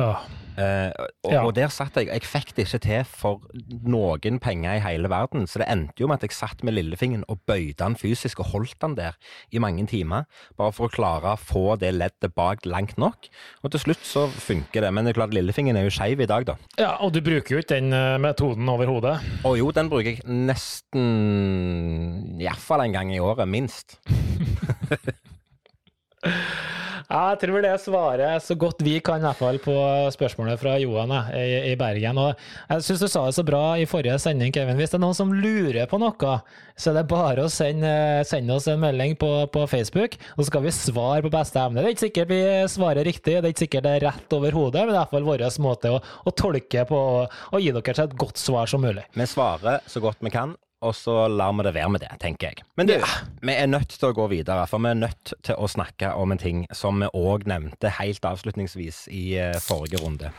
Ja. 0.00 0.14
Uh, 0.60 0.90
og, 1.24 1.30
ja. 1.32 1.40
og, 1.46 1.52
der 1.56 1.70
satt 1.72 1.94
jeg 1.96 2.08
Jeg 2.10 2.24
fikk 2.26 2.50
det 2.56 2.66
ikke 2.66 2.80
til 2.84 3.04
for 3.08 3.44
noen 3.86 4.40
penger 4.42 4.76
i 4.76 4.82
hele 4.82 5.08
verden. 5.12 5.46
Så 5.48 5.62
det 5.62 5.68
endte 5.70 6.02
jo 6.02 6.08
med 6.10 6.20
at 6.20 6.26
jeg 6.26 6.36
satt 6.36 6.64
med 6.66 6.74
lillefingeren 6.76 7.24
og 7.30 7.40
bøyde 7.48 7.78
den 7.80 7.96
fysisk 7.96 8.42
og 8.42 8.50
holdt 8.52 8.76
den 8.82 8.96
der 8.98 9.16
i 9.54 9.62
mange 9.62 9.86
timer. 9.90 10.26
Bare 10.58 10.74
for 10.76 10.88
å 10.88 10.92
klare 10.92 11.34
å 11.34 11.40
få 11.40 11.76
det 11.80 11.94
leddet 11.96 12.34
bak 12.36 12.66
langt 12.68 12.98
nok. 13.00 13.30
Og 13.64 13.72
til 13.72 13.84
slutt 13.86 14.04
så 14.06 14.26
funker 14.28 14.84
det. 14.84 14.92
Men 14.92 15.06
det 15.06 15.14
er 15.14 15.20
klart 15.22 15.36
lillefingeren 15.36 15.80
er 15.80 15.88
jo 15.88 15.94
skeiv 15.94 16.20
i 16.20 16.28
dag, 16.30 16.48
da. 16.50 16.58
Ja, 16.80 16.92
og 17.00 17.14
du 17.14 17.22
bruker 17.24 17.56
jo 17.56 17.62
ikke 17.62 17.76
den 17.78 17.94
eh, 17.96 18.18
metoden 18.20 18.68
overhodet? 18.68 19.16
Å 19.46 19.56
jo, 19.58 19.70
den 19.76 19.90
bruker 19.92 20.12
jeg 20.12 20.24
nesten 20.26 21.04
Iallfall 22.42 22.84
en 22.84 22.96
gang 22.96 23.14
i 23.14 23.22
året, 23.22 23.48
minst. 23.48 24.00
Jeg 27.10 27.38
tror 27.42 27.64
det 27.64 27.72
svaret 27.82 28.44
så 28.44 28.54
godt 28.54 28.84
vi 28.86 28.92
kan, 29.02 29.18
i 29.18 29.24
hvert 29.26 29.38
fall 29.40 29.56
på 29.58 29.72
spørsmålet 30.14 30.60
fra 30.60 30.76
Johan 30.78 31.10
i, 31.34 31.72
i 31.72 31.74
Bergen. 31.78 32.20
Og 32.22 32.38
jeg 32.70 32.84
syns 32.86 33.02
du 33.02 33.08
sa 33.10 33.24
det 33.26 33.34
så 33.34 33.44
bra 33.46 33.62
i 33.82 33.86
forrige 33.90 34.14
sending, 34.22 34.54
Kevin. 34.54 34.78
Hvis 34.78 34.92
det 34.92 35.00
er 35.00 35.02
noen 35.02 35.18
som 35.18 35.32
lurer 35.34 35.90
på 35.90 35.98
noe, 35.98 36.36
så 36.78 36.92
er 36.92 37.00
det 37.00 37.04
bare 37.10 37.48
å 37.48 37.50
sende, 37.50 37.90
sende 38.30 38.54
oss 38.54 38.70
en 38.70 38.78
melding 38.84 39.16
på, 39.18 39.32
på, 39.50 39.66
Facebook, 39.72 40.14
og 40.36 40.44
så 40.44 40.48
skal 40.52 40.64
vi 40.68 40.76
svare 40.76 41.26
på 41.26 41.34
beste 41.34 41.58
evne. 41.58 41.82
Det 41.82 41.90
er 41.90 41.96
ikke 41.96 42.06
sikkert 42.06 42.30
vi 42.30 42.40
svarer 42.76 43.10
riktig, 43.10 43.34
det 43.34 43.42
er 43.42 43.50
ikke 43.56 43.66
sikkert 43.66 43.88
det 43.88 43.96
er 43.96 44.06
rett 44.06 44.38
over 44.38 44.60
hodet, 44.60 44.86
men 44.86 44.94
det 44.94 45.00
er 45.00 45.02
iallfall 45.02 45.30
vår 45.32 45.46
måte 45.66 45.94
å, 45.96 46.00
å, 46.00 46.36
tolke 46.38 46.86
på 46.86 47.04
og 47.26 47.58
gi 47.58 47.74
dere 47.74 48.06
et 48.06 48.18
godt 48.22 48.38
svar 48.38 48.70
som 48.70 48.86
mulig. 48.86 49.08
Vi 49.18 49.26
svarer 49.26 49.82
så 49.90 50.04
godt 50.04 50.22
vi 50.22 50.30
kan 50.30 50.54
og 50.80 50.94
så 50.96 51.28
lar 51.28 51.52
vi 51.52 51.64
det 51.66 51.74
være 51.76 51.90
med 51.92 52.00
det, 52.00 52.10
tenker 52.22 52.50
jeg. 52.50 52.64
Men 52.76 52.88
du, 52.88 52.94
ja. 52.96 53.10
vi 53.44 53.52
er 53.52 53.68
nødt 53.68 53.92
til 53.92 54.08
å 54.08 54.16
gå 54.16 54.26
videre, 54.32 54.64
for 54.70 54.80
vi 54.80 54.92
er 54.94 55.00
nødt 55.02 55.34
til 55.44 55.58
å 55.60 55.68
snakke 55.68 56.14
om 56.16 56.32
en 56.32 56.40
ting 56.40 56.64
som 56.72 57.02
vi 57.02 57.10
òg 57.16 57.44
nevnte 57.50 57.92
helt 58.00 58.24
avslutningsvis 58.24 59.04
i 59.12 59.24
uh, 59.36 59.60
forrige 59.60 60.00
runde. 60.00 60.32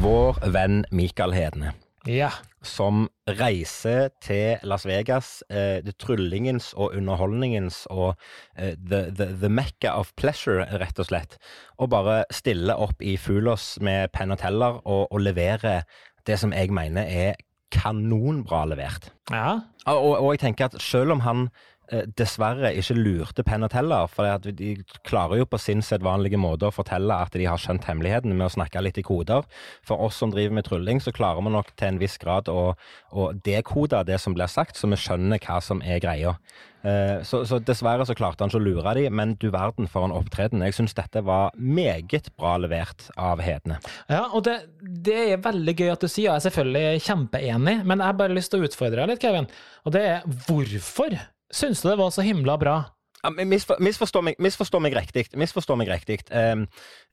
Vår 0.00 0.40
venn 0.54 0.84
Mikael 0.90 1.36
Hedne. 1.36 1.74
Ja. 2.08 2.30
Som 2.64 3.06
reiser 3.28 4.10
til 4.24 4.60
Las 4.64 4.84
Vegas, 4.88 5.42
eh, 5.48 5.80
det 5.84 5.94
tryllingens 6.00 6.72
og 6.76 6.96
underholdningens 6.96 7.82
og 7.92 8.14
eh, 8.56 8.72
the, 8.76 9.10
the, 9.12 9.30
the, 9.40 9.48
mecca 9.48 9.92
of 9.92 10.12
pleasure, 10.16 10.64
rett 10.80 11.00
og 11.00 11.08
slett. 11.08 11.36
Og 11.80 11.92
bare 11.92 12.22
stiller 12.32 12.80
opp 12.80 13.04
i 13.04 13.16
Fulås 13.20 13.78
med 13.84 14.12
penn 14.16 14.32
og 14.32 14.40
teller 14.40 14.80
og, 14.84 15.06
og 15.12 15.24
leverer 15.24 15.84
det 16.26 16.38
som 16.40 16.54
jeg 16.56 16.72
mener 16.74 17.04
er 17.08 17.36
kanonbra 17.74 18.64
levert. 18.70 19.10
Ja. 19.32 19.60
Og, 19.90 20.18
og, 20.20 20.32
jeg 20.34 20.44
tenker 20.44 20.70
at 20.70 20.76
selv 20.82 21.14
om 21.16 21.22
han 21.24 21.46
eh, 21.92 22.04
dessverre 22.18 22.70
ikke 22.76 22.96
lurte 22.96 23.44
Penn 23.46 23.66
og 23.66 23.72
Teller, 23.74 24.08
for 24.10 24.46
de 24.46 24.74
klarer 25.06 25.42
jo 25.42 25.48
på 25.48 25.60
sin 25.60 25.82
sedvanlige 25.84 26.40
måte 26.40 26.68
å 26.68 26.74
fortelle 26.74 27.18
at 27.26 27.34
de 27.36 27.48
har 27.48 27.60
skjønt 27.60 27.88
hemmeligheten 27.88 28.36
med 28.36 28.46
å 28.46 28.54
snakke 28.56 28.84
litt 28.84 29.00
i 29.00 29.06
koder. 29.06 29.48
For 29.86 30.00
oss 30.06 30.20
som 30.22 30.32
driver 30.34 30.60
med 30.60 30.68
trylling, 30.68 31.02
så 31.02 31.14
klarer 31.14 31.44
vi 31.44 31.54
nok 31.56 31.74
til 31.74 31.92
en 31.92 32.02
viss 32.02 32.16
grad 32.22 32.50
å, 32.52 32.74
å 33.10 33.32
dekode 33.44 34.04
det 34.08 34.20
som 34.22 34.36
blir 34.36 34.50
sagt, 34.50 34.78
så 34.78 34.90
vi 34.92 35.00
skjønner 35.00 35.42
hva 35.44 35.60
som 35.64 35.82
er 35.84 36.02
greia. 36.04 36.38
Eh, 36.84 37.22
så, 37.24 37.42
så, 37.48 37.58
dessverre 37.64 38.04
så 38.04 38.16
klarte 38.16 38.44
han 38.44 38.52
ikke 38.52 38.60
å 38.60 38.64
lure 38.64 38.94
de, 38.98 39.04
men 39.08 39.34
du 39.40 39.48
verden 39.54 39.88
for 39.90 40.06
en 40.06 40.14
opptreden. 40.14 40.64
Jeg 40.66 40.76
syns 40.76 40.96
dette 40.96 41.22
var 41.24 41.54
meget 41.56 42.28
bra 42.38 42.56
levert 42.60 43.08
av 43.16 43.40
Hedne. 43.44 43.80
Ja, 44.12 44.26
og 44.30 44.44
det, 44.48 44.58
det, 44.80 45.20
er 45.34 45.44
veldig 45.44 45.76
gøy 45.78 45.94
at 45.94 46.04
du 46.04 46.10
sier, 46.10 46.28
og 46.28 46.34
jeg 46.34 46.42
er 46.42 46.46
selvfølgelig 46.48 47.04
kjempeenig, 47.06 47.78
men 47.84 48.00
jeg 48.02 48.10
har 48.10 48.18
bare 48.18 48.36
lyst 48.36 48.52
til 48.52 48.60
å 48.60 48.68
utfordre 48.68 49.00
deg 49.00 49.14
litt, 49.14 49.22
Kevin. 49.24 49.48
Og 49.84 49.96
det 49.96 50.04
er 50.10 50.28
hvorfor 50.48 51.16
syns 51.54 51.80
du 51.80 51.88
det 51.88 52.00
var 52.00 52.12
så 52.12 52.24
himla 52.26 52.58
bra? 52.60 52.76
Ja, 53.24 53.30
misfor, 53.32 53.80
misforstå, 53.80 54.20
meg, 54.20 54.36
misforstå 54.42 54.80
meg 54.84 54.96
riktig. 54.98 55.30
Misforstå 55.40 55.78
meg 55.80 55.88
riktig. 55.88 56.20
Um, 56.28 56.66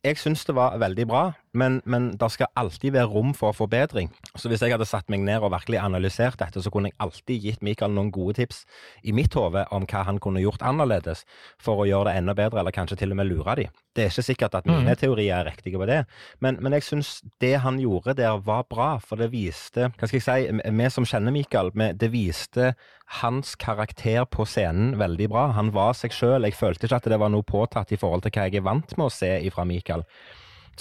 jeg 0.04 0.20
syns 0.20 0.44
det 0.48 0.58
var 0.58 0.76
veldig 0.82 1.06
bra, 1.08 1.30
men, 1.54 1.82
men 1.84 2.12
det 2.20 2.30
skal 2.32 2.52
alltid 2.56 2.94
være 2.96 3.10
rom 3.12 3.34
for 3.36 3.56
forbedring. 3.56 4.12
Så 4.40 4.48
hvis 4.48 4.62
jeg 4.64 4.72
hadde 4.72 4.88
satt 4.88 5.10
meg 5.12 5.24
ned 5.26 5.44
og 5.44 5.52
virkelig 5.52 5.82
analysert 5.82 6.40
dette, 6.40 6.64
så 6.64 6.72
kunne 6.72 6.92
jeg 6.92 7.00
alltid 7.04 7.48
gitt 7.48 7.66
Mikael 7.66 7.92
noen 7.92 8.12
gode 8.14 8.38
tips 8.40 8.64
i 9.04 9.12
mitt 9.16 9.36
hode 9.36 9.66
om 9.76 9.88
hva 9.90 10.06
han 10.08 10.22
kunne 10.24 10.44
gjort 10.44 10.64
annerledes 10.64 11.26
for 11.60 11.84
å 11.84 11.88
gjøre 11.90 12.12
det 12.12 12.22
enda 12.22 12.36
bedre, 12.38 12.62
eller 12.62 12.76
kanskje 12.76 13.02
til 13.02 13.12
og 13.12 13.20
med 13.20 13.28
lure 13.28 13.58
de. 13.60 13.68
Det 13.92 14.06
er 14.06 14.14
ikke 14.14 14.24
sikkert 14.30 14.56
at 14.56 14.70
mine 14.70 14.94
mm. 14.94 15.00
teorier 15.02 15.42
er 15.42 15.50
riktige 15.50 15.82
på 15.82 15.88
det, 15.90 16.00
men, 16.40 16.62
men 16.64 16.78
jeg 16.78 16.88
syns 16.88 17.18
det 17.44 17.58
han 17.66 17.82
gjorde 17.82 18.16
der 18.22 18.40
var 18.46 18.64
bra, 18.72 18.94
for 19.04 19.20
det 19.20 19.32
viste 19.34 19.90
Hva 19.98 20.08
skal 20.08 20.22
jeg 20.22 20.24
si, 20.24 20.72
vi 20.80 20.90
som 20.94 21.08
kjenner 21.08 21.36
Mikael, 21.36 21.72
det 22.00 22.12
viste 22.14 22.72
hans 23.20 23.58
karakter 23.60 24.24
på 24.32 24.46
scenen 24.48 24.96
veldig 25.00 25.28
bra. 25.34 25.50
Han 25.58 25.74
var 25.76 25.98
seg 26.00 26.16
sjøl. 26.16 26.48
Jeg 26.48 26.56
følte 26.56 26.88
ikke 26.88 27.02
at 27.02 27.10
det 27.12 27.20
var 27.20 27.32
noe 27.34 27.44
påtatt 27.44 27.92
i 27.92 28.00
forhold 28.00 28.24
til 28.24 28.32
hva 28.32 28.48
jeg 28.48 28.62
er 28.62 28.68
vant 28.68 28.96
med 28.96 29.10
å 29.10 29.12
se 29.12 29.34
ifra 29.44 29.66
Mikael. 29.68 30.06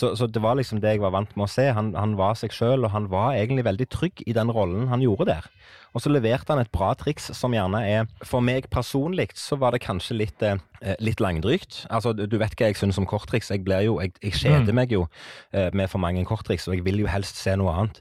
Så, 0.00 0.14
så, 0.16 0.28
det 0.32 0.40
var 0.40 0.56
liksom 0.56 0.80
det 0.80 0.94
jeg 0.94 1.02
var 1.02 1.12
vant 1.12 1.32
med 1.36 1.44
å 1.44 1.50
se. 1.50 1.66
Han, 1.76 1.92
han 1.98 2.16
var 2.16 2.38
seg 2.40 2.54
sjøl, 2.56 2.86
og 2.86 2.94
han 2.94 3.10
var 3.12 3.36
egentlig 3.36 3.66
veldig 3.66 3.88
trygg 3.92 4.24
i 4.24 4.36
den 4.36 4.52
rollen 4.54 4.88
han 4.88 5.04
gjorde 5.04 5.28
der. 5.28 5.50
Og 5.90 6.04
så 6.04 6.12
leverte 6.12 6.52
han 6.52 6.62
et 6.62 6.70
bra 6.72 6.92
triks 6.94 7.30
som 7.34 7.54
gjerne 7.54 7.80
er 7.82 8.04
For 8.26 8.44
meg 8.44 8.68
personlig 8.70 9.30
så 9.38 9.58
var 9.58 9.74
det 9.74 9.82
kanskje 9.82 10.16
litt, 10.20 10.42
eh, 10.46 10.60
litt 11.02 11.20
langdrygt. 11.20 11.84
Altså, 11.90 12.12
du 12.14 12.36
vet 12.38 12.54
hva 12.54 12.70
jeg 12.70 12.78
syns 12.78 13.00
om 13.00 13.08
korttriks. 13.10 13.50
Jeg, 13.50 13.64
blir 13.66 13.88
jo, 13.88 13.98
jeg, 14.02 14.14
jeg 14.22 14.38
kjeder 14.38 14.70
mm. 14.70 14.78
meg 14.78 14.94
jo 14.94 15.06
eh, 15.52 15.70
med 15.74 15.90
for 15.90 16.02
mange 16.02 16.24
korttriks, 16.28 16.68
og 16.68 16.78
jeg 16.78 16.86
vil 16.86 17.02
jo 17.02 17.10
helst 17.10 17.42
se 17.42 17.56
noe 17.58 17.74
annet. 17.74 18.00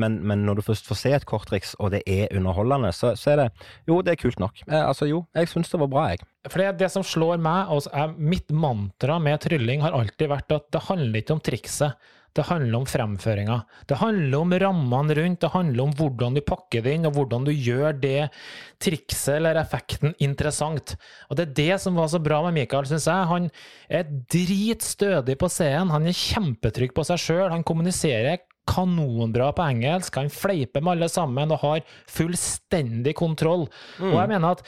Men, 0.00 0.18
men, 0.26 0.44
når 0.48 0.60
du 0.60 0.66
først 0.70 0.88
får 0.88 1.00
se 1.00 1.14
et 1.16 1.26
korttriks, 1.28 1.74
og 1.78 1.92
det 1.94 2.02
er 2.08 2.30
underholdende, 2.36 2.92
så, 2.96 3.14
så 3.18 3.34
er 3.34 3.44
det 3.44 3.48
Jo, 3.90 4.00
det 4.04 4.14
er 4.14 4.22
kult 4.22 4.40
nok. 4.42 4.62
Eh, 4.68 4.80
altså 4.80 5.10
jo, 5.10 5.24
jeg 5.36 5.50
syns 5.52 5.72
det 5.72 5.82
var 5.82 5.92
bra, 5.92 6.06
jeg. 6.14 6.24
For 6.48 6.62
det, 6.62 6.70
det 6.80 6.88
som 6.92 7.04
slår 7.04 7.42
meg, 7.42 7.72
og 7.72 7.90
er 7.92 8.16
mitt 8.16 8.48
mantra 8.52 9.18
med 9.22 9.42
trylling 9.44 9.84
har 9.84 9.96
alltid 9.96 10.32
vært 10.32 10.56
at 10.56 10.72
det 10.72 10.86
handler 10.88 11.22
ikke 11.22 11.36
om 11.36 11.44
trikset. 11.50 12.10
Det 12.32 12.44
handler 12.46 12.78
om 12.78 12.86
fremføringa. 12.86 13.56
Det 13.90 13.96
handler 13.98 14.38
om 14.38 14.52
rammene 14.62 15.14
rundt, 15.18 15.40
det 15.42 15.50
handler 15.50 15.82
om 15.82 15.94
hvordan 15.98 16.36
du 16.36 16.40
pakker 16.46 16.84
det 16.84 16.92
inn, 16.94 17.08
og 17.08 17.16
hvordan 17.16 17.48
du 17.48 17.50
gjør 17.50 17.96
det 17.98 18.28
trikset 18.82 19.40
eller 19.40 19.58
effekten 19.58 20.14
interessant. 20.22 20.94
Og 21.28 21.36
Det 21.36 21.48
er 21.48 21.56
det 21.58 21.80
som 21.82 21.98
var 21.98 22.06
så 22.12 22.22
bra 22.22 22.38
med 22.46 22.54
Michael, 22.60 22.86
syns 22.86 23.08
jeg. 23.10 23.30
Han 23.32 23.50
er 23.90 24.06
dritstødig 24.30 25.36
på 25.40 25.50
scenen, 25.50 25.90
han 25.90 26.06
er 26.06 26.14
kjempetrygg 26.14 26.94
på 26.94 27.06
seg 27.08 27.18
sjøl, 27.18 27.50
han 27.50 27.66
kommuniserer 27.66 28.38
kanonbra 28.70 29.50
på 29.56 29.66
engelsk, 29.66 30.20
han 30.20 30.30
fleiper 30.32 30.84
med 30.84 30.96
alle 30.96 31.10
sammen 31.10 31.54
og 31.54 31.62
har 31.64 31.82
fullstendig 32.10 33.16
kontroll. 33.18 33.66
Mm. 33.98 34.12
Og 34.12 34.16
jeg 34.20 34.32
mener 34.34 34.54
at 34.54 34.64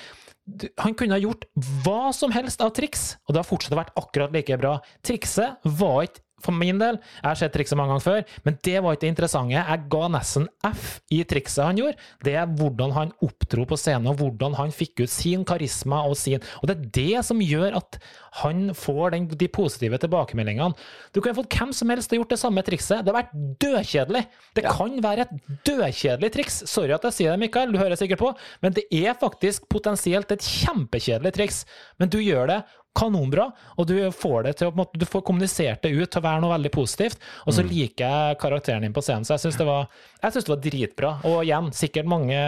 han 0.82 0.96
kunne 0.98 1.14
ha 1.14 1.22
gjort 1.22 1.46
hva 1.84 2.10
som 2.16 2.34
helst 2.34 2.62
av 2.64 2.72
triks, 2.74 3.12
og 3.26 3.34
det 3.34 3.42
har 3.44 3.48
fortsatt 3.48 3.78
vært 3.78 3.94
akkurat 3.98 4.34
like 4.34 4.58
bra. 4.58 4.76
Trikset 5.06 5.62
var 5.78 6.08
ikke 6.08 6.24
for 6.44 6.56
min 6.56 6.80
del. 6.80 6.98
Jeg 7.20 7.28
har 7.28 7.38
sett 7.38 7.54
trikset 7.54 7.78
mange 7.78 7.94
ganger 7.94 8.06
før, 8.06 8.36
men 8.46 8.58
det 8.66 8.76
var 8.78 8.96
ikke 8.96 9.06
det 9.06 9.12
interessante. 9.14 9.56
Jeg 9.58 9.86
ga 9.92 10.08
nesten 10.16 10.48
F 10.68 10.88
i 11.12 11.22
trikset 11.28 11.64
han 11.64 11.80
gjorde. 11.80 12.10
Det 12.24 12.36
er 12.38 12.56
hvordan 12.58 12.96
han 12.96 13.14
oppdro 13.24 13.66
på 13.68 13.78
scenen, 13.80 14.10
og 14.10 14.20
hvordan 14.20 14.56
han 14.58 14.74
fikk 14.74 15.04
ut 15.04 15.12
sin 15.12 15.46
karisma 15.48 16.02
og 16.08 16.16
sin 16.18 16.42
Og 16.60 16.68
det 16.68 16.76
er 16.76 16.90
det 16.98 17.24
som 17.26 17.40
gjør 17.42 17.78
at 17.78 17.98
han 18.42 18.70
får 18.76 19.12
den, 19.12 19.26
de 19.28 19.48
positive 19.52 19.98
tilbakemeldingene. 20.00 20.72
Du 21.12 21.20
kunne 21.20 21.36
fått 21.36 21.52
hvem 21.52 21.72
som 21.76 21.90
helst 21.92 22.08
til 22.08 22.18
å 22.18 22.22
gjort 22.22 22.32
det 22.32 22.40
samme 22.40 22.64
trikset. 22.64 23.02
Det 23.04 23.12
har 23.12 23.18
vært 23.18 23.34
dødkjedelig. 23.60 24.22
Det 24.56 24.64
ja. 24.64 24.72
kan 24.72 24.96
være 25.04 25.26
et 25.26 25.34
dødkjedelig 25.68 26.32
triks. 26.32 26.62
Sorry 26.70 26.94
at 26.96 27.04
jeg 27.08 27.18
sier 27.18 27.34
det, 27.34 27.42
Mikael, 27.44 27.74
du 27.74 27.80
hører 27.80 27.98
sikkert 28.00 28.22
på, 28.22 28.32
men 28.64 28.76
det 28.76 28.86
er 28.88 29.18
faktisk 29.20 29.68
potensielt 29.72 30.32
et 30.32 30.46
kjempekjedelig 30.46 31.34
triks. 31.36 31.64
Men 32.00 32.12
du 32.12 32.20
gjør 32.22 32.48
det 32.54 32.62
kanonbra, 32.96 33.48
og 33.80 33.88
du 33.88 33.96
får 34.12 34.48
det 34.48 34.54
til 34.60 34.70
å 34.70 34.86
du 34.92 35.04
får 35.08 35.24
kommunisert 35.26 35.84
det 35.84 35.92
ut 35.94 36.10
til 36.12 36.20
å 36.20 36.24
være 36.26 36.42
noe 36.44 36.52
veldig 36.54 36.72
positivt. 36.74 37.22
Og 37.46 37.56
så 37.56 37.64
mm. 37.64 37.70
liker 37.70 38.04
jeg 38.04 38.40
karakteren 38.42 38.84
din 38.84 38.96
på 38.96 39.04
scenen, 39.04 39.26
så 39.26 39.36
jeg 39.36 39.46
syns 39.46 39.60
det, 39.60 39.66
det, 39.66 40.48
var 40.52 40.64
dritbra. 40.66 41.12
Og 41.28 41.38
igjen, 41.46 41.70
sikkert 41.76 42.10
mange 42.10 42.40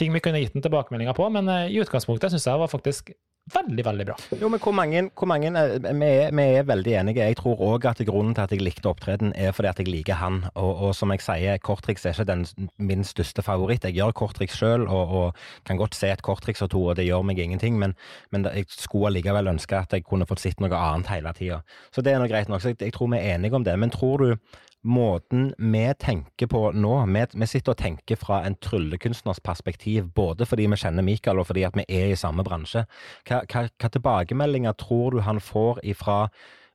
ting 0.00 0.14
vi 0.14 0.22
kunne 0.24 0.40
gitt 0.42 0.56
den 0.56 0.64
tilbakemeldinger 0.64 1.16
på, 1.16 1.28
men 1.34 1.50
eh, 1.52 1.68
i 1.74 1.82
utgangspunktet 1.82 2.32
syns 2.32 2.48
jeg 2.48 2.62
var 2.62 2.72
faktisk 2.72 3.12
veldig, 3.54 3.84
veldig 3.86 4.06
bra. 4.08 4.16
Jo, 4.40 4.48
men 4.52 4.62
hvor 4.62 4.74
mange, 4.76 5.02
hvor 5.18 5.28
mange 5.30 5.50
eh, 5.50 5.74
vi, 5.84 6.08
er, 6.08 6.30
vi, 6.34 6.46
er, 6.58 6.66
veldig 6.68 6.94
enige. 7.00 7.26
Jeg 7.26 7.38
tror 7.40 7.62
òg 7.70 7.88
at 7.90 8.02
grunnen 8.06 8.34
til 8.36 8.44
at 8.44 8.54
jeg 8.54 8.64
likte 8.64 8.90
opptreden, 8.90 9.32
er 9.36 9.54
fordi 9.56 9.70
at 9.70 9.82
jeg 9.82 9.90
liker 9.90 10.20
han. 10.20 10.42
Og, 10.54 10.70
og 10.88 10.94
som 10.96 11.12
jeg 11.14 11.24
sier, 11.24 11.60
korttriks 11.64 12.06
er 12.06 12.16
ikke 12.16 12.28
den, 12.30 12.46
min 12.78 13.04
største 13.06 13.44
favoritt. 13.46 13.86
Jeg 13.88 13.98
gjør 13.98 14.14
korttriks 14.22 14.58
sjøl, 14.60 14.86
og, 14.88 15.16
og, 15.20 15.44
kan 15.68 15.80
godt 15.80 15.98
se 15.98 16.12
et 16.12 16.24
korttriks 16.26 16.62
og 16.66 16.72
to, 16.74 16.84
og 16.92 16.98
det 16.98 17.08
gjør 17.08 17.26
meg 17.26 17.42
ingenting. 17.42 17.78
Men, 17.80 17.96
men 18.30 18.48
jeg 18.54 18.70
skulle 18.72 19.12
allikevel 19.12 19.52
ønske 19.54 19.78
at 19.78 19.94
jeg 19.96 20.06
kunne 20.08 20.28
fått 20.28 20.44
sett 20.44 20.60
noe 20.62 20.74
annet 20.76 21.12
hele 21.12 21.34
tida. 21.36 21.62
Så 21.94 22.04
det 22.04 22.14
er 22.14 22.22
nå 22.22 22.30
greit 22.30 22.50
nok. 22.50 22.62
Så 22.62 22.74
jeg, 22.74 22.80
jeg 22.82 22.96
tror 22.96 23.12
vi 23.12 23.20
er 23.20 23.36
enige 23.36 23.58
om 23.58 23.66
det. 23.66 23.78
Men 23.78 23.94
tror 23.94 24.24
du 24.24 24.60
måten 24.82 25.50
vi 25.58 25.82
tenker 26.00 26.48
på 26.50 26.62
nå 26.72 26.92
vi, 27.10 27.24
vi, 27.34 27.48
sitter 27.48 27.74
og 27.74 27.80
tenker 27.80 28.20
fra 28.20 28.40
en 28.46 28.56
tryllekunstners 28.64 29.42
perspektiv, 29.44 30.08
både 30.16 30.48
fordi 30.48 30.68
vi 30.70 30.80
kjenner 30.80 31.06
Mikael 31.06 31.42
og 31.42 31.50
fordi 31.50 31.66
vi 31.76 31.84
er 31.88 32.12
i 32.12 32.18
samme 32.18 32.44
bransje. 32.46 32.86
Hva, 33.28 33.42
hva, 33.50 33.66
hva 33.68 33.92
tilbakemeldinger 33.92 34.78
tror 34.80 35.16
du 35.16 35.22
han 35.26 35.42
får 35.42 35.84
ifra 35.92 36.24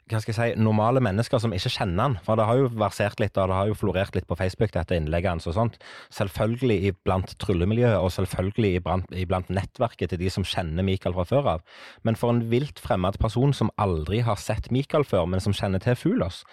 hva 0.05 0.19
skal 0.21 0.35
jeg 0.35 0.37
si, 0.37 0.61
normale 0.61 1.01
mennesker 1.01 1.41
som 1.41 1.53
ikke 1.55 1.71
kjenner 1.73 2.03
han. 2.03 2.15
For 2.21 2.37
det 2.37 2.45
har 2.45 2.59
jo 2.59 2.67
versert 2.77 3.17
litt, 3.21 3.33
og 3.41 3.49
det 3.49 3.57
har 3.57 3.69
jo 3.71 3.77
florert 3.79 4.13
litt 4.13 4.27
på 4.29 4.37
Facebook, 4.37 4.69
dette 4.75 4.93
innlegget 4.93 5.31
hans 5.31 5.47
og 5.49 5.55
sånt. 5.57 5.79
Selvfølgelig 6.13 6.91
iblant 6.91 7.33
tryllemiljøet, 7.41 7.97
og 7.97 8.13
selvfølgelig 8.13 8.83
iblant, 8.83 9.49
nettverket 9.49 10.13
til 10.13 10.21
de 10.21 10.29
som 10.29 10.45
kjenner 10.45 10.85
Mikael 10.85 11.17
fra 11.17 11.25
før 11.25 11.49
av. 11.55 11.65
Men 12.05 12.19
for 12.21 12.35
en 12.35 12.43
vilt 12.53 12.77
fremmed 12.83 13.17
person 13.21 13.55
som 13.57 13.73
aldri 13.81 14.21
har 14.27 14.37
sett 14.37 14.69
Mikael 14.69 15.07
før, 15.09 15.25
men 15.31 15.41
som 15.41 15.57
kjenner 15.57 15.81
til 15.81 15.97
Fulos, 15.97 16.43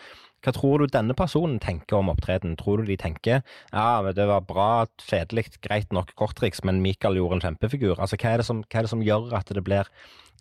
hva 0.43 0.53
tror 0.55 0.83
du 0.83 0.91
denne 0.91 1.15
personen 1.15 1.61
tenker 1.63 2.01
om 2.01 2.11
opptreden? 2.11 2.57
Tror 2.59 2.83
du 2.83 2.91
de 2.91 2.99
tenker 2.99 3.43
ja, 3.71 4.13
det 4.15 4.27
var 4.27 4.43
bra, 4.47 4.71
kjedelig, 5.03 5.61
greit 5.63 5.93
nok 5.95 6.11
korttriks, 6.19 6.65
men 6.67 6.83
Michael 6.83 7.21
gjorde 7.21 7.39
en 7.39 7.45
kjempefigur? 7.47 7.95
Altså, 7.99 8.19
hva 8.19 8.35
er, 8.35 8.45
som, 8.47 8.65
hva 8.67 8.81
er, 8.81 8.89
det 8.89 8.93
som, 8.93 9.05
gjør 9.07 9.33
at 9.39 9.53
det 9.55 9.63
blir 9.67 9.91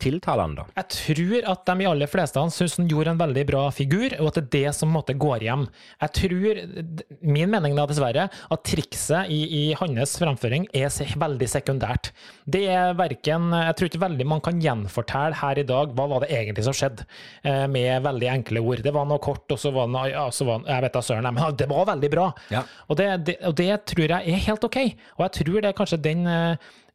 tiltalende, 0.02 0.64
da? 0.64 0.82
Jeg 0.82 0.90
tror 0.98 1.50
at 1.54 1.64
de 1.70 1.86
i 1.86 1.90
aller 1.90 2.10
fleste 2.10 2.44
syns 2.56 2.78
han 2.80 2.90
gjorde 2.90 3.14
en 3.14 3.22
veldig 3.22 3.46
bra 3.50 3.64
figur, 3.76 4.16
og 4.20 4.32
at 4.32 4.40
det 4.40 4.44
er 4.44 4.52
det 4.56 4.76
som 4.78 4.92
måtte 4.94 5.16
går 5.20 5.46
hjem. 5.46 5.68
Jeg 6.02 6.16
tror, 6.18 6.62
min 7.22 7.52
mening 7.52 7.78
da 7.78 7.86
dessverre, 7.90 8.28
at 8.32 8.66
trikset 8.68 9.32
i, 9.32 9.42
i 9.62 9.64
hans 9.80 10.18
fremføring 10.22 10.68
er 10.78 10.90
veldig 11.22 11.50
sekundært. 11.50 12.12
Det 12.52 12.64
er 12.72 12.96
verken 12.98 13.52
Jeg 13.54 13.76
tror 13.78 13.90
ikke 13.90 14.02
veldig 14.02 14.28
man 14.28 14.44
kan 14.44 14.60
gjenfortelle 14.62 15.38
her 15.42 15.62
i 15.62 15.66
dag 15.68 15.94
hva 15.96 16.08
var 16.12 16.24
det 16.24 16.32
egentlig 16.34 16.66
som 16.66 16.76
skjedde, 16.76 17.06
eh, 17.48 17.66
med 17.72 18.04
veldig 18.06 18.30
enkle 18.36 18.64
ord. 18.64 18.84
Det 18.84 18.94
var 18.96 19.08
noe 19.10 19.22
kort, 19.24 19.46
og 19.52 19.60
så 19.62 19.72
var 19.76 19.90
det 19.92 20.04
ja, 20.14 20.28
så 20.34 20.48
var, 20.48 20.66
Jeg 20.68 20.86
vet 20.86 20.98
da 20.98 21.06
søren, 21.06 21.30
men 21.36 21.58
det 21.58 21.70
var 21.70 21.90
veldig 21.94 22.12
bra. 22.14 22.28
Ja. 22.54 22.66
Og, 22.88 22.98
det, 23.00 23.10
det, 23.28 23.38
og 23.48 23.58
det 23.60 23.72
tror 23.92 24.16
jeg 24.16 24.36
er 24.36 24.46
helt 24.48 24.68
OK. 24.68 24.80
Og 25.18 25.26
jeg 25.28 25.36
tror 25.40 25.58
det 25.60 25.72
er 25.72 25.78
kanskje 25.78 26.02
den 26.02 26.26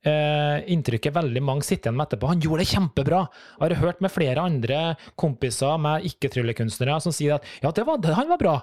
Uh, 0.07 0.63
inntrykket 0.71 1.17
veldig 1.17 1.41
mange 1.43 1.67
sitter 1.67 1.91
igjen 1.91 1.99
med 1.99 2.07
etterpå. 2.07 2.31
Han 2.31 2.43
gjorde 2.45 2.63
det 2.63 2.71
kjempebra. 2.71 3.25
Jeg 3.59 3.65
har 3.65 3.81
hørt 3.83 4.05
med 4.05 4.15
flere 4.15 4.45
andre 4.47 4.81
kompiser 5.19 5.81
med 5.83 6.07
ikke-tryllekunstnere 6.13 7.01
som 7.03 7.15
sier 7.15 7.41
at 7.41 7.49
ja, 7.65 7.73
var, 7.83 7.99
han 8.15 8.31
var 8.31 8.39
bra. 8.39 8.57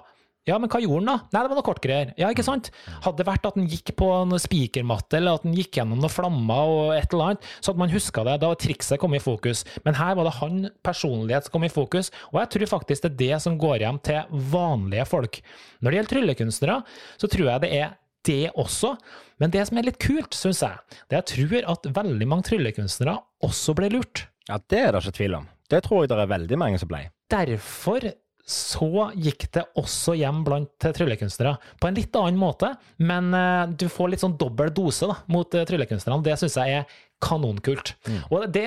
Ja, 0.44 0.58
men 0.60 0.68
hva 0.68 0.76
gjorde 0.82 1.00
han 1.00 1.08
da? 1.08 1.14
Nei, 1.32 1.40
det 1.40 1.50
var 1.50 1.56
noe 1.56 1.64
kortgreier. 1.64 2.10
Ja, 2.20 2.28
ikke 2.32 2.44
sant? 2.44 2.68
Hadde 3.04 3.22
det 3.22 3.28
vært 3.30 3.46
at 3.48 3.56
han 3.56 3.68
gikk 3.68 3.94
på 3.96 4.10
en 4.12 4.36
spikermatte, 4.40 5.16
eller 5.16 5.38
at 5.38 5.46
han 5.46 5.54
gikk 5.56 5.78
gjennom 5.78 6.02
noen 6.02 6.12
flammer 6.12 6.72
og 6.72 6.90
et 6.98 7.08
eller 7.16 7.30
annet, 7.30 7.48
så 7.60 7.72
hadde 7.72 7.80
man 7.80 7.92
huska 7.94 8.26
det. 8.28 8.34
Da 8.42 8.50
var 8.52 8.60
trikset 8.60 9.00
kommet 9.00 9.22
i 9.22 9.24
fokus. 9.24 9.64
Men 9.88 9.96
her 9.96 10.18
var 10.18 10.28
det 10.28 10.34
han 10.42 10.58
personlighet 10.84 11.48
som 11.48 11.56
kom 11.56 11.64
i 11.64 11.72
fokus, 11.72 12.12
og 12.34 12.42
jeg 12.42 12.52
tror 12.52 12.72
faktisk 12.74 13.06
det 13.06 13.12
er 13.12 13.20
det 13.22 13.40
som 13.46 13.56
går 13.60 13.86
hjem 13.86 14.02
til 14.04 14.40
vanlige 14.52 15.08
folk. 15.08 15.40
Når 15.80 15.88
det 15.88 16.00
gjelder 16.00 16.12
tryllekunstnere, 16.12 16.80
så 17.16 17.32
tror 17.32 17.48
jeg 17.48 17.64
det 17.64 17.72
er 17.80 17.96
det 18.26 18.50
også. 18.60 18.94
Men 19.42 19.52
det 19.54 19.64
som 19.68 19.78
er 19.78 19.88
litt 19.88 20.00
kult, 20.02 20.36
syns 20.36 20.62
jeg, 20.64 20.98
det 21.10 21.20
jeg 21.20 21.28
tror 21.32 21.70
at 21.74 21.88
veldig 21.96 22.28
mange 22.30 22.48
tryllekunstnere 22.50 23.16
også 23.44 23.76
ble 23.78 23.90
lurt. 23.94 24.26
Ja, 24.48 24.60
det 24.70 24.82
er 24.82 24.92
det 24.92 25.04
ikke 25.04 25.18
tvil 25.20 25.38
om. 25.40 25.48
Det 25.72 25.80
tror 25.86 26.04
jeg 26.04 26.12
det 26.12 26.20
er 26.20 26.34
veldig 26.34 26.60
mange 26.60 26.80
som 26.80 26.90
ble. 26.90 27.06
Derfor 27.32 28.10
så 28.44 29.06
gikk 29.16 29.46
det 29.56 29.62
også 29.80 30.14
hjem 30.20 30.42
blant 30.44 30.84
tryllekunstnere. 30.84 31.54
På 31.80 31.88
en 31.88 31.96
litt 31.96 32.16
annen 32.20 32.36
måte, 32.40 32.74
men 33.00 33.32
uh, 33.32 33.64
du 33.72 33.86
får 33.88 34.12
litt 34.12 34.24
sånn 34.24 34.36
dobbel 34.40 34.72
dose 34.76 35.08
da, 35.08 35.16
mot 35.32 35.56
uh, 35.56 35.64
tryllekunstnerne. 35.64 36.24
Det 36.26 36.36
syns 36.42 36.58
jeg 36.60 36.82
er 36.82 36.98
kanonkult. 37.24 37.94
Mm. 38.04 38.20
Og 38.28 38.44
det, 38.52 38.66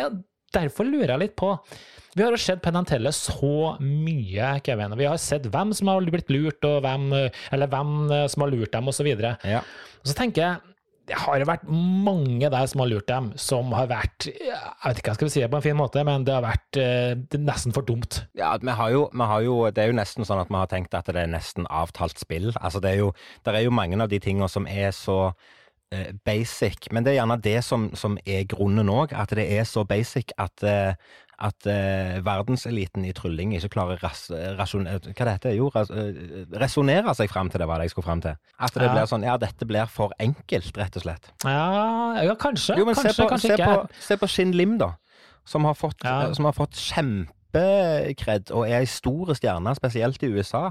derfor 0.55 0.87
lurer 0.87 1.15
jeg 1.15 1.25
litt 1.25 1.37
på 1.39 1.55
vi 2.17 2.23
har 2.25 2.33
jo 2.33 2.39
sett 2.41 2.63
Penn 2.65 2.77
så 3.13 3.75
mye, 3.77 4.55
Kevin. 4.65 4.95
Vi 4.97 5.05
har 5.05 5.19
sett 5.21 5.45
hvem 5.53 5.73
som 5.77 5.91
har 5.91 6.01
blitt 6.01 6.31
lurt, 6.33 6.63
og 6.65 6.81
hvem, 6.81 7.11
eller 7.53 7.69
hvem 7.69 7.91
eh, 8.09 8.25
som 8.31 8.41
har 8.41 8.49
lurt 8.49 8.73
dem, 8.73 8.89
osv. 8.89 9.11
Ja. 9.45 9.61
Og 10.01 10.09
så 10.09 10.15
tenker 10.17 10.41
jeg 10.41 10.73
det 11.07 11.15
har 11.15 11.43
vært 11.47 11.67
mange 11.71 12.49
der 12.51 12.65
som 12.67 12.81
har 12.81 12.89
lurt 12.91 13.07
dem, 13.07 13.29
som 13.39 13.69
har 13.71 13.85
vært 13.87 14.25
Jeg 14.27 14.57
vet 14.57 14.97
ikke 14.99 15.05
hva 15.05 15.13
jeg 15.13 15.19
skal 15.21 15.29
si 15.31 15.43
det 15.43 15.51
på 15.53 15.59
en 15.61 15.63
fin 15.63 15.77
måte, 15.79 16.01
men 16.03 16.25
det 16.27 16.33
har 16.35 16.43
vært 16.43 16.79
det 17.31 17.39
nesten 17.39 17.71
for 17.71 17.87
dumt. 17.87 18.25
Ja, 18.35 18.49
vi 18.59 18.75
har, 18.75 18.89
jo, 18.91 19.05
vi 19.13 19.27
har, 19.29 19.45
jo, 19.45 19.55
Det 19.71 19.85
er 19.85 19.93
jo 19.93 19.95
nesten 20.01 20.27
sånn 20.27 20.41
at 20.41 20.51
vi 20.51 20.59
har 20.59 20.67
tenkt 20.73 20.97
at 20.99 21.07
det 21.07 21.21
er 21.21 21.31
nesten 21.31 21.69
avtalt 21.71 22.19
spill. 22.19 22.49
Altså, 22.59 22.81
det 22.83 22.91
er 22.91 22.99
jo, 23.05 23.13
det 23.45 23.55
er 23.55 23.63
jo 23.63 23.77
mange 23.77 24.01
av 24.03 24.11
de 24.11 24.19
tingene 24.19 24.51
som 24.51 24.67
er 24.67 24.91
så 24.95 25.29
eh, 25.29 25.55
basic, 26.27 26.89
men 26.91 27.05
det 27.05 27.13
er 27.13 27.21
gjerne 27.21 27.37
det 27.43 27.61
som, 27.63 27.87
som 27.95 28.17
er 28.27 28.43
grunnen 28.49 28.89
òg. 28.91 29.13
At 29.15 29.31
det 29.35 29.45
er 29.55 29.63
så 29.67 29.85
basic 29.87 30.33
at, 30.37 30.63
eh, 30.67 30.97
at 31.37 31.67
uh, 31.69 32.17
verdenseliten 32.25 33.05
i 33.05 33.13
trylling 33.15 33.53
ikke 33.55 33.69
klarer 33.75 34.01
ras, 34.03 34.25
rasjon, 34.57 34.87
hva 34.89 35.13
det 35.13 35.35
heter, 35.35 35.55
jo, 35.55 35.69
ras, 35.73 35.91
resonnere 36.57 37.13
seg 37.15 37.31
fram 37.31 37.51
til 37.53 37.61
det, 37.61 37.69
var 37.69 37.79
det 37.79 37.87
jeg 37.87 37.95
skulle 37.95 38.09
fram 38.09 38.23
til. 38.25 38.35
At 38.57 38.75
det 38.75 38.89
ja. 38.89 38.91
blir 38.95 39.09
sånn 39.13 39.27
Ja, 39.27 39.37
dette 39.41 39.69
blir 39.69 39.87
for 39.93 40.15
enkelt, 40.23 40.73
rett 40.81 40.99
og 40.99 41.05
slett. 41.05 41.31
Ja, 41.45 42.25
ja 42.25 42.35
kanskje. 42.41 42.79
Jo, 42.81 42.89
kanskje, 42.89 43.13
se 43.13 43.21
på, 43.21 43.31
kanskje 43.31 43.55
se. 43.55 43.63
På, 43.63 44.03
se 44.09 44.19
på 44.19 44.31
Shin 44.33 44.53
Lim, 44.57 44.75
da. 44.81 44.95
Som 45.47 45.69
har 45.69 45.77
fått, 45.79 46.01
ja. 46.03 46.33
som 46.35 46.49
har 46.49 46.57
fått 46.57 46.75
kjempekred 46.75 48.51
og 48.51 48.65
er 48.67 48.81
ei 48.81 48.89
stor 48.91 49.31
stjerne, 49.37 49.71
spesielt 49.77 50.25
i 50.25 50.33
USA, 50.33 50.65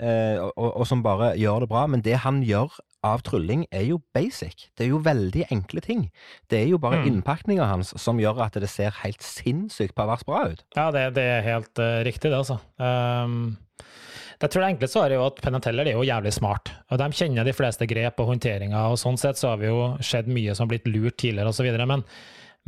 eh, 0.00 0.40
og, 0.40 0.72
og, 0.72 0.82
som 0.88 1.04
bare 1.04 1.36
gjør 1.38 1.62
det 1.62 1.70
bra. 1.70 1.84
Men 1.92 2.02
det 2.02 2.18
han 2.24 2.40
gjør 2.42 2.74
av 3.04 3.22
trylling 3.26 3.66
er 3.74 3.86
jo 3.90 4.00
basic. 4.16 4.68
Det 4.76 4.86
er 4.86 4.92
jo 4.94 5.02
veldig 5.04 5.46
enkle 5.54 5.82
ting. 5.84 6.06
Det 6.50 6.62
er 6.62 6.70
jo 6.70 6.80
bare 6.82 7.02
mm. 7.02 7.10
innpakninga 7.10 7.68
hans 7.68 7.92
som 8.00 8.20
gjør 8.22 8.42
at 8.46 8.58
det 8.62 8.70
ser 8.72 8.94
helt 9.02 9.24
sinnssykt 9.24 9.96
pervers 9.96 10.24
bra 10.26 10.46
ut. 10.52 10.64
Ja, 10.78 10.90
det, 10.94 11.08
det 11.18 11.26
er 11.36 11.44
helt 11.46 11.82
uh, 11.82 12.00
riktig, 12.06 12.30
det, 12.32 12.38
altså. 12.38 12.58
Um, 12.80 13.56
jeg 14.36 14.52
tror 14.52 14.62
det 14.62 14.70
enkle 14.74 14.88
svaret 14.92 15.14
er 15.14 15.20
jo 15.20 15.28
at 15.30 15.38
Penateller 15.40 15.88
er 15.88 15.96
jo 15.96 16.04
jævlig 16.04 16.34
smart. 16.36 16.72
og 16.90 17.00
De 17.00 17.08
kjenner 17.16 17.46
de 17.46 17.54
fleste 17.56 17.88
grep 17.88 18.18
og 18.20 18.34
håndteringer, 18.34 18.90
og 18.92 18.98
sånn 19.00 19.20
sett 19.20 19.40
så 19.40 19.54
har 19.54 19.62
vi 19.62 19.70
jo 19.70 19.94
sett 20.04 20.28
mye 20.28 20.56
som 20.56 20.66
har 20.66 20.74
blitt 20.74 20.90
lurt 20.90 21.16
tidligere 21.22 21.52
osv. 21.52 21.70
Men, 21.88 22.04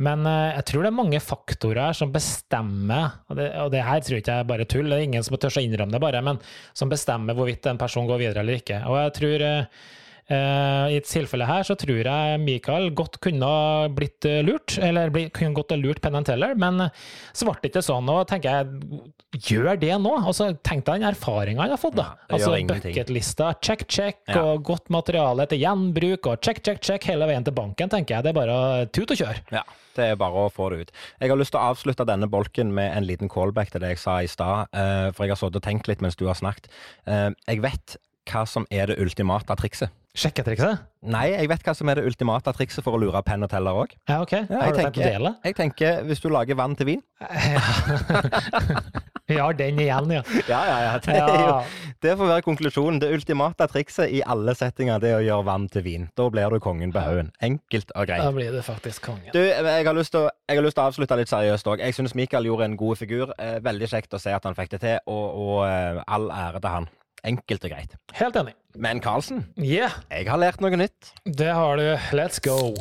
men 0.01 0.25
uh, 0.25 0.55
jeg 0.55 0.65
tror 0.71 0.85
det 0.85 0.93
er 0.93 0.99
mange 1.01 1.21
faktorer 1.21 1.93
som 1.97 2.15
bestemmer, 2.15 3.21
og 3.29 3.37
det, 3.41 3.51
og 3.61 3.71
det 3.75 3.85
her 3.85 4.01
tror 4.01 4.17
jeg 4.17 4.25
ikke 4.25 4.41
er 4.41 4.51
bare 4.55 4.69
tull, 4.71 4.89
det 4.89 4.97
er 4.97 5.07
ingen 5.11 5.25
som 5.25 5.37
tør 5.37 5.61
å 5.61 5.65
innrømme 5.67 5.97
det 5.97 6.03
bare, 6.07 6.25
men 6.25 6.41
som 6.73 6.89
bestemmer 6.91 7.37
hvorvidt 7.37 7.69
en 7.69 7.81
person 7.81 8.09
går 8.09 8.23
videre 8.23 8.45
eller 8.45 8.63
ikke. 8.63 8.83
Og 8.89 9.01
jeg 9.03 9.17
tror 9.21 9.49
Uh, 9.49 9.87
I 10.29 10.97
et 10.99 11.07
tilfelle 11.09 11.45
her 11.49 11.65
så 11.65 11.73
tror 11.79 12.05
jeg 12.05 12.41
Michael 12.43 12.91
godt 12.97 13.17
kunne 13.23 13.47
ha 13.49 13.87
blitt 13.89 14.25
uh, 14.29 14.41
lurt, 14.45 14.75
eller 14.77 15.09
bli, 15.13 15.25
kunne 15.33 15.57
godt 15.57 15.73
ha 15.73 15.77
lurt 15.79 16.01
Penn 16.03 16.17
Teller, 16.25 16.53
men 16.59 16.83
uh, 16.85 17.07
så 17.33 17.47
ble 17.47 17.55
det 17.63 17.71
ikke 17.71 17.83
sånn. 17.85 18.09
Og 18.13 18.27
tenker 18.29 18.59
jeg, 18.59 19.01
gjør 19.49 19.79
det 19.81 19.95
nå? 20.03 20.13
Altså, 20.19 20.51
Tenk 20.65 20.85
deg 20.85 21.01
den 21.01 21.09
erfaringa 21.09 21.63
han 21.65 21.73
har 21.73 21.81
fått, 21.81 21.97
da. 21.97 22.11
Ja, 22.27 22.37
altså 22.37 22.53
Bucketlista, 22.69 23.51
check, 23.65 23.87
check, 23.89 24.21
ja. 24.29 24.43
og 24.43 24.65
godt 24.67 24.91
materiale 24.93 25.47
til 25.49 25.63
gjenbruk, 25.63 26.29
og 26.29 26.45
check, 26.45 26.61
check, 26.65 26.83
check 26.85 27.09
hele 27.09 27.29
veien 27.29 27.45
til 27.47 27.55
banken, 27.57 27.89
tenker 27.89 28.19
jeg. 28.19 28.27
Det 28.27 28.33
er 28.33 28.37
bare 28.37 28.59
tut 28.93 29.15
og 29.15 29.21
kjør. 29.23 29.41
Ja, 29.55 29.63
det 29.97 30.11
er 30.11 30.19
bare 30.19 30.45
å 30.45 30.51
få 30.53 30.69
det 30.73 30.83
ut. 30.83 30.93
Jeg 31.23 31.33
har 31.33 31.41
lyst 31.41 31.55
til 31.55 31.61
å 31.61 31.71
avslutte 31.71 32.05
denne 32.09 32.29
bolken 32.29 32.75
med 32.75 32.93
en 32.93 33.07
liten 33.07 33.31
callback 33.31 33.73
til 33.73 33.81
det 33.81 33.95
jeg 33.95 34.03
sa 34.03 34.19
i 34.21 34.29
stad, 34.29 34.69
for 35.17 35.25
jeg 35.25 35.33
har 35.33 35.41
sittet 35.41 35.57
og 35.61 35.65
tenkt 35.65 35.89
litt 35.89 36.05
mens 36.05 36.19
du 36.19 36.27
har 36.29 36.37
snakket. 36.37 36.69
Jeg 37.09 37.65
vet 37.65 37.97
hva 38.29 38.45
som 38.49 38.67
er 38.71 38.91
det 38.91 38.99
ultimate 39.01 39.57
trikset. 39.59 39.93
Sjekketrikset? 40.17 40.79
Nei, 41.05 41.27
jeg 41.31 41.47
vet 41.51 41.61
hva 41.63 41.73
som 41.77 41.89
er 41.91 41.99
det 41.99 42.09
ultimate 42.09 42.51
trikset 42.57 42.83
for 42.83 42.97
å 42.97 42.99
lure 42.99 43.19
penn 43.23 43.45
og 43.45 43.51
teller 43.51 43.77
òg. 43.77 43.93
Ja, 44.09 44.17
ok. 44.23 44.33
Ja, 44.41 44.63
har 44.63 44.73
du 44.73 44.79
tenkt 44.79 44.97
å 44.97 45.05
dele? 45.05 45.31
Jeg 45.45 45.55
tenker 45.59 46.01
hvis 46.09 46.23
du 46.23 46.27
lager 46.33 46.57
vann 46.59 46.73
til 46.79 46.89
vin. 46.89 47.03
Vi 49.29 49.37
har 49.37 49.53
den 49.53 49.77
igjen, 49.77 50.09
ja. 50.09 50.23
Ja, 50.49 50.59
ja, 50.65 50.77
ja. 50.87 50.93
Det, 51.05 51.17
jo, 51.21 51.57
det, 52.01 52.15
får 52.17 52.31
være 52.31 52.43
konklusjonen. 52.47 52.97
Det 53.03 53.11
ultimate 53.13 53.67
trikset 53.69 54.09
i 54.09 54.23
alle 54.25 54.55
settinger 54.57 54.97
det 55.03 55.13
er 55.13 55.19
å 55.19 55.25
gjøre 55.27 55.45
vann 55.45 55.67
til 55.69 55.85
vin. 55.85 56.07
Da 56.17 56.25
blir 56.33 56.49
du 56.49 56.57
kongen 56.63 56.93
på 56.95 57.03
haugen. 57.05 57.29
Enkelt 57.45 57.93
og 57.93 58.09
greit. 58.09 58.25
Da 58.25 58.33
blir 58.33 58.57
du 58.57 58.63
faktisk 58.65 59.05
kongen. 59.11 59.29
Du, 59.35 59.43
jeg 59.45 59.85
har 59.85 59.95
lyst 59.95 60.15
til 60.17 60.25
å, 60.25 60.33
til 60.49 60.71
å 60.71 60.87
avslutte 60.87 61.19
litt 61.21 61.29
seriøst 61.29 61.69
òg. 61.69 61.85
Jeg 61.85 61.99
syns 61.99 62.17
Mikael 62.17 62.49
gjorde 62.49 62.71
en 62.71 62.79
god 62.81 62.97
figur. 62.97 63.35
Eh, 63.37 63.59
veldig 63.63 63.93
kjekt 63.93 64.17
å 64.17 64.23
se 64.23 64.33
at 64.33 64.49
han 64.49 64.57
fikk 64.57 64.73
det 64.73 64.81
til, 64.87 64.97
og, 65.05 65.27
og 65.45 65.67
eh, 65.69 66.01
all 66.09 66.33
ære 66.33 66.65
til 66.65 66.79
han. 66.79 66.89
Enkelt 67.27 67.65
og 67.67 67.73
greit. 67.73 67.95
Helt 68.15 68.39
enig. 68.39 68.55
Men 68.79 69.01
Karlsen, 69.03 69.43
yeah. 69.57 69.91
jeg 70.11 70.29
har 70.29 70.39
lært 70.39 70.61
noe 70.63 70.77
nytt. 70.79 71.13
Det 71.25 71.51
har 71.51 71.79
du. 71.79 71.87
Let's 72.15 72.39
go. 72.43 72.75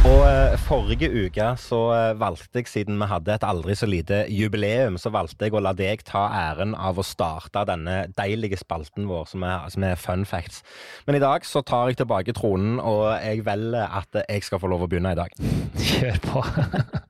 Og 0.00 0.22
uh, 0.24 0.56
Forrige 0.64 1.10
uke 1.12 1.50
så 1.60 1.80
uh, 1.92 2.20
valgte 2.20 2.62
jeg, 2.62 2.70
siden 2.70 2.96
vi 3.02 3.08
hadde 3.10 3.34
et 3.34 3.44
aldri 3.44 3.76
så 3.76 3.88
lite 3.88 4.22
jubileum, 4.32 4.96
så 4.98 5.12
valgte 5.12 5.46
jeg 5.46 5.54
å 5.54 5.62
la 5.62 5.74
deg 5.76 6.00
ta 6.08 6.24
æren 6.32 6.72
av 6.72 6.98
å 6.98 7.04
starte 7.04 7.66
denne 7.68 8.06
deilige 8.16 8.58
spalten 8.62 9.10
vår 9.10 9.28
som 9.30 9.44
er, 9.44 9.68
som 9.74 9.84
er 9.86 10.00
fun 10.00 10.24
facts. 10.28 10.64
Men 11.06 11.20
i 11.20 11.22
dag 11.22 11.44
så 11.44 11.60
tar 11.66 11.92
jeg 11.92 12.00
tilbake 12.00 12.34
tronen, 12.36 12.80
og 12.80 13.12
jeg 13.20 13.44
velger 13.46 14.00
at 14.00 14.22
jeg 14.24 14.48
skal 14.48 14.64
få 14.64 14.72
lov 14.72 14.88
å 14.88 14.90
begynne 14.90 15.12
i 15.12 15.20
dag. 15.20 15.36
Kjør 15.76 16.20
på. 16.30 16.44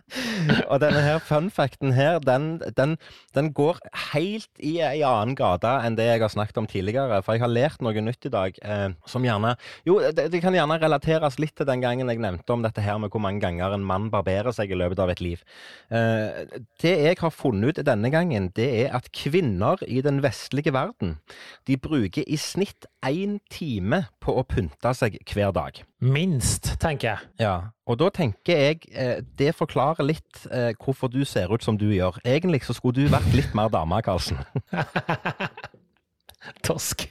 og 0.70 0.80
denne 0.82 1.02
her 1.04 1.20
funfacten 1.24 1.94
her, 1.96 2.18
den, 2.24 2.60
den, 2.76 2.96
den, 3.36 3.50
går 3.56 3.80
helt 4.12 4.50
i 4.58 4.76
ei 4.84 5.02
annen 5.06 5.36
gate 5.38 5.70
enn 5.84 5.96
det 5.98 6.06
jeg 6.06 6.22
har 6.22 6.32
snakket 6.32 6.60
om 6.62 6.68
tidligere. 6.70 7.20
For 7.24 7.36
jeg 7.36 7.44
har 7.44 7.52
lært 7.52 7.82
noe 7.84 8.04
nytt 8.04 8.28
i 8.28 8.32
dag 8.32 8.60
eh, 8.62 8.88
som 9.08 9.26
gjerne 9.26 9.56
Jo, 9.88 9.98
det, 10.00 10.28
det, 10.32 10.42
kan 10.42 10.54
gjerne 10.56 10.78
relateres 10.80 11.38
litt 11.42 11.56
til 11.58 11.68
den 11.68 11.82
gangen 11.82 12.10
jeg 12.10 12.22
nevnte 12.22 12.54
om 12.54 12.64
dette 12.64 12.84
her 12.84 13.00
med 13.02 13.12
hvor 13.12 13.22
mange 13.22 13.42
ganger 13.42 13.74
en 13.74 13.86
mann 13.86 14.10
barberer 14.12 14.54
seg 14.56 14.72
i 14.72 14.78
løpet 14.78 15.02
av 15.02 15.12
et 15.12 15.22
liv. 15.24 15.44
Eh, 15.90 16.60
det 16.82 16.96
jeg 17.06 17.20
har 17.20 17.34
funnet 17.34 17.70
ut 17.70 17.84
denne 17.86 18.12
gangen, 18.12 18.50
det 18.56 18.68
er 18.84 18.96
at 18.96 19.10
kvinner 19.16 19.80
i 19.86 20.02
den 20.04 20.22
vestlige 20.24 20.74
verden, 20.76 21.18
de 21.68 21.78
bruker 21.80 22.26
i 22.26 22.38
snitt 22.40 22.88
én 23.06 23.38
time 23.50 24.04
på 24.22 24.36
å 24.38 24.46
pynte 24.46 24.94
seg 24.96 25.20
hver 25.30 25.54
dag. 25.56 25.84
Minst, 26.00 26.78
tenker 26.80 27.10
jeg. 27.10 27.28
Ja, 27.42 27.54
og 27.84 27.98
da 28.00 28.08
tenker 28.14 28.56
jeg 28.56 28.86
eh, 28.96 29.18
det 29.36 29.52
forklarer 29.58 30.06
litt 30.06 30.46
eh, 30.48 30.70
hvorfor 30.80 31.10
du 31.12 31.20
ser 31.28 31.52
ut 31.52 31.64
som 31.64 31.76
du 31.76 31.90
gjør. 31.92 32.16
Egentlig 32.24 32.62
så 32.64 32.76
skulle 32.76 33.02
du 33.04 33.12
vært 33.12 33.28
litt 33.36 33.52
mer 33.56 33.68
dame, 33.72 34.00
Karlsen. 34.06 34.40
Tosk. 36.64 37.04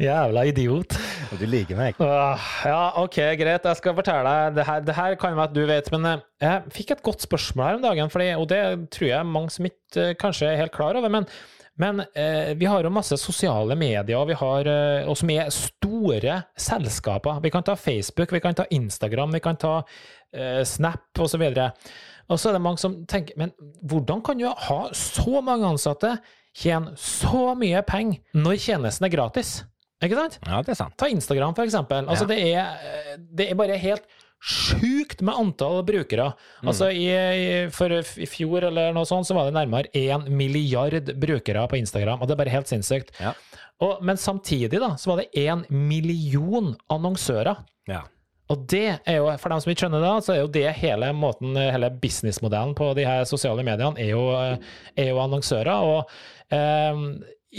Jævla 0.00 0.46
idiot. 0.48 0.96
Og 1.28 1.42
du 1.42 1.44
liker 1.52 1.76
meg. 1.76 2.00
ja, 2.00 2.80
OK, 3.02 3.18
greit. 3.36 3.68
Jeg 3.68 3.80
skal 3.80 3.96
fortelle 3.98 4.24
deg. 4.24 4.56
Det 4.56 4.64
her, 4.70 4.86
det 4.88 4.96
her 4.96 5.18
kan 5.20 5.36
være 5.36 5.50
at 5.50 5.58
du 5.58 5.64
vet, 5.68 5.90
men 5.92 6.08
eh, 6.14 6.22
jeg 6.46 6.76
fikk 6.78 6.94
et 6.96 7.04
godt 7.04 7.26
spørsmål 7.28 7.66
her 7.68 7.80
om 7.82 7.84
dagen, 7.84 8.14
fordi, 8.14 8.30
og 8.40 8.48
det 8.48 8.62
tror 8.94 9.10
jeg 9.10 9.34
mange 9.34 9.52
som 9.52 9.68
ikke 9.68 10.08
eh, 10.08 10.16
kanskje 10.16 10.48
er 10.48 10.62
helt 10.64 10.72
klar 10.72 10.96
over. 10.96 11.12
men 11.12 11.28
men 11.76 12.00
eh, 12.14 12.54
vi 12.54 12.68
har 12.70 12.86
jo 12.86 12.90
masse 12.94 13.16
sosiale 13.18 13.74
medier, 13.74 14.14
og, 14.14 14.28
vi 14.30 14.36
har, 14.38 14.68
eh, 14.70 15.08
og 15.10 15.16
som 15.18 15.30
er 15.34 15.50
store 16.04 16.42
selskaper. 16.56 17.40
Vi 17.42 17.50
kan 17.50 17.62
ta 17.62 17.76
Facebook, 17.76 18.32
vi 18.32 18.40
kan 18.40 18.54
ta 18.54 18.64
Instagram, 18.70 19.32
vi 19.32 19.40
kan 19.40 19.56
ta 19.56 19.82
eh, 20.32 20.64
Snap 20.64 21.18
osv. 21.18 21.42
Og 22.28 22.40
så 22.40 22.48
er 22.48 22.56
det 22.56 22.62
mange 22.64 22.80
som 22.80 23.04
tenker 23.06 23.36
Men 23.36 23.52
hvordan 23.82 24.22
kan 24.24 24.38
du 24.38 24.48
ha 24.48 24.80
så 24.92 25.40
mange 25.44 25.66
ansatte, 25.66 26.18
tjene 26.54 26.94
så 26.96 27.54
mye 27.58 27.82
penger, 27.82 28.20
når 28.34 28.56
tjenesten 28.56 29.08
er 29.08 29.12
gratis? 29.12 29.64
Ikke 30.04 30.16
sant? 30.18 30.38
Ja, 30.44 30.60
det 30.60 30.74
er 30.74 30.78
sant. 30.78 30.96
Ta 30.98 31.08
Instagram, 31.08 31.54
for 31.56 31.64
eksempel. 31.64 32.08
Altså, 32.08 32.26
det, 32.28 32.38
er, 32.52 33.16
det 33.16 33.50
er 33.50 33.56
bare 33.56 33.78
helt 33.80 34.04
sjukt 34.44 35.22
med 35.24 35.38
antall 35.40 35.80
brukere. 35.88 36.30
Altså, 36.64 36.90
i, 36.92 37.08
i, 37.08 37.44
for 37.72 37.92
i 37.92 38.28
fjor 38.28 38.68
eller 38.68 38.92
noe 38.96 39.08
sånt, 39.08 39.28
så 39.28 39.36
var 39.36 39.48
det 39.48 39.56
nærmere 39.56 39.92
én 39.96 40.26
milliard 40.28 41.14
brukere 41.20 41.64
på 41.70 41.80
Instagram, 41.80 42.20
og 42.20 42.28
det 42.28 42.36
er 42.36 42.42
bare 42.42 42.52
helt 42.52 42.70
sinnssykt. 42.70 43.14
Ja. 43.22 43.32
Og, 43.82 44.02
men 44.04 44.20
samtidig 44.20 44.80
da, 44.82 44.94
så 45.00 45.12
var 45.12 45.22
det 45.22 45.46
én 45.46 45.64
million 45.72 46.74
annonsører. 46.92 47.64
Ja. 47.90 48.04
Og 48.52 48.66
det 48.68 48.98
er 49.08 49.16
jo, 49.16 49.30
for 49.40 49.50
dem 49.50 49.62
som 49.64 49.72
ikke 49.72 49.86
skjønner 49.86 50.04
det, 50.04 50.12
så 50.26 50.34
er 50.34 50.42
jo 50.42 50.52
det 50.52 50.66
hele 50.76 51.08
måten, 51.16 51.56
hele 51.56 51.88
businessmodellen 52.02 52.74
på 52.76 52.90
de 52.98 53.06
her 53.08 53.24
sosiale 53.28 53.64
mediene, 53.64 53.96
er 53.96 54.12
jo, 54.12 54.26
er 55.00 55.08
jo 55.08 55.22
annonsører. 55.22 55.88
Og 55.88 56.52
eh, 56.52 57.00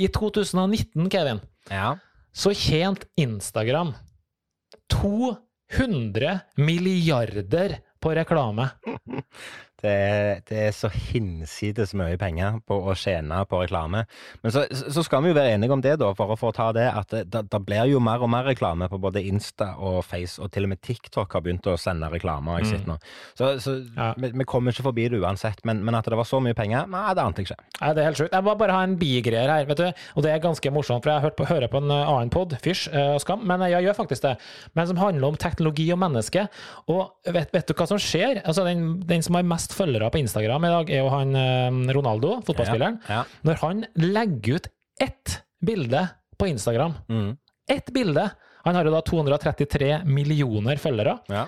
i 0.05 0.09
2019, 0.13 1.09
Kevin, 1.09 1.41
ja. 1.73 1.95
så 2.36 2.53
tjente 2.53 3.09
Instagram 3.17 3.95
200 5.72 6.39
milliarder 6.55 7.78
på 7.99 8.16
reklame. 8.16 8.70
Det 9.86 9.91
er, 9.93 10.41
det 10.49 10.59
er 10.67 10.73
så 10.75 10.89
hinsides 10.89 11.93
mye 11.97 12.17
penger 12.21 12.59
på 12.67 12.77
å 12.89 12.95
tjene 12.97 13.41
på 13.49 13.59
reklame. 13.61 14.05
Men 14.43 14.53
så, 14.55 14.65
så 14.71 15.03
skal 15.05 15.23
vi 15.25 15.31
jo 15.31 15.38
være 15.38 15.53
enige 15.55 15.75
om 15.75 15.83
det, 15.83 15.95
da, 16.01 16.09
for 16.17 16.33
å 16.33 16.38
få 16.39 16.51
ta 16.55 16.71
det, 16.75 16.88
at 16.89 17.13
det, 17.13 17.43
det 17.51 17.61
blir 17.67 17.91
jo 17.91 18.01
mer 18.03 18.23
og 18.25 18.31
mer 18.33 18.47
reklame 18.49 18.88
på 18.91 18.99
både 19.01 19.21
Insta 19.25 19.73
og 19.77 20.01
Face, 20.07 20.39
og 20.41 20.51
til 20.55 20.65
og 20.67 20.73
med 20.73 20.81
TikTok 20.86 21.36
har 21.38 21.43
begynt 21.45 21.67
å 21.69 21.77
sende 21.79 22.09
reklame. 22.11 22.57
jeg 22.61 22.71
sitter 22.73 22.91
nå. 22.93 22.97
Så, 23.38 23.51
så 23.63 23.75
Ja. 23.95 24.11
vi, 24.17 24.31
vi 24.33 24.47
kommer 24.49 24.73
ikke 24.73 24.88
forbi 24.89 25.07
det 25.11 25.19
uansett. 25.21 25.61
Men, 25.67 25.83
men 25.86 25.95
at 25.97 26.07
det 26.09 26.17
var 26.17 26.27
så 26.27 26.39
mye 26.43 26.55
penger, 26.57 26.88
nei, 26.91 27.05
det 27.15 27.23
ante 27.23 27.43
jeg 27.43 27.49
ikke. 27.51 27.59
Nei, 27.81 27.91
det 27.95 28.01
er 28.03 28.09
helt 28.09 28.19
sjukt. 28.23 28.33
Jeg 28.36 28.45
må 28.47 28.55
bare 28.59 28.75
ha 28.79 28.83
en 28.88 28.97
bigreier 28.99 29.51
her, 29.51 29.67
vet 29.69 29.81
du. 29.81 30.03
Og 30.15 30.25
det 30.25 30.31
er 30.33 30.41
ganske 30.43 30.71
morsomt, 30.73 31.03
for 31.05 31.11
jeg 31.13 31.19
har 31.21 31.27
hørt 31.29 31.38
på, 31.39 31.47
hører 31.49 31.69
på 31.71 31.81
en 31.83 31.91
eh, 31.93 32.11
annen 32.15 32.31
pod, 32.33 32.55
Fysj 32.65 32.88
eh, 32.93 33.11
og 33.15 33.21
Skam, 33.23 33.43
men 33.47 33.63
jeg 33.69 33.86
gjør 33.88 33.97
faktisk 34.01 34.25
det. 34.25 34.33
Men 34.77 34.89
som 34.89 34.99
handler 35.01 35.29
om 35.33 35.39
teknologi 35.41 35.88
og 35.93 35.99
menneske. 36.01 36.47
Og 36.91 37.31
vet, 37.36 37.51
vet 37.53 37.69
du 37.69 37.75
hva 37.77 37.88
som 37.89 38.01
skjer? 38.01 38.41
Altså, 38.45 38.65
den, 38.67 38.86
den 39.07 39.23
som 39.25 39.38
har 39.38 39.45
mest 39.47 39.74
følgere 39.76 40.09
på 40.13 40.19
Instagram 40.23 40.65
i 40.67 40.71
dag, 40.73 40.89
er 40.95 41.03
jo 41.03 41.09
han 41.13 41.36
eh, 41.36 41.93
Ronaldo, 41.95 42.38
fotballspilleren. 42.47 42.97
Ja. 43.11 43.23
Når 43.47 43.59
han 43.61 43.84
legger 44.01 44.57
ut 44.61 44.67
ett 45.03 45.41
bilde 45.65 46.07
på 46.39 46.47
Instagram, 46.51 46.95
Mm. 47.09 47.38
ett 47.69 47.91
bilde 47.93 48.30
Han 48.65 48.73
har 48.76 48.86
jo 48.88 48.91
da 48.95 49.01
233 49.05 49.99
millioner 50.09 50.80
følgere. 50.82 51.19
ja. 51.30 51.45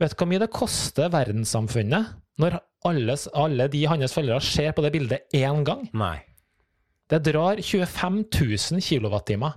Vet 0.00 0.10
du 0.10 0.16
hvor 0.18 0.26
mye 0.28 0.40
det 0.42 0.50
koster 0.52 1.08
verdenssamfunnet 1.08 2.06
når 2.42 2.58
alles, 2.84 3.28
alle 3.32 3.68
de 3.70 3.84
hans 3.86 4.12
følgere 4.12 4.42
ser 4.42 4.72
på 4.74 4.82
det 4.82 4.90
bildet 4.92 5.22
én 5.32 5.62
gang? 5.64 5.86
Nei. 5.94 6.18
Det 7.08 7.22
drar 7.30 7.56
25 7.62 8.24
000 8.34 8.82
kilowattimer. 8.82 9.54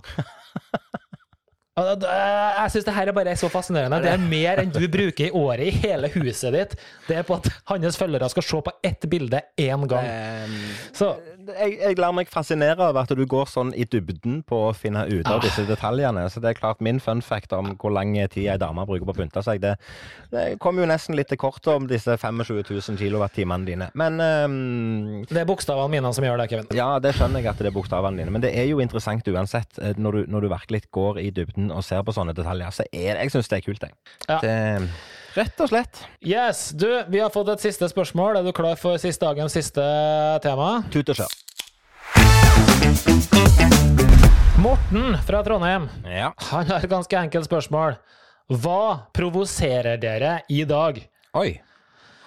Og 1.78 2.00
det- 2.02 2.10
Jeg 2.10 2.72
syns 2.74 2.86
det 2.86 2.94
her 2.96 3.08
er 3.08 3.12
bare 3.14 3.36
så 3.38 3.50
fascinerende. 3.54 4.02
Det 4.02 4.12
er 4.12 4.18
mer 4.18 4.58
enn 4.64 4.72
du 4.74 4.88
bruker 4.88 5.28
i 5.28 5.30
året 5.32 5.68
i 5.68 5.70
hele 5.70 6.10
huset 6.10 6.52
ditt. 6.54 6.76
Det 7.08 7.18
er 7.18 7.24
på 7.24 7.36
at 7.38 7.50
hans 7.70 7.98
følgere 7.98 8.30
skal 8.34 8.44
se 8.44 8.62
på 8.66 8.72
ett 8.84 9.06
bilde 9.10 9.42
én 9.62 9.86
gang. 9.88 10.06
Ehm, 10.06 10.58
Så 10.94 11.16
jeg, 11.56 11.78
jeg 11.80 11.98
lar 12.00 12.14
meg 12.16 12.30
fascinere 12.32 12.90
over 12.90 13.04
at 13.06 13.12
du 13.16 13.24
går 13.30 13.48
sånn 13.52 13.72
i 13.78 13.86
dybden 13.88 14.42
på 14.48 14.60
å 14.68 14.74
finne 14.76 15.06
ut 15.08 15.28
av 15.32 15.42
disse 15.46 15.64
detaljene. 15.68 16.26
Så 16.34 16.42
det 16.44 16.52
er 16.52 16.60
klart 16.60 16.82
min 16.84 17.00
fun 17.04 17.22
fact 17.26 17.54
om 17.56 17.74
hvor 17.80 17.94
lang 17.96 18.14
tid 18.34 18.50
ei 18.52 18.58
dame 18.62 18.86
bruker 18.88 19.08
på 19.08 19.16
å 19.16 19.18
pynte 19.18 19.44
seg, 19.46 19.62
det, 19.64 19.76
det 20.34 20.46
kommer 20.64 20.84
jo 20.84 20.90
nesten 20.92 21.16
litt 21.18 21.30
til 21.32 21.40
kort 21.42 21.66
om 21.72 21.88
disse 21.90 22.18
25 22.18 22.44
000 22.70 23.00
kilowattimene 23.02 23.68
dine. 23.68 23.90
Men 23.98 24.20
um, 24.22 25.26
det 25.30 25.44
er 25.44 25.50
bokstavene 25.50 25.92
mine 25.98 26.14
som 26.16 26.26
gjør 26.28 26.42
det, 26.44 26.50
Kevin. 26.52 26.72
ja, 26.78 26.90
det 27.04 27.14
skjønner 27.18 27.44
jeg 27.44 27.52
at 27.54 27.62
det 27.64 27.72
er 27.72 27.78
bokstavene 27.78 28.18
dine, 28.22 28.34
men 28.34 28.44
det 28.44 28.54
er 28.58 28.68
jo 28.72 28.82
interessant 28.84 29.28
uansett. 29.28 29.80
eh, 29.82 29.94
Når 29.98 30.12
du, 30.12 30.32
når 30.34 30.46
du 30.48 30.50
virkelig 30.54 30.84
går 30.92 31.20
i 31.24 31.30
dybden 31.36 31.72
og 31.72 31.84
ser 31.86 32.04
på 32.08 32.14
sånne 32.16 32.36
detaljer, 32.38 32.72
så 32.74 32.86
er 32.92 33.16
det, 33.18 33.28
jeg 33.28 33.34
syns 33.38 33.50
det 33.52 33.58
er 33.62 33.66
kult, 33.66 33.88
jeg. 33.88 33.96
Ja. 34.28 34.40
Det, 34.44 34.90
rett 35.36 35.60
og 35.64 35.72
slett. 35.72 36.00
Yes, 36.24 36.70
du, 36.72 36.88
vi 37.12 37.20
har 37.20 37.34
fått 37.34 37.50
et 37.54 37.64
siste 37.64 37.90
spørsmål. 37.92 38.40
Er 38.40 38.48
du 38.48 38.54
klar 38.56 38.78
for 38.80 39.00
siste 39.02 39.26
dagens 39.26 39.58
siste 39.58 39.84
tema? 40.46 40.84
Tut 40.94 41.12
og 41.12 41.20
kjør. 41.20 41.36
Morten 44.62 45.18
fra 45.28 45.44
Trondheim. 45.46 45.90
Ja. 46.08 46.32
Han 46.52 46.68
har 46.72 46.84
et 46.84 46.92
ganske 46.92 47.20
enkelt 47.20 47.46
spørsmål. 47.46 48.00
Hva 48.48 49.10
provoserer 49.14 50.00
dere 50.02 50.40
i 50.50 50.64
dag? 50.66 51.00
Oi. 51.38 51.50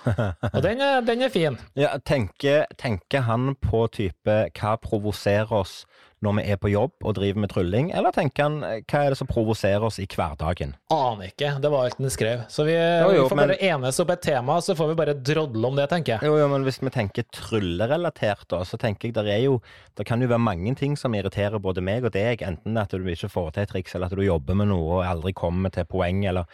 Og 0.55 0.61
den 0.65 0.81
er, 0.81 1.01
den 1.05 1.23
er 1.23 1.33
fin. 1.33 1.59
Ja, 1.77 1.97
tenker, 2.05 2.67
tenker 2.81 3.25
han 3.27 3.55
på 3.61 3.87
type 3.93 4.37
hva 4.57 4.77
provoserer 4.81 5.53
oss 5.61 5.83
når 6.23 6.35
vi 6.37 6.43
er 6.53 6.59
på 6.61 6.68
jobb 6.68 6.93
og 7.09 7.14
driver 7.16 7.41
med 7.41 7.49
trylling, 7.49 7.87
eller 7.97 8.12
tenker 8.12 8.45
han 8.45 8.59
eh, 8.66 8.81
hva 8.85 9.05
er 9.07 9.14
det 9.14 9.18
som 9.21 9.29
provoserer 9.31 9.85
oss 9.87 9.97
i 10.03 10.05
hverdagen? 10.11 10.75
Aner 10.93 11.31
ikke. 11.31 11.55
Det 11.64 11.71
var 11.73 11.87
alt 11.89 11.97
den 11.97 12.12
skrev. 12.12 12.43
Så 12.53 12.66
vi, 12.68 12.75
Jo, 12.77 13.09
jo, 13.16 13.23
vi 13.25 13.31
får 13.33 13.37
men- 13.41 13.49
bare 13.49 13.71
enes 13.71 14.01
opp 14.05 14.11
et 14.12 14.23
tema, 14.27 14.59
så 14.61 14.77
får 14.77 14.89
vi 14.93 14.99
bare 15.01 15.14
drodle 15.16 15.66
om 15.71 15.77
det, 15.81 15.89
tenker 15.89 16.18
jeg. 16.18 16.29
Jo, 16.29 16.37
jo, 16.43 16.49
men 16.53 16.66
hvis 16.68 16.81
vi 16.85 16.93
tenker 16.93 17.25
tryllerelatert, 17.33 18.45
da, 18.53 18.61
så 18.68 18.77
tenker 18.81 19.09
jeg 19.09 19.14
der 19.16 19.31
er 19.33 19.43
jo 19.47 19.61
Det 19.97 20.07
kan 20.07 20.21
jo 20.23 20.29
være 20.31 20.41
mange 20.41 20.75
ting 20.79 20.95
som 20.97 21.12
irriterer 21.14 21.59
både 21.61 21.83
meg 21.85 22.05
og 22.05 22.12
deg, 22.14 22.41
enten 22.47 22.77
at 22.81 22.91
du 22.95 23.05
ikke 23.05 23.29
får 23.29 23.51
til 23.53 23.62
et 23.66 23.68
triks, 23.75 23.95
eller 23.95 24.07
at 24.09 24.16
du 24.16 24.23
jobber 24.25 24.57
med 24.57 24.71
noe 24.71 25.01
og 25.01 25.05
aldri 25.05 25.33
kommer 25.37 25.68
til 25.75 25.85
poeng, 25.85 26.23
eller 26.31 26.47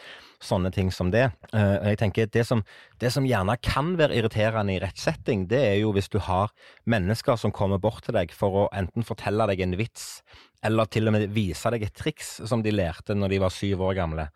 sånne 0.47 0.73
ting 0.75 0.93
som 0.95 1.11
det. 1.15 1.27
Eh, 1.53 1.77
og 1.77 1.89
jeg 1.91 2.01
tenker 2.01 2.31
det 2.33 2.45
som, 2.49 2.63
det 3.03 3.13
som 3.15 3.27
gjerne 3.29 3.57
kan 3.65 3.95
være 3.99 4.17
irriterende 4.21 4.77
i 4.77 4.81
rettsetting, 4.83 5.47
det 5.51 5.63
er 5.73 5.79
jo 5.81 5.93
hvis 5.97 6.11
du 6.13 6.21
har 6.23 6.55
mennesker 6.89 7.41
som 7.41 7.55
kommer 7.55 7.83
bort 7.83 8.05
til 8.07 8.17
deg 8.17 8.35
for 8.35 8.63
å 8.65 8.69
enten 8.77 9.07
fortelle 9.07 9.49
deg 9.51 9.65
en 9.67 9.79
vits, 9.79 10.07
eller 10.67 10.89
til 10.91 11.11
og 11.11 11.17
med 11.17 11.29
vise 11.35 11.71
deg 11.75 11.87
et 11.87 11.97
triks 11.97 12.39
som 12.49 12.63
de 12.65 12.75
lærte 12.75 13.15
når 13.15 13.35
de 13.35 13.43
var 13.43 13.55
syv 13.55 13.85
år 13.91 13.99
gamle. 13.99 14.31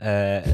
Eh, 0.00 0.46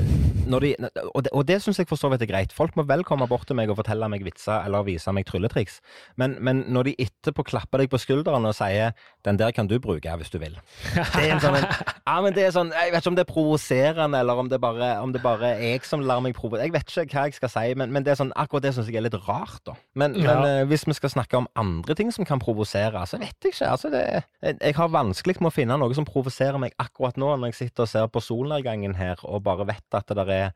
de, 0.46 0.72
og 1.14 1.22
det, 1.22 1.30
og 1.30 1.44
det 1.46 1.56
syns 1.62 1.78
jeg 1.78 1.88
for 1.90 1.98
så 1.98 2.10
vidt 2.10 2.24
er 2.26 2.30
greit. 2.30 2.54
Folk 2.54 2.74
må 2.78 2.84
vel 2.86 3.04
komme 3.06 3.28
bort 3.30 3.46
til 3.46 3.58
meg 3.58 3.70
og 3.70 3.78
fortelle 3.78 4.08
meg 4.10 4.24
vitser 4.26 4.66
eller 4.66 4.86
vise 4.86 5.12
meg 5.14 5.26
trylletriks. 5.28 5.78
Men, 6.18 6.36
men 6.42 6.64
når 6.72 6.90
de 6.90 6.96
etterpå 7.06 7.46
klapper 7.52 7.82
deg 7.82 7.92
på 7.92 8.00
skulderen 8.02 8.48
og 8.48 8.56
sier 8.58 8.94
'den 9.26 9.38
der 9.38 9.50
kan 9.50 9.66
du 9.66 9.78
bruke 9.82 10.08
hvis 10.16 10.30
du 10.30 10.38
vil', 10.38 10.56
det 10.94 11.28
er 11.28 11.32
en 11.34 11.40
sånn 11.40 11.56
en, 11.58 11.66
ja, 12.06 12.20
men 12.22 12.32
det 12.34 12.44
er 12.46 12.50
sånn, 12.54 12.70
Jeg 12.70 12.92
vet 12.92 13.02
ikke 13.02 13.08
om 13.10 13.16
det 13.16 13.24
er 13.28 13.32
provoserende, 13.32 14.18
eller 14.18 14.38
om 14.38 14.48
det 14.48 14.60
bare, 14.60 15.00
om 15.02 15.12
det 15.12 15.22
bare 15.22 15.50
er 15.58 15.72
jeg 15.72 15.84
som 15.84 16.00
lar 16.00 16.20
meg 16.20 16.34
provosere. 16.34 16.62
Jeg 16.68 16.72
vet 16.72 16.92
ikke 16.96 17.18
hva 17.18 17.24
jeg 17.26 17.34
skal 17.34 17.48
si, 17.50 17.74
men, 17.74 17.90
men 17.92 18.04
det 18.06 18.12
er 18.14 18.20
sånn, 18.22 18.32
akkurat 18.36 18.62
det 18.62 18.74
syns 18.74 18.86
jeg 18.88 18.96
er 18.96 19.06
litt 19.08 19.18
rart. 19.28 19.60
da. 19.66 19.74
Men, 19.94 20.14
Ja. 20.14 20.34
men 20.40 20.60
eh, 20.60 20.64
hvis 20.70 20.86
vi 20.86 20.92
skal 20.94 21.10
snakke 21.10 21.36
om 21.36 21.48
andre 21.56 21.94
ting 21.94 22.12
som 22.12 22.24
kan 22.24 22.38
provosere, 22.38 23.06
så 23.06 23.18
vet 23.18 23.34
jeg 23.42 23.52
ikke. 23.52 23.66
altså 23.70 23.90
det, 23.90 24.22
jeg, 24.42 24.56
jeg 24.60 24.74
har 24.76 24.88
vanskelig 24.88 25.36
med 25.40 25.50
å 25.50 25.54
finne 25.54 25.76
noe 25.78 25.94
som 25.94 26.04
provoserer 26.04 26.58
meg 26.58 26.72
akkurat 26.78 27.16
nå, 27.16 27.36
når 27.36 27.46
jeg 27.46 27.54
sitter 27.54 27.82
og 27.82 27.88
ser 27.88 28.06
på 28.06 28.20
solnedgangen 28.20 28.94
her 28.96 29.16
og 29.24 29.42
bare 29.44 29.66
vet 29.66 29.84
at 29.92 30.06
det 30.08 30.16
der 30.16 30.30
er 30.30 30.50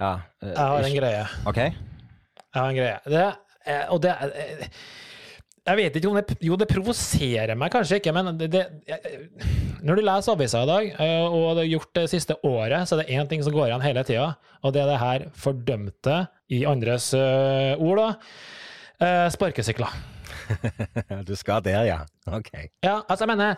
ja, 0.00 0.14
eh, 0.42 0.48
Jeg 0.48 0.58
har 0.58 0.78
en 0.84 0.96
greie. 0.96 1.26
OK? 1.46 1.56
Jeg 1.56 1.74
har 2.54 2.68
en 2.68 2.76
greie. 2.76 2.98
Det, 3.04 3.34
er- 3.66 3.88
og 3.90 4.02
det 4.02 4.10
er- 4.10 4.68
Jeg 5.64 5.78
vet 5.80 5.94
ikke 5.96 6.10
om 6.10 6.18
det 6.18 6.36
Jo, 6.44 6.56
det 6.60 6.68
provoserer 6.68 7.56
meg 7.56 7.72
kanskje 7.72 8.00
ikke, 8.00 8.12
men 8.16 8.34
det, 8.36 8.50
det 8.52 8.64
Når 9.84 9.96
du 9.96 10.04
leser 10.04 10.34
avisa 10.34 10.64
i 10.64 10.68
dag, 10.68 10.90
eh, 11.06 11.24
og 11.24 11.56
det 11.56 11.64
er 11.64 11.70
gjort 11.72 11.92
det 11.96 12.08
siste 12.12 12.36
året, 12.44 12.84
så 12.88 12.96
er 12.96 13.04
det 13.04 13.16
én 13.16 13.30
ting 13.30 13.44
som 13.44 13.54
går 13.54 13.70
igjen 13.70 13.84
hele 13.84 14.04
tida, 14.04 14.28
og 14.64 14.74
det 14.76 14.82
er 14.82 14.90
det 14.92 15.00
her 15.00 15.26
fordømte, 15.36 16.18
i 16.52 16.62
andres 16.68 17.08
uh, 17.16 17.72
ord, 17.80 18.00
da, 18.00 18.08
uh, 19.00 19.28
sparkesykler. 19.32 19.92
Du 21.28 21.32
skal 21.36 21.64
der, 21.64 21.86
ja. 21.88 21.98
OK. 22.28 22.50
Ja, 22.84 23.00
altså, 23.08 23.24
jeg 23.24 23.32
mener 23.32 23.56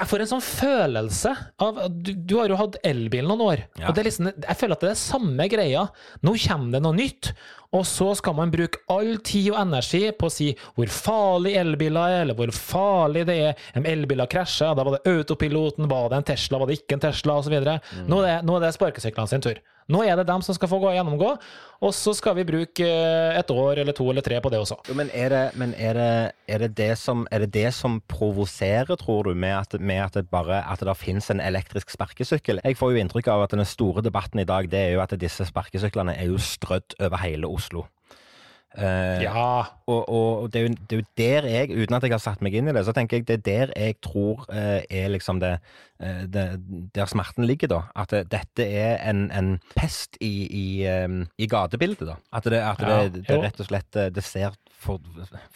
jeg 0.00 0.08
får 0.10 0.20
en 0.24 0.30
sånn 0.30 0.42
følelse 0.44 1.32
av 1.64 1.78
Du, 1.92 2.12
du 2.14 2.34
har 2.38 2.48
jo 2.52 2.56
hatt 2.60 2.76
elbil 2.86 3.26
noen 3.28 3.40
år. 3.44 3.62
Ja. 3.80 3.88
og 3.88 3.94
det 3.96 4.02
er 4.02 4.08
liksom, 4.10 4.28
Jeg 4.32 4.56
føler 4.60 4.76
at 4.76 4.80
det 4.84 4.88
er 4.90 4.94
det 4.94 5.00
samme 5.02 5.48
greia. 5.52 5.82
Nå 6.22 6.34
kommer 6.46 6.72
det 6.76 6.82
noe 6.84 6.96
nytt, 6.96 7.32
og 7.72 7.86
så 7.88 8.10
skal 8.18 8.34
man 8.36 8.50
bruke 8.52 8.82
all 8.92 9.14
tid 9.24 9.50
og 9.54 9.60
energi 9.62 10.02
på 10.12 10.28
å 10.28 10.32
si 10.34 10.50
hvor 10.76 10.90
farlig 10.92 11.54
elbiler 11.56 12.16
er, 12.18 12.22
eller 12.26 12.36
hvor 12.36 12.52
farlig 12.52 13.24
det 13.30 13.38
er. 13.48 13.54
Om 13.80 13.86
elbiler 13.88 14.28
krasjer, 14.28 14.74
da 14.76 14.84
var 14.84 14.98
det 14.98 15.04
autopiloten, 15.14 15.88
var 15.88 16.10
det 16.12 16.20
en 16.20 16.28
Tesla, 16.34 16.58
var 16.60 16.68
det 16.68 16.80
ikke 16.82 16.98
en 16.98 17.04
Tesla, 17.06 17.38
osv. 17.40 17.56
Mm. 17.62 18.08
Nå, 18.12 18.20
er 18.22 18.26
det- 18.28 18.44
nå 18.48 18.56
er 18.56 18.66
det 18.66 18.74
sparkesyklene 18.76 19.28
sin 19.28 19.40
tur. 19.40 19.56
Nå 19.92 20.02
er 20.06 20.16
det 20.18 20.26
dem 20.30 20.42
som 20.44 20.56
skal 20.56 20.70
få 20.70 20.78
gå 20.82 20.92
gjennomgå, 20.94 21.30
og 21.82 21.94
så 21.96 22.14
skal 22.16 22.36
vi 22.38 22.46
bruke 22.48 22.86
eh, 22.86 23.38
et 23.38 23.50
år 23.52 23.82
eller 23.82 23.96
to 23.96 24.06
eller 24.10 24.24
tre 24.24 24.38
på 24.40 24.52
det 24.52 24.60
også. 24.62 24.78
Jo, 24.88 24.96
men 24.98 25.10
er 25.12 25.32
det, 25.34 25.42
men 25.60 25.74
er 25.76 25.98
det, 25.98 26.10
er 26.48 26.64
det, 26.64 26.70
det 26.78 26.90
som, 27.00 27.26
er 27.34 27.46
det 27.46 27.68
som 27.76 28.00
provoserer, 28.08 28.94
tror 29.00 29.28
du, 29.28 29.34
med 29.34 29.56
at, 29.58 29.76
med 29.80 30.04
at 30.06 30.20
det 30.20 30.28
bare 30.32 30.62
at 30.64 30.84
det 30.84 30.96
finnes 31.00 31.28
en 31.32 31.42
elektrisk 31.42 31.92
sparkesykkel? 31.92 32.62
Jeg 32.64 32.78
får 32.80 32.94
jo 32.94 33.02
inntrykk 33.02 33.32
av 33.34 33.46
at 33.46 33.56
den 33.56 33.66
store 33.68 34.04
debatten 34.04 34.40
i 34.40 34.48
dag, 34.48 34.70
det 34.70 34.86
er 34.86 34.94
jo 34.96 35.02
at 35.04 35.16
disse 35.20 35.46
sparkesyklene 35.50 36.16
er 36.16 36.30
jo 36.32 36.40
strødd 36.40 36.96
over 37.02 37.20
hele 37.24 37.50
Oslo. 37.50 37.86
Eh, 38.78 39.22
Ja. 39.22 39.64
Og, 39.86 40.08
og 40.08 40.52
det, 40.52 40.60
er 40.62 40.68
jo, 40.68 40.74
det 40.88 40.96
er 40.96 41.00
jo 41.00 41.08
der 41.18 41.48
jeg, 41.50 41.70
uten 41.76 41.96
at 41.96 42.04
jeg 42.06 42.14
har 42.14 42.22
satt 42.22 42.42
meg 42.44 42.54
inn 42.56 42.70
i 42.70 42.72
det, 42.72 42.84
så 42.86 42.94
tenker 42.96 43.18
jeg 43.18 43.26
det 43.28 43.36
er 43.36 43.44
der 43.44 43.72
jeg 43.76 43.98
tror 44.04 44.46
eh, 44.48 44.80
er 44.88 45.10
liksom 45.12 45.40
det 45.42 45.58
eh, 46.00 46.22
det, 46.32 46.46
der 46.94 47.10
smerten 47.10 47.44
ligger, 47.48 47.68
da. 47.68 47.80
At 47.98 48.14
det, 48.14 48.22
dette 48.32 48.64
er 48.64 49.02
en, 49.10 49.26
en 49.34 49.58
pest 49.76 50.16
i, 50.20 50.32
i, 50.48 50.66
um, 50.88 51.26
i 51.36 51.48
gatebildet, 51.50 52.06
da. 52.08 52.16
At, 52.32 52.48
det, 52.48 52.62
at 52.62 52.80
Ja, 52.80 53.02
det, 53.12 53.26
rett 53.28 53.60
og 53.60 53.68
slett 53.68 54.00
eh, 54.00 54.08
det 54.14 54.24
ser 54.24 54.56
for, 54.82 54.98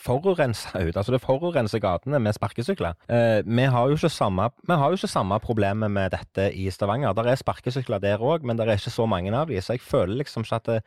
forurensa 0.00 0.80
ut. 0.86 0.96
Altså 0.96 1.12
det 1.14 1.20
forurenser 1.24 1.80
gatene 1.82 2.20
med 2.22 2.36
sparkesykler. 2.36 2.94
Eh, 3.10 3.40
vi 3.46 3.66
har 3.72 3.90
jo 3.90 3.96
ikke 3.98 4.10
samme 4.12 4.48
Vi 4.66 4.76
har 4.78 4.92
jo 4.92 4.98
ikke 4.98 5.10
samme 5.10 5.38
problemet 5.42 5.90
med 5.90 6.14
dette 6.14 6.48
i 6.54 6.68
Stavanger. 6.70 7.12
Der 7.18 7.30
er 7.32 7.40
sparkesykler 7.40 8.00
der 8.02 8.22
òg, 8.22 8.46
men 8.46 8.56
det 8.58 8.66
er 8.68 8.78
ikke 8.78 8.94
så 8.94 9.06
mange 9.10 9.34
av 9.34 9.48
de, 9.50 9.58
så 9.62 9.74
jeg 9.76 9.82
føler 9.84 10.20
liksom 10.22 10.46
ikke 10.46 10.60
at 10.60 10.66
det, 10.70 10.78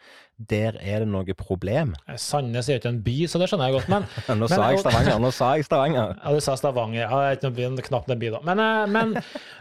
der 0.50 0.80
er 0.80 1.04
det 1.04 1.10
noe 1.12 1.36
problem. 1.38 1.94
Sandnes 2.16 2.70
er 2.70 2.78
jo 2.78 2.84
ikke 2.84 2.94
en 2.96 3.04
by, 3.06 3.18
så 3.28 3.42
det 3.42 3.50
skjønner 3.52 3.70
jeg 3.70 3.78
godt, 3.80 3.90
men 3.92 4.08
Nå 4.40 4.48
Men- 4.48 4.56
sa 4.56 4.70
jeg 4.72 4.80
Stavanger, 4.86 5.20
nå 5.20 5.32
sa 5.36 5.52
jeg 5.60 5.68
Stavanger. 5.68 6.16
Ja, 6.24 6.34
du 6.34 6.40
sa 6.44 6.56
Stavanger. 6.60 7.04
Ja, 7.04 7.10
det 7.10 7.28
er 7.28 7.38
ikke 7.38 7.50
noe, 7.50 7.58
by- 7.78 7.88
knapt 7.90 8.10
en 8.16 8.20
by, 8.24 8.32
da. 8.38 8.40
Men, 8.48 8.64
eh, 8.64 8.88
men, 8.96 9.14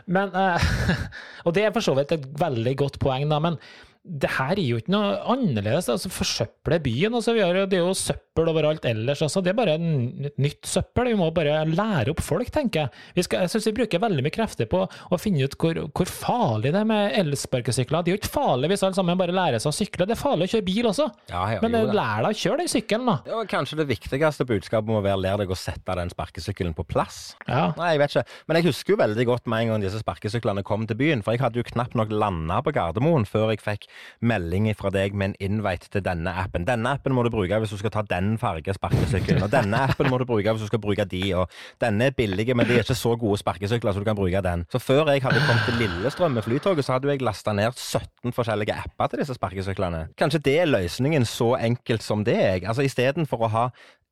men 0.07 0.35
eh, 0.39 0.71
Og 1.47 1.55
det 1.57 1.65
er 1.67 1.75
for 1.75 1.85
så 1.85 1.95
vidt 1.99 2.13
et 2.15 2.27
veldig 2.39 2.77
godt 2.85 2.99
poeng, 3.03 3.27
da. 3.31 3.39
Men 3.43 3.59
det 4.05 4.31
her 4.39 4.55
er 4.57 4.63
jo 4.65 4.77
ikke 4.81 4.93
noe 4.95 5.17
annerledes. 5.29 5.89
altså 5.93 6.09
Forsøple 6.09 6.79
byen. 6.81 7.13
altså 7.15 7.35
vi 7.35 7.41
har, 7.45 7.53
Det 7.67 7.77
er 7.79 7.85
jo 7.85 7.93
søppel 7.95 8.49
overalt 8.49 8.85
ellers. 8.89 9.21
altså 9.23 9.43
Det 9.43 9.51
er 9.51 9.55
bare 9.59 9.75
en- 9.75 10.25
et 10.25 10.39
nytt 10.39 10.63
søppel. 10.65 11.09
Vi 11.09 11.15
må 11.15 11.31
bare 11.35 11.65
lære 11.67 12.09
opp 12.11 12.21
folk, 12.21 12.49
tenker 12.51 12.81
jeg. 12.81 12.91
Vi 13.17 13.23
skal, 13.23 13.41
jeg 13.41 13.51
syns 13.51 13.67
vi 13.67 13.73
bruker 13.73 13.99
veldig 14.01 14.23
mye 14.23 14.31
krefter 14.33 14.67
på 14.67 14.89
å 15.13 15.19
finne 15.21 15.45
ut 15.45 15.57
hvor, 15.59 15.75
hvor 15.93 16.07
farlig 16.07 16.73
det 16.73 16.77
er 16.81 16.85
med 16.85 17.13
elsparkesykler. 17.19 18.03
Det 18.05 18.13
er 18.13 18.17
jo 18.17 18.21
ikke 18.23 18.33
farlig 18.33 18.71
hvis 18.71 18.83
alle 18.87 18.95
sammen 18.95 19.19
bare 19.19 19.33
lærer 19.35 19.59
seg 19.61 19.73
å 19.73 19.77
sykle. 19.77 20.07
Det 20.07 20.17
er 20.17 20.23
farlig 20.23 20.49
å 20.49 20.53
kjøre 20.57 20.65
bil 20.65 20.85
også. 20.89 21.09
Ja, 21.29 21.43
ja, 21.53 21.59
Men 21.63 21.75
eh, 21.75 21.85
lær 21.93 22.23
deg 22.25 22.33
å 22.33 22.39
kjøre 22.39 22.59
den 22.59 22.69
sykkelen, 22.73 23.07
da. 23.07 23.17
Det 23.25 23.35
var 23.35 23.45
kanskje 23.47 23.77
det 23.83 23.89
viktigste 23.89 24.47
budskapet 24.49 24.89
må 24.89 25.03
være 25.03 25.21
lær 25.21 25.37
deg 25.43 25.51
å 25.51 25.57
sette 25.59 25.95
den 26.01 26.09
sparkesykkelen 26.11 26.75
på 26.75 26.87
plass. 26.89 27.35
Ja. 27.47 27.73
Nei, 27.77 27.93
jeg 27.97 27.99
vet 28.01 28.11
ikke. 28.17 28.27
Men 28.49 28.57
jeg 28.63 28.65
husker 28.73 28.95
jo 28.95 29.01
veldig 29.03 29.27
godt 29.27 29.47
med 29.47 29.61
en 29.63 29.69
gang 29.75 29.81
disse 29.85 30.01
sparkesyklene 30.03 30.65
kom 30.65 30.87
til 30.87 30.97
byen. 30.97 31.23
For 31.23 31.33
jeg 31.33 31.41
hadde 31.41 31.57
jo 31.61 31.63
knapt 31.69 31.95
nok 31.99 32.11
landa 32.11 32.63
på 32.63 32.73
Gardermoen 32.73 33.27
før 33.29 33.51
jeg 33.53 33.61
fikk 33.61 33.87
melding 34.21 34.69
fra 34.79 34.91
deg 34.95 35.15
med 35.17 35.33
en 35.33 35.37
invite 35.51 35.91
til 35.93 36.05
denne 36.05 36.33
appen. 36.43 36.67
Denne 36.69 36.95
appen 36.97 37.15
må 37.15 37.25
du 37.27 37.31
bruke 37.33 37.59
hvis 37.63 37.73
du 37.75 37.79
skal 37.81 37.93
ta 37.95 38.03
den 38.09 38.37
farge 38.41 38.75
sparkesykkelen. 38.77 39.43
Og 39.47 39.53
denne 39.53 39.81
appen 39.89 40.11
må 40.11 40.21
du 40.21 40.27
bruke 40.29 40.53
hvis 40.53 40.65
du 40.65 40.71
skal 40.71 40.83
bruke 40.83 41.07
de. 41.09 41.23
Og 41.39 41.47
denne 41.83 42.11
er 42.11 42.17
billige, 42.17 42.57
men 42.59 42.69
de 42.69 42.77
er 42.77 42.87
ikke 42.87 42.99
så 42.99 43.15
gode 43.19 43.41
sparkesykler, 43.41 43.93
så 43.93 44.03
du 44.03 44.09
kan 44.09 44.19
bruke 44.19 44.43
den. 44.45 44.65
Så 44.73 44.81
før 44.83 45.13
jeg 45.13 45.25
hadde 45.25 45.45
kommet 45.47 45.67
til 45.69 45.81
Lillestrøm 45.83 46.37
med 46.39 46.47
Flytoget, 46.47 46.85
så 46.87 46.97
hadde 46.97 47.13
jeg 47.13 47.25
lasta 47.25 47.55
ned 47.57 47.73
17 47.77 48.35
forskjellige 48.37 48.77
apper 48.85 49.13
til 49.13 49.23
disse 49.23 49.39
sparkesyklene. 49.39 50.07
Kanskje 50.19 50.43
det 50.49 50.57
er 50.63 50.71
løsningen 50.71 51.27
så 51.29 51.55
enkelt 51.61 52.05
som 52.05 52.25
det 52.27 52.37
er. 52.39 52.61
Altså 52.65 52.87
istedenfor 52.87 53.47
å 53.47 53.53
ha 53.55 53.67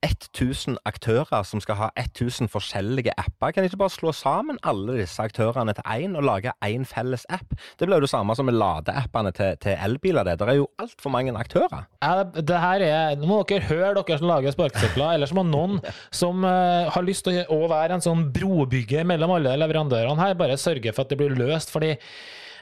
1000 0.04 0.76
aktører 0.86 1.42
som 1.46 1.60
skal 1.62 1.78
ha 1.78 1.88
1000 1.98 2.50
forskjellige 2.52 3.14
apper. 3.18 3.52
Kan 3.52 3.64
de 3.64 3.70
ikke 3.70 3.80
bare 3.80 3.94
slå 3.94 4.12
sammen 4.14 4.58
alle 4.66 4.98
disse 5.00 5.22
aktørene 5.22 5.74
til 5.76 5.86
én 5.88 6.16
og 6.18 6.26
lage 6.26 6.52
én 6.64 6.84
felles 6.88 7.26
app? 7.32 7.56
Det 7.78 7.88
blir 7.88 7.98
jo 7.98 8.06
det 8.06 8.12
samme 8.12 8.36
som 8.36 8.46
med 8.46 8.58
ladeappene 8.58 9.32
til, 9.36 9.56
til 9.62 9.76
elbiler. 9.76 10.24
Det 10.24 10.38
Der 10.40 10.52
er 10.52 10.58
jo 10.60 10.68
altfor 10.78 11.10
mange 11.10 11.34
aktører. 11.36 11.86
Ja, 12.02 12.22
det 12.22 12.60
her 12.60 12.86
er, 12.86 13.16
Nå 13.16 13.26
må 13.26 13.42
dere 13.48 13.68
høre, 13.70 13.94
dere 13.96 14.18
som 14.18 14.28
lager 14.28 14.54
sparkesykler, 14.54 15.14
eller 15.14 15.26
som 15.26 15.40
må 15.40 15.46
noen 15.48 15.80
som 16.22 16.44
uh, 16.44 16.92
har 16.92 17.06
lyst 17.06 17.26
til 17.26 17.42
å 17.48 17.62
være 17.70 17.96
en 17.96 18.04
sånn 18.04 18.28
brobygger 18.34 19.06
mellom 19.08 19.38
alle 19.38 19.56
leverandørene 19.62 20.20
her, 20.22 20.38
bare 20.38 20.60
sørge 20.60 20.92
for 20.92 21.06
at 21.06 21.12
det 21.12 21.20
blir 21.20 21.36
løst. 21.36 21.72
fordi 21.72 21.96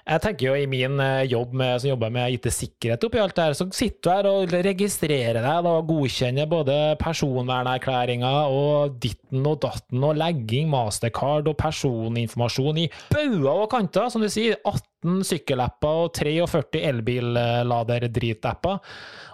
jeg 0.04 0.20
tenker 0.20 0.46
jo 0.50 0.54
i 0.60 0.66
min 0.68 0.98
eh, 1.00 1.22
jobb 1.30 1.54
med, 1.56 1.78
som 1.80 1.88
jobber 1.94 2.10
med 2.12 2.34
IT-sikkerhet 2.36 3.04
oppi 3.08 3.20
alt 3.22 3.34
det 3.38 3.44
her, 3.46 3.54
så 3.56 3.66
sitter 3.72 4.02
du 4.04 4.10
her 4.12 4.28
og 4.28 4.52
registrerer 4.66 5.38
deg 5.40 5.68
og 5.70 5.86
godkjenner 5.88 6.48
både 6.50 6.76
personvernerklæringer 7.00 8.50
og 8.52 8.98
ditten 9.00 9.46
og 9.48 9.62
datten 9.64 10.04
og 10.04 10.18
legging, 10.20 10.68
mastercard 10.72 11.48
og 11.48 11.56
personinformasjon 11.60 12.82
i 12.84 12.88
bauger 13.14 13.64
og 13.64 13.70
kanter, 13.72 14.10
som 14.12 14.20
du 14.24 14.28
sier. 14.32 14.60
18 14.64 15.24
sykkelapper 15.28 15.98
og 16.06 16.12
43 16.16 16.80
elbilladerdritapper. 16.92 18.78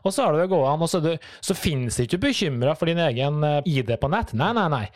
Og 0.07 0.15
så 0.15 0.25
har 0.25 0.33
du 0.35 0.41
det 0.41 0.49
gående, 0.51 0.87
og 0.87 0.91
så, 0.91 1.01
du- 1.05 1.19
så 1.45 1.55
finnes 1.55 1.99
ikke 2.03 2.19
bekymra 2.23 2.75
for 2.79 2.87
din 2.91 2.99
egen 2.99 3.43
eh, 3.45 3.61
ID 3.69 3.93
på 4.01 4.09
nett. 4.11 4.33
Nei, 4.39 4.53
nei, 4.57 4.69
nei. 4.73 4.87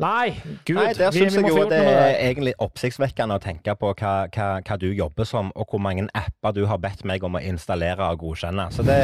Nei, 0.00 0.34
gud. 0.64 0.78
Nei, 0.78 0.92
Der 0.96 1.12
syns 1.14 1.36
jeg 1.36 1.48
jo 1.48 1.64
det 1.68 1.78
er 1.78 2.16
egentlig 2.16 2.54
oppsiktsvekkende 2.62 3.36
å 3.36 3.42
tenke 3.42 3.74
på 3.78 3.92
hva, 3.98 4.14
hva, 4.32 4.48
hva 4.64 4.78
du 4.80 4.88
jobber 4.88 5.28
som, 5.28 5.52
og 5.58 5.68
hvor 5.72 5.82
mange 5.82 6.06
apper 6.16 6.56
du 6.56 6.64
har 6.70 6.80
bedt 6.82 7.04
meg 7.08 7.24
om 7.26 7.36
å 7.36 7.42
installere 7.42 8.08
og 8.12 8.22
godkjenne. 8.24 8.68
Så 8.74 8.86
det 8.86 8.98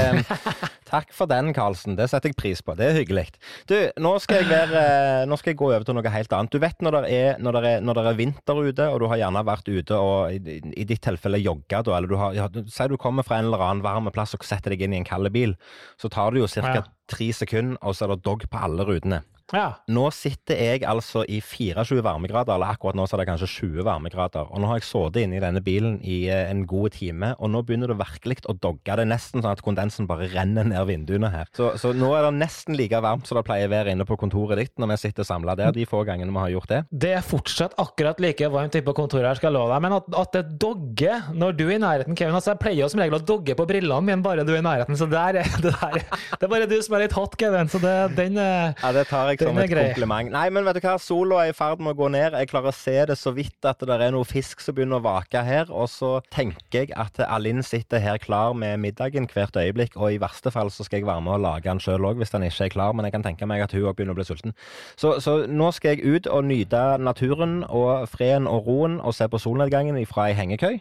Takk 0.89 1.11
for 1.13 1.29
den, 1.29 1.53
Karlsen. 1.53 1.99
Det 1.99 2.07
setter 2.09 2.33
jeg 2.33 2.39
pris 2.41 2.63
på. 2.65 2.73
Det 2.79 2.87
er 2.89 2.97
hyggelig. 2.97 3.27
Du, 3.69 3.75
nå 4.01 4.15
skal 4.25 4.41
jeg, 4.41 4.49
være, 4.49 5.27
nå 5.29 5.37
skal 5.37 5.53
jeg 5.53 5.59
gå 5.61 5.69
over 5.69 5.85
til 5.85 5.99
noe 5.99 6.13
helt 6.15 6.33
annet. 6.33 6.55
Du 6.55 6.63
vet 6.63 6.85
når 6.85 6.97
det 6.97 7.13
er, 7.13 7.43
når 7.45 7.59
det 7.59 7.73
er, 7.73 7.85
når 7.85 7.99
det 7.99 8.05
er 8.09 8.19
vinter 8.23 8.63
ute, 8.65 8.89
og 8.89 9.03
du 9.03 9.09
har 9.13 9.21
gjerne 9.21 9.45
vært 9.45 9.69
ute 9.69 9.99
og 10.01 10.33
i, 10.33 10.59
i 10.73 10.87
ditt 10.89 11.03
tilfelle 11.05 11.43
jogga, 11.43 11.83
da, 11.85 11.99
eller 11.99 12.09
du 12.09 12.17
har 12.21 12.37
ja, 12.37 12.49
Si 12.49 12.87
du 12.89 12.97
kommer 13.01 13.27
fra 13.27 13.39
en 13.39 13.51
eller 13.51 13.63
annen 13.65 13.85
varm 13.85 14.09
plass 14.15 14.33
og 14.37 14.47
setter 14.47 14.73
deg 14.73 14.87
inn 14.87 14.97
i 14.97 15.03
en 15.03 15.09
kald 15.09 15.29
bil, 15.35 15.59
så 16.01 16.09
tar 16.13 16.33
det 16.33 16.41
jo 16.41 16.49
ca. 16.49 16.79
Ja. 16.81 16.87
tre 17.09 17.29
sekunder, 17.37 17.77
og 17.83 17.97
så 17.97 18.07
er 18.07 18.15
det 18.15 18.25
dog 18.25 18.49
på 18.49 18.65
alle 18.65 18.87
rutene. 18.89 19.21
Ja. 19.55 19.69
Nå 19.89 20.09
sitter 20.13 20.59
jeg 20.61 20.83
altså 20.89 21.23
i 21.29 21.39
24 21.41 22.03
varmegrader, 22.05 22.55
eller 22.59 22.75
akkurat 22.75 22.97
nå 22.99 23.07
så 23.09 23.17
er 23.17 23.23
det 23.23 23.29
kanskje 23.31 23.49
20 23.49 23.85
varmegrader. 23.87 24.51
Og 24.53 24.61
nå 24.61 24.69
har 24.71 24.81
jeg 24.81 24.89
sittet 24.89 25.23
inne 25.25 25.39
i 25.39 25.43
denne 25.43 25.63
bilen 25.65 25.99
i 26.05 26.19
eh, 26.29 26.51
en 26.51 26.65
god 26.69 26.93
time, 26.97 27.31
og 27.39 27.51
nå 27.55 27.63
begynner 27.67 27.89
det 27.93 27.99
virkelig 28.01 28.39
å 28.51 28.55
dogge. 28.61 28.85
Det 28.99 29.05
er 29.07 29.09
nesten 29.09 29.41
sånn 29.45 29.55
at 29.55 29.63
kondensen 29.65 30.09
bare 30.11 30.29
renner 30.33 30.69
ned 30.69 30.85
vinduene 30.91 31.31
her. 31.33 31.49
Så, 31.57 31.71
så 31.81 31.95
nå 31.97 32.11
er 32.19 32.27
det 32.29 32.35
nesten 32.43 32.77
like 32.79 33.01
varmt 33.05 33.27
som 33.29 33.39
det 33.41 33.45
pleier 33.49 33.71
å 33.71 33.73
være 33.73 33.95
inne 33.97 34.07
på 34.09 34.19
kontoret 34.21 34.61
ditt 34.61 34.75
når 34.81 34.93
vi 34.93 34.99
sitter 35.07 35.27
samla 35.29 35.55
der, 35.59 35.73
de 35.77 35.87
få 35.89 36.03
gangene 36.09 36.33
vi 36.35 36.43
har 36.45 36.53
gjort 36.57 36.73
det. 36.75 36.83
Det 36.93 37.15
er 37.19 37.25
fortsatt 37.25 37.77
akkurat 37.81 38.21
like 38.23 38.51
varmt 38.53 38.77
inne 38.77 38.87
på 38.87 38.97
kontoret 38.99 39.31
her, 39.31 39.41
skal 39.41 39.51
jeg 39.53 39.57
love 39.59 39.73
deg. 39.73 39.85
Men 39.87 39.97
at, 39.99 40.11
at 40.25 40.37
det 40.37 40.45
dogger 40.63 41.33
når 41.35 41.57
du 41.59 41.65
er 41.69 41.75
i 41.79 41.81
nærheten, 41.83 42.17
Kevin 42.19 42.37
altså 42.37 42.53
Jeg 42.55 42.61
pleier 42.63 42.83
jo 42.85 42.91
som 42.93 43.01
regel 43.03 43.19
å 43.19 43.25
dogge 43.33 43.57
på 43.59 43.67
brillene 43.69 44.05
mine 44.05 44.25
bare 44.25 44.45
du 44.47 44.53
er 44.55 44.61
i 44.61 44.67
nærheten, 44.67 44.97
så 44.99 45.09
der, 45.11 45.41
er- 45.43 45.57
det, 45.65 45.73
der, 45.73 45.99
er- 46.03 46.23
det 46.39 46.47
er 46.49 46.53
bare 46.53 46.69
du 46.71 46.77
som 46.85 46.97
er 46.99 47.07
litt 47.07 47.17
hot, 47.17 47.37
Kevin. 47.41 47.69
Så 47.73 47.81
det, 47.83 47.97
den 48.19 48.39
eh, 48.41 48.75
Ja, 48.83 48.93
Det 48.97 49.07
tar 49.11 49.31
jeg 49.33 49.38
Som 49.43 49.59
et 49.63 49.71
grei. 49.71 49.85
kompliment. 49.91 50.31
Nei, 50.35 50.47
men 50.55 50.67
vet 50.67 50.79
du 50.79 50.83
hva, 50.85 50.97
sola 51.03 51.43
er 51.45 51.53
i 51.53 51.57
ferd 51.57 51.83
med 51.83 51.95
å 51.95 51.99
gå 51.99 52.11
ned. 52.15 52.37
Jeg 52.39 52.51
klarer 52.51 52.73
å 52.73 52.77
se 52.77 52.97
det 53.11 53.17
så 53.19 53.33
vidt 53.37 53.69
at 53.69 53.83
det 53.87 53.99
er 53.99 54.15
noe 54.15 54.27
fisk 54.29 54.63
som 54.65 54.77
begynner 54.77 55.01
å 55.01 55.07
vake 55.07 55.43
her. 55.47 55.71
Og 55.71 55.89
så 55.93 56.13
tenker 56.35 56.87
jeg 56.87 56.93
at 56.99 57.21
Alin 57.29 57.63
sitter 57.67 58.03
her 58.03 58.21
klar 58.23 58.57
med 58.59 58.81
middagen 58.83 59.29
hvert 59.31 59.57
øyeblikk, 59.59 59.97
og 59.97 60.15
i 60.15 60.21
verste 60.23 60.53
fall 60.55 60.73
så 60.75 60.87
skal 60.87 61.03
jeg 61.03 61.09
være 61.09 61.25
med 61.27 61.39
og 61.39 61.45
lage 61.47 61.69
den 61.69 61.83
sjøl 61.83 62.09
òg, 62.11 62.21
hvis 62.23 62.35
den 62.35 62.47
ikke 62.49 62.69
er 62.69 62.75
klar. 62.75 62.97
Men 62.97 63.09
jeg 63.09 63.17
kan 63.17 63.27
tenke 63.27 63.49
meg 63.49 63.65
at 63.65 63.75
hun 63.77 63.87
òg 63.89 63.99
begynner 63.99 64.17
å 64.17 64.21
bli 64.21 64.29
sulten. 64.29 64.57
Så, 64.99 65.19
så 65.25 65.41
nå 65.49 65.71
skal 65.77 65.97
jeg 65.97 66.19
ut 66.19 66.31
og 66.33 66.49
nyte 66.49 66.83
naturen 67.03 67.63
og 67.69 68.09
freden 68.11 68.49
og 68.51 68.69
roen 68.69 68.99
og 68.99 69.17
se 69.17 69.29
på 69.31 69.41
solnedgangen 69.43 69.99
fra 70.09 70.29
ei 70.31 70.37
hengekøy. 70.39 70.81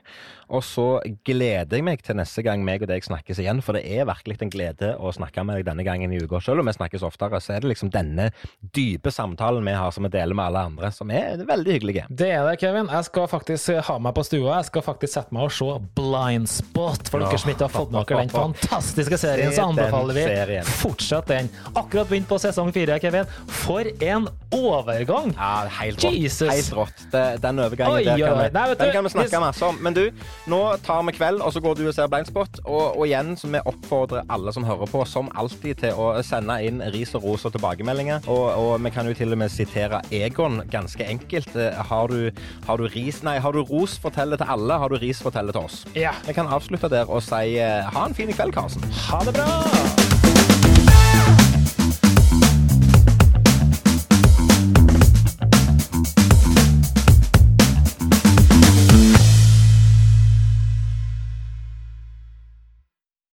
Og 0.53 0.63
så 0.63 0.87
gleder 1.27 1.75
jeg 1.75 1.83
meg 1.83 2.03
til 2.05 2.15
neste 2.19 2.43
gang 2.45 2.61
meg 2.63 2.85
og 2.85 2.91
deg 2.91 3.03
snakkes 3.03 3.41
igjen, 3.43 3.59
for 3.65 3.75
det 3.75 3.83
er 3.83 4.07
virkelig 4.07 4.37
en 4.41 4.51
glede 4.53 4.93
å 4.95 5.11
snakke 5.15 5.43
med 5.43 5.59
deg 5.59 5.67
denne 5.67 5.83
gangen 5.87 6.13
i 6.15 6.21
uka. 6.23 6.39
Selv 6.43 6.63
om 6.63 6.69
vi 6.69 6.75
snakkes 6.77 7.03
oftere, 7.03 7.41
så 7.43 7.55
er 7.55 7.63
det 7.63 7.73
liksom 7.73 7.91
denne 7.91 8.29
dype 8.75 9.11
samtalen 9.11 9.65
vi 9.65 9.75
har 9.77 9.91
som 9.91 10.05
vi 10.07 10.11
deler 10.13 10.37
med 10.37 10.49
alle 10.49 10.63
andre, 10.69 10.91
som 10.91 11.11
er 11.11 11.43
veldig 11.47 11.77
hyggelige. 11.77 12.05
Det 12.09 12.29
er 12.33 12.43
det, 12.47 12.57
Kevin. 12.61 12.89
Jeg 12.91 13.07
skal 13.09 13.27
faktisk 13.31 13.73
ha 13.87 13.97
meg 14.01 14.15
på 14.17 14.25
stua. 14.27 14.57
Jeg 14.59 14.69
skal 14.69 14.85
faktisk 14.85 15.13
sette 15.17 15.35
meg 15.35 15.47
og 15.47 15.53
se 15.55 15.69
Blind 15.97 16.49
Spot. 16.51 17.11
For 17.11 17.23
dere 17.23 17.41
som 17.41 17.53
ikke 17.53 17.67
har 17.67 17.73
fått 17.73 17.93
med 17.93 18.07
dere 18.07 18.25
den 18.25 18.33
fantastiske 18.33 19.19
serien, 19.21 19.53
så 19.55 19.67
anbefaler 19.71 20.17
vi 20.17 20.59
fortsett 20.67 21.31
den. 21.31 21.51
Akkurat 21.73 22.09
begynt 22.09 22.29
på 22.29 22.39
sesong 22.41 22.71
fire, 22.75 22.99
Kevin. 23.03 23.27
For 23.63 23.87
en 24.03 24.27
overgang! 24.55 25.33
Ja, 25.37 25.67
helt 25.79 26.03
rått. 26.03 26.17
Jesus. 26.17 26.49
Helt 26.51 26.73
rått. 26.75 27.05
Den 27.43 27.61
overgangen 27.63 27.99
Oi, 27.99 28.03
der 28.05 28.21
kan 28.21 28.37
oi, 28.37 28.45
vi. 28.47 28.53
Nei, 28.57 28.65
den 28.79 28.93
kan 28.95 29.07
vi 29.07 29.13
snakke 29.13 29.41
masse 29.43 29.67
om. 29.67 29.79
Men 29.83 29.97
du, 29.97 30.03
nå 30.51 30.61
tar 30.85 31.03
vi 31.07 31.15
kveld, 31.17 31.43
og 31.43 31.53
så 31.55 31.63
går 31.63 31.79
du 31.79 31.85
og 31.87 31.95
ser 31.95 32.09
Blindspot. 32.11 32.61
Og, 32.65 32.83
og 32.97 33.03
igjen 33.07 33.35
så 33.39 33.49
vi 33.51 33.61
oppfordrer 33.71 34.27
alle 34.33 34.53
som 34.55 34.65
hører 34.67 34.89
på, 34.91 35.03
som 35.09 35.31
alltid, 35.37 35.83
til 35.83 35.99
å 35.99 36.09
sende 36.25 36.59
inn 36.65 36.81
ris 36.93 37.13
og 37.17 37.25
ros 37.27 37.45
og 37.47 37.55
tilbakemeldinger. 37.55 38.27
Og, 38.31 38.36
og 38.57 38.83
vi 38.83 38.91
kan 38.93 39.07
jo 39.09 39.13
til 39.17 39.33
og 39.35 39.39
med 39.41 39.49
sitere 39.53 40.01
Egon 40.13 40.61
ganske 40.71 41.05
enkelt. 41.05 41.55
Eh, 41.55 41.73
Har 41.89 42.07
du, 42.11 42.31
har 42.67 42.77
du 42.77 42.87
ris 42.93 43.21
Nei, 43.27 43.37
har 43.43 43.51
du 43.55 43.63
ros, 43.67 43.97
fortell 44.03 44.33
det 44.35 44.41
til 44.43 44.51
alle. 44.57 44.79
Har 44.81 44.89
du 44.93 44.97
ris, 45.01 45.21
fortell 45.23 45.49
det 45.51 45.57
til 45.57 45.63
oss. 45.69 45.81
Ja. 45.95 46.13
Vi 46.27 46.33
kan 46.37 46.47
avslutte 46.47 46.89
der 46.93 47.09
og 47.09 47.23
si 47.25 47.57
eh, 47.59 47.87
ha 47.93 48.05
en 48.07 48.15
fin 48.17 48.31
kveld, 48.33 48.53
Karsten. 48.57 48.83
Ha 49.09 49.23
det 49.27 49.35
bra! 49.39 50.06